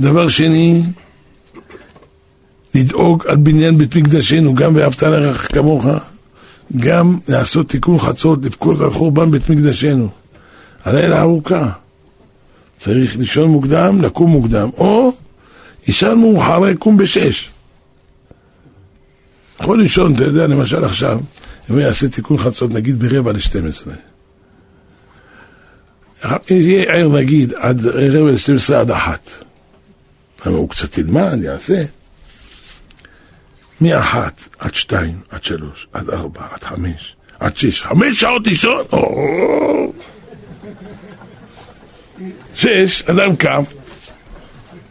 דבר 0.00 0.28
שני, 0.28 0.82
לדאוג 2.74 3.26
על 3.26 3.36
בניין 3.36 3.78
בית 3.78 3.96
מקדשנו, 3.96 4.54
גם 4.54 4.76
ואהבת 4.76 5.02
לרעך 5.02 5.54
כמוך, 5.54 5.86
גם 6.76 7.18
לעשות 7.28 7.68
תיקון 7.68 7.98
חצות, 7.98 8.44
לבכות 8.44 8.80
על 8.80 8.90
חורבן 8.90 9.30
בית 9.30 9.50
מקדשנו. 9.50 10.08
הלילה 10.84 11.20
ארוכה. 11.20 11.70
צריך 12.76 13.16
לישון 13.16 13.48
מוקדם, 13.48 14.02
לקום 14.02 14.30
מוקדם, 14.30 14.70
או 14.76 15.12
ישן 15.88 16.14
מאוחר, 16.18 16.68
יקום 16.68 16.96
בשש. 16.96 17.50
יכול 19.60 19.82
לישון, 19.82 20.14
אתה 20.14 20.24
יודע, 20.24 20.46
למשל 20.46 20.84
עכשיו, 20.84 21.20
אם 21.70 21.74
הוא 21.74 21.82
יעשה 21.82 22.08
תיקון 22.08 22.38
חצות, 22.38 22.70
נגיד 22.70 22.98
ברבע 22.98 23.32
לשתים 23.32 23.66
עשרה. 23.66 23.94
יהיה 26.50 26.92
ער 26.92 27.08
נגיד 27.08 27.52
עד 27.54 27.86
רבע 27.86 28.30
לשתים 28.32 28.56
עשרה 28.56 28.80
עד 28.80 28.90
אחת. 28.90 29.30
למה 30.46 30.56
הוא 30.56 30.68
קצת 30.68 30.98
ילמד, 30.98 31.38
יעשה. 31.42 31.84
מאחת 33.80 34.48
עד 34.58 34.74
שתיים, 34.74 35.20
עד 35.30 35.44
שלוש, 35.44 35.86
עד 35.92 36.10
ארבע, 36.10 36.46
עד 36.52 36.64
חמש, 36.64 37.16
עד 37.40 37.56
שש. 37.56 37.82
חמש 37.82 38.20
שעות 38.20 38.46
לישון? 38.46 38.84
שש, 42.54 43.02
אדם 43.02 43.36
קם, 43.36 43.62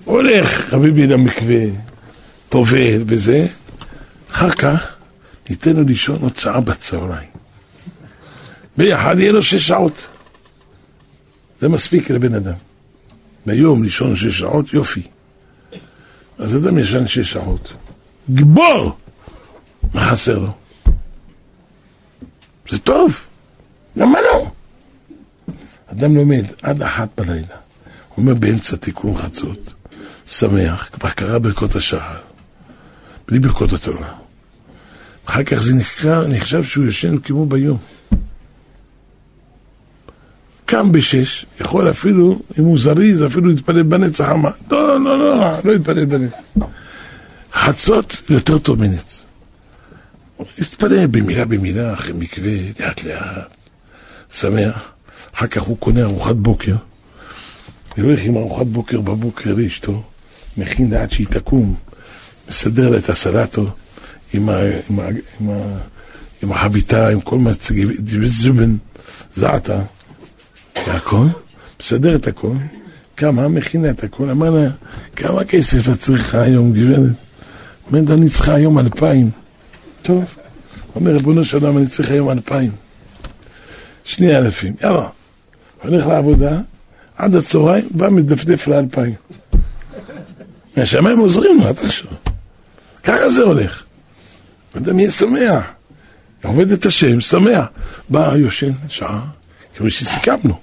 הולך, 0.05 0.69
חביבי 0.69 1.07
למקווה, 1.07 1.63
טובל 2.49 3.03
וזה, 3.07 3.47
אחר 4.31 4.49
כך 4.49 4.95
ניתן 5.49 5.75
לו 5.75 5.83
לישון 5.83 6.21
עוד 6.21 6.37
שעה 6.37 6.61
בצהריים. 6.61 7.29
ביחד 8.77 9.19
יהיה 9.19 9.31
לו 9.31 9.43
שש 9.43 9.67
שעות. 9.67 10.07
זה 11.61 11.69
מספיק 11.69 12.09
לבן 12.09 12.33
אדם. 12.33 12.53
ביום 13.45 13.83
לישון 13.83 14.15
שש 14.15 14.39
שעות, 14.39 14.73
יופי. 14.73 15.01
אז 16.37 16.57
אדם 16.57 16.77
ישן 16.77 17.07
שש 17.07 17.31
שעות. 17.31 17.73
גיבור! 18.29 18.97
מה 19.93 20.01
חסר 20.01 20.39
לו? 20.39 20.51
זה 22.69 22.77
טוב, 22.79 23.17
למה 23.95 24.19
לא? 24.21 24.51
אדם 25.87 26.15
לומד 26.15 26.45
עד 26.61 26.81
אחת 26.81 27.09
בלילה, 27.17 27.47
הוא 27.47 28.17
אומר 28.17 28.33
באמצע 28.33 28.75
תיקון 28.75 29.17
חצות, 29.17 29.73
שמח, 30.27 30.89
כבר 30.93 31.09
קרא 31.09 31.37
ברכות 31.37 31.75
השחר, 31.75 32.19
בלי 33.27 33.39
ברכות 33.39 33.73
התורה. 33.73 34.13
אחר 35.25 35.43
כך 35.43 35.55
זה 35.55 35.73
נחקר, 35.73 36.27
נחשב 36.27 36.63
שהוא 36.63 36.85
ישן 36.85 37.17
כמו 37.17 37.45
ביום. 37.45 37.77
קם 40.65 40.91
בשש, 40.91 41.45
יכול 41.61 41.89
אפילו, 41.89 42.39
אם 42.59 42.63
הוא 42.63 42.79
זריז, 42.79 43.25
אפילו 43.25 43.49
להתפלל 43.49 43.83
בנץ 43.83 44.21
החמה. 44.21 44.49
לא, 44.71 44.99
לא, 44.99 45.19
לא, 45.19 45.37
לא, 45.37 45.51
לא 45.63 45.73
להתפלל 45.73 46.05
בנץ. 46.05 46.31
חצות 47.65 48.21
יותר 48.29 48.57
טוב 48.57 48.79
מנץ. 48.79 49.25
להתפלל 50.57 51.07
במילה 51.07 51.45
במילה, 51.45 51.93
אחרי 51.93 52.13
מקווה, 52.13 52.57
לאט 52.79 53.03
לאט, 53.03 53.47
שמח. 54.33 54.91
אחר 55.35 55.47
כך 55.47 55.61
הוא 55.61 55.77
קונה 55.77 56.03
ארוחת 56.03 56.35
בוקר, 56.35 56.75
הולך 57.97 58.19
עם 58.23 58.37
ארוחת 58.37 58.65
בוקר 58.65 59.01
בבוקר 59.01 59.55
לאשתו, 59.55 60.03
מכין 60.57 60.93
לאט 60.93 61.11
שהיא 61.11 61.27
תקום, 61.27 61.75
מסדר 62.49 62.89
לה 62.89 62.97
את 62.97 63.09
הסלטו 63.09 63.69
עם, 64.33 64.49
ה, 64.49 64.59
עם, 64.89 64.99
ה, 64.99 65.07
עם, 65.39 65.49
ה, 65.49 65.77
עם 66.43 66.51
החביתה, 66.51 67.09
עם 67.09 67.21
כל 67.21 67.39
מה 67.39 67.51
זובן, 68.25 68.75
זעתה, 69.35 69.81
והכל, 70.87 71.25
מסדר 71.81 72.15
את 72.15 72.27
הכל, 72.27 72.55
כמה, 73.17 73.47
מכינה 73.47 73.89
את 73.89 74.03
הכל, 74.03 74.29
אמר 74.29 74.49
לה, 74.49 74.69
כמה 75.15 75.43
כסף 75.43 75.89
את 75.89 75.99
צריכה 75.99 76.41
היום, 76.41 76.73
גברת? 76.73 77.24
אומרת, 77.87 78.09
אני 78.09 78.29
צריכה 78.29 78.53
היום 78.53 78.79
אלפיים. 78.79 79.29
טוב, 80.01 80.25
אומר, 80.95 81.11
ריבונו 81.11 81.45
של 81.45 81.57
עולם, 81.57 81.77
אני 81.77 81.87
צריך 81.87 82.11
היום 82.11 82.29
אלפיים. 82.29 82.71
שני 84.03 84.37
אלפים, 84.37 84.75
יאללה. 84.81 85.07
הולך 85.83 86.07
לעבודה, 86.07 86.59
עד 87.17 87.35
הצהריים, 87.35 87.87
בא 87.91 88.09
מדפדף 88.09 88.67
לאלפיים. 88.67 89.13
מהשמיים 90.77 91.19
עוזרים 91.19 91.59
לו, 91.61 91.69
אתה 91.69 91.81
חושב. 91.87 92.05
ככה 93.03 93.29
זה 93.29 93.43
הולך. 93.43 93.83
אדם 94.77 94.99
יהיה 94.99 95.11
שמח. 95.11 95.63
עובד 96.43 96.71
את 96.71 96.85
השם, 96.85 97.21
שמח. 97.21 97.65
בא, 98.09 98.33
יושן 98.37 98.71
שעה, 98.87 99.25
כמו 99.75 99.89
שסיכמנו. 99.89 100.59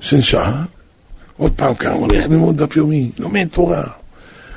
יושן 0.00 0.20
שעה, 0.20 0.64
עוד 1.36 1.52
פעם 1.56 1.74
קם, 1.74 1.92
הולך 1.92 2.24
ללמוד 2.24 2.62
דף 2.62 2.76
יומי, 2.76 3.10
לומד 3.18 3.48
תורה, 3.52 3.84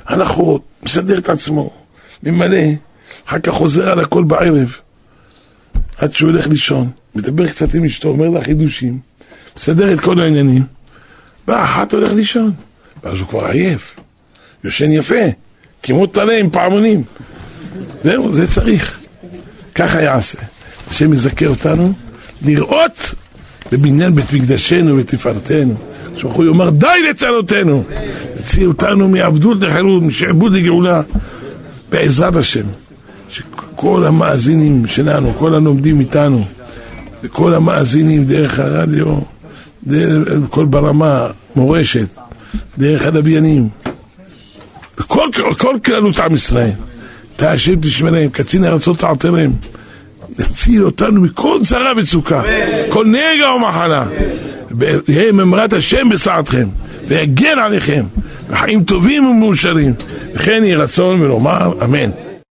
הנחות, 0.06 0.62
מסדר 0.84 1.18
את 1.18 1.30
עצמו, 1.30 1.74
ממלא, 2.24 2.58
אחר 3.28 3.40
כך 3.40 3.54
חוזר 3.54 3.92
על 3.92 4.00
הכל 4.00 4.24
בערב, 4.24 4.76
עד 5.98 6.14
שהוא 6.14 6.32
הולך 6.32 6.48
לישון, 6.48 6.90
מדבר 7.16 7.48
קצת 7.48 7.74
עם 7.74 7.86
אשתו, 7.86 8.08
אומר 8.08 8.30
לה 8.30 8.44
חידושים, 8.44 9.00
מסדר 9.58 9.94
את 9.94 10.00
כל 10.00 10.20
העניינים, 10.20 10.64
באחת 11.48 11.94
הולך 11.94 12.12
לישון, 12.12 12.52
ואז 13.04 13.20
הוא 13.20 13.28
כבר 13.28 13.46
עייף, 13.46 13.96
יושן 14.64 14.92
יפה, 14.92 15.26
כמו 15.84 16.08
טלה 16.08 16.38
עם 16.38 16.50
פעמונים. 16.50 17.04
זהו, 18.04 18.34
זה 18.34 18.52
צריך. 18.52 19.00
ככה 19.76 20.02
יעשה. 20.02 20.40
השם 20.90 21.14
יזכה 21.14 21.46
אותנו 21.46 21.94
לראות 22.42 23.14
בבניין 23.72 24.16
בית 24.16 24.34
מקדשנו 24.34 24.98
ותפארתנו. 24.98 25.76
שהוא 26.16 26.46
יאמר 26.46 26.70
די 26.70 26.88
לצלותינו, 27.10 27.84
יוציא 28.38 28.68
אותנו 28.68 29.10
מעבדות 29.10 29.58
לחירות, 29.62 30.04
משעבוד 30.04 30.54
לגאולה, 30.54 31.02
בעזרת 31.90 32.36
השם. 32.36 32.66
שכל 33.30 34.06
המאזינים 34.06 34.88
שלנו, 34.88 35.34
כל 35.34 35.56
הלומדים 35.56 36.00
איתנו, 36.00 36.46
וכל 37.24 37.54
המאזינים 37.54 38.26
דרך 38.26 38.60
הרדיו, 38.60 39.16
דרך 39.88 40.28
כל 40.50 40.66
ברמה, 40.66 41.28
מורשת, 41.56 42.08
דרך 42.78 43.06
הלוויינים, 43.06 43.70
וכל 45.00 45.28
כל 45.58 45.76
כללות 45.86 46.20
עם 46.20 46.36
ישראל. 46.36 46.72
השם 47.40 47.76
תשמרם, 47.82 48.30
קצין 48.30 48.66
ארצות 48.66 49.00
תעתרם. 49.00 49.52
נציל 50.40 50.86
אותנו 50.86 51.22
מכל 51.22 51.60
צרה 51.64 51.92
וצוקה, 51.98 52.42
כל 52.90 53.06
נגע 53.06 53.50
ומחלה. 53.56 54.06
ויהיה 54.72 55.32
ממרת 55.32 55.74
השם 55.74 56.10
בסעתכם, 56.10 56.68
ויגן 57.08 57.60
עליכם, 57.60 58.04
וחיים 58.50 58.84
טובים 58.84 59.26
ומאושרים. 59.26 59.94
וכן 60.36 60.64
יהי 60.64 60.76
רצון 60.76 61.22
ולומר 61.22 61.72
אמן. 61.84 62.10